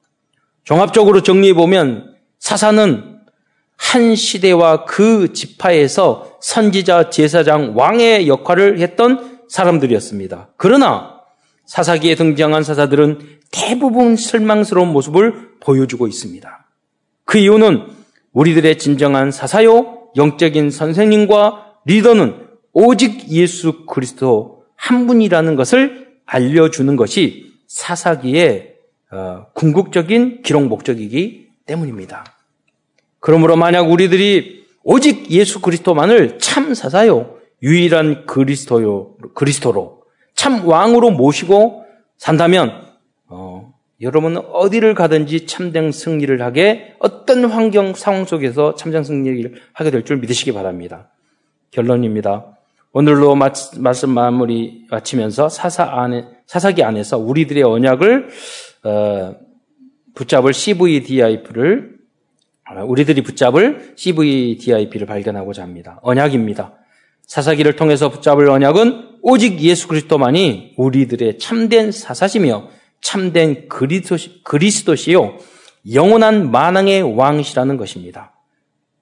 종합적으로 0.64 1.24
정리해 1.24 1.54
보면 1.54 2.16
사사는 2.40 3.18
한 3.78 4.16
시대와 4.16 4.86
그 4.86 5.34
지파에서 5.34 6.38
선지자, 6.42 7.10
제사장, 7.10 7.74
왕의 7.76 8.28
역할을 8.28 8.80
했던 8.80 9.40
사람들이었습니다. 9.48 10.50
그러나 10.58 11.22
사사기에 11.66 12.16
등장한 12.16 12.64
사사들은 12.64 13.38
대부분 13.52 14.16
실망스러운 14.16 14.92
모습을 14.92 15.52
보여주고 15.60 16.08
있습니다. 16.08 16.66
그 17.26 17.38
이유는 17.38 17.88
우리들의 18.34 18.78
진정한 18.78 19.32
사사요, 19.32 20.10
영적인 20.16 20.72
선생님과 20.72 21.76
리더는 21.86 22.48
오직 22.74 23.30
예수 23.30 23.86
그리스도 23.86 24.64
한 24.76 25.08
분이라는 25.08 25.56
것을 25.56 26.08
알려주는 26.26 26.96
것이 26.96 27.54
사사기의 27.68 28.74
어, 28.74 28.77
궁극적인 29.54 30.42
기록 30.42 30.66
목적이기 30.68 31.50
때문입니다. 31.66 32.26
그러므로 33.20 33.56
만약 33.56 33.90
우리들이 33.90 34.66
오직 34.84 35.32
예수 35.32 35.62
그리스도만을 35.62 36.40
참 36.40 36.74
사사요, 36.74 37.36
유일한 37.62 38.26
그리스도요, 38.26 39.16
그리스도로 39.34 40.04
참 40.36 40.68
왕으로 40.68 41.12
모시고 41.12 41.86
산다면 42.18 42.86
어, 43.28 43.74
여러분은 44.00 44.42
어디를 44.54 44.94
가든지 44.94 45.48
참된 45.48 45.92
승리를 45.92 46.42
하게 46.42 46.96
어떤 47.00 47.46
환경 47.46 47.94
상황 47.96 48.26
속에서 48.26 48.76
참된 48.76 49.04
승리를 49.04 49.56
하게 49.74 49.92
될 49.92 50.04
줄 50.04 50.18
믿으시기 50.18 50.54
바랍니다. 50.54 51.10
결론입니다. 51.72 52.58
오늘로 52.94 53.36
말씀 53.36 54.10
마무리 54.12 54.86
마치면서 54.90 55.50
사사 55.50 55.84
안에 55.84 56.26
사사기 56.46 56.84
안에서 56.84 57.18
우리들의 57.18 57.64
언약을 57.64 58.30
어, 58.84 59.36
붙잡을 60.16 60.54
CVDIP를 60.54 61.98
어, 62.70 62.84
우리들이 62.84 63.22
붙잡을 63.22 63.94
CVDIP를 63.96 65.08
발견하고자 65.08 65.64
합니다. 65.64 66.00
언약입니다. 66.02 66.74
사사기를 67.26 67.76
통해서 67.76 68.10
붙잡을 68.10 68.50
언약은 68.50 69.18
오직 69.22 69.60
예수 69.62 69.88
그리스도만이 69.88 70.74
우리들의 70.78 71.40
참된 71.40 71.92
사사시며 71.92 72.70
참된 73.02 73.68
그리스도시요 73.68 75.38
영원한 75.94 76.52
만왕의 76.52 77.18
왕이시라는 77.18 77.78
것입니다. 77.78 78.34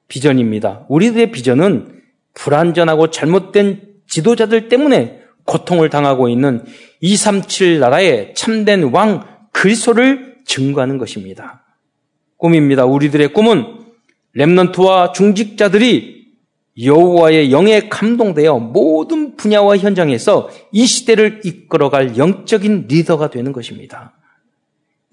비전입니다. 0.07 0.85
우리들의 0.89 1.31
비전은 1.31 2.01
불완전하고 2.33 3.09
잘못된 3.11 3.81
지도자들 4.07 4.69
때문에 4.69 5.21
고통을 5.45 5.89
당하고 5.89 6.29
있는 6.29 6.63
237 7.01 7.79
나라의 7.79 8.33
참된 8.35 8.83
왕 8.91 9.34
그리스도를 9.65 10.35
증거하는 10.45 10.99
것입니다. 10.99 11.65
꿈입니다. 12.37 12.85
우리들의 12.85 13.33
꿈은 13.33 13.79
렘넌트와 14.33 15.11
중직자들이 15.11 16.27
여호와의 16.83 17.51
영에 17.51 17.89
감동되어 17.89 18.59
모든 18.59 19.35
분야와 19.35 19.77
현장에서 19.77 20.49
이 20.71 20.85
시대를 20.85 21.41
이끌어갈 21.43 22.15
영적인 22.15 22.85
리더가 22.87 23.31
되는 23.31 23.53
것입니다. 23.53 24.15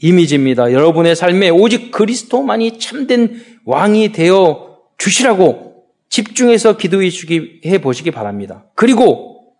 이미지입니다. 0.02 0.72
여러분의 0.72 1.16
삶에 1.16 1.48
오직 1.48 1.90
그리스도만이 1.90 2.78
참된 2.78 3.42
왕이 3.64 4.12
되어 4.12 4.80
주시라고 4.98 5.86
집중해서 6.10 6.76
기도해 6.76 7.08
주기 7.08 7.62
해 7.64 7.80
보시기 7.80 8.10
바랍니다. 8.10 8.66
그리고 8.74 9.54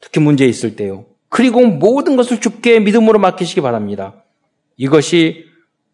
특히 0.00 0.22
문제 0.22 0.46
있을 0.46 0.74
때요. 0.74 1.09
그리고 1.30 1.64
모든 1.64 2.16
것을 2.16 2.40
주께 2.40 2.80
믿음으로 2.80 3.18
맡기시기 3.18 3.62
바랍니다. 3.62 4.22
이것이 4.76 5.46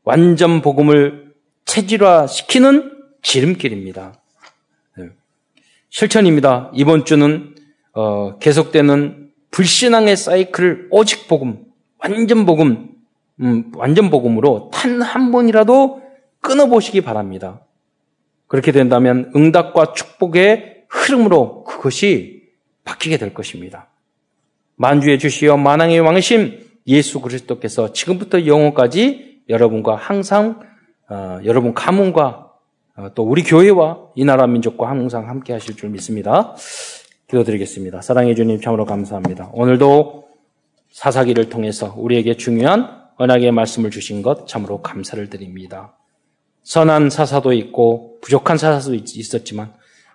완전 0.02 0.62
복음을 0.62 1.32
체질화시키는 1.66 2.92
지름길입니다. 3.22 4.14
실천입니다. 5.90 6.70
이번 6.74 7.04
주는 7.04 7.54
어, 7.92 8.38
계속되는 8.38 9.30
불신앙의 9.50 10.16
사이클을 10.16 10.88
오직 10.90 11.28
복음, 11.28 11.64
완전 11.98 12.44
복음, 12.44 12.90
음, 13.40 13.72
완전 13.74 14.10
복음으로 14.10 14.70
단 14.72 15.00
한 15.00 15.32
번이라도 15.32 16.02
끊어보시기 16.40 17.00
바랍니다. 17.00 17.60
그렇게 18.46 18.72
된다면 18.72 19.32
응답과 19.34 19.92
축복의 19.94 20.84
흐름으로 20.88 21.64
그것이 21.64 22.42
바뀌게 22.84 23.16
될 23.16 23.34
것입니다. 23.34 23.88
만주의 24.76 25.18
주시어 25.18 25.56
만왕의 25.56 26.00
왕이신 26.00 26.66
예수 26.86 27.20
그리스도께서 27.20 27.92
지금부터 27.92 28.46
영원까지 28.46 29.42
여러분과 29.48 29.96
항상 29.96 30.60
어, 31.08 31.38
여러분 31.44 31.74
가문과 31.74 32.52
어, 32.96 33.14
또 33.14 33.22
우리 33.22 33.42
교회와 33.42 33.98
이 34.14 34.24
나라 34.24 34.46
민족과 34.46 34.88
항상 34.88 35.28
함께 35.28 35.52
하실 35.52 35.76
줄 35.76 35.90
믿습니다. 35.90 36.54
기도드리겠습니다. 37.28 38.02
사랑해 38.02 38.34
주님 38.34 38.60
참으로 38.60 38.84
감사합니다. 38.84 39.50
오늘도 39.52 40.28
사사기를 40.90 41.48
통해서 41.48 41.92
우리에게 41.96 42.36
중요한 42.36 43.04
언약의 43.16 43.52
말씀을 43.52 43.90
주신 43.90 44.22
것 44.22 44.46
참으로 44.46 44.82
감사를 44.82 45.28
드립니다. 45.28 45.96
선한 46.62 47.10
사사도 47.10 47.52
있고 47.52 48.18
부족한 48.20 48.58
사사도 48.58 48.94
있었지만 48.94 49.72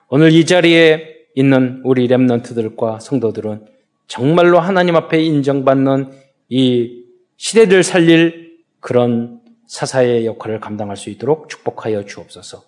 오늘 0.10 0.32
이 0.32 0.46
자리에 0.46 1.08
있는 1.36 1.82
우리 1.84 2.08
랩런트들과 2.08 3.00
성도들은 3.00 3.71
정말로 4.12 4.60
하나님 4.60 4.98
앞에 4.98 5.22
인정받는 5.22 6.12
이 6.50 7.06
시대를 7.38 7.82
살릴 7.82 8.58
그런 8.82 9.40
사사의 9.68 10.26
역할을 10.26 10.60
감당할 10.60 10.98
수 10.98 11.10
있도록 11.10 11.48
축복하여 11.48 12.04
주옵소서. 12.04 12.62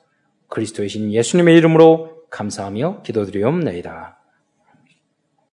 그리스도의 0.48 0.88
신 0.88 1.12
예수님의 1.12 1.58
이름으로 1.58 2.30
감사하며 2.30 3.02
기도드리옵나이다. 3.02 4.23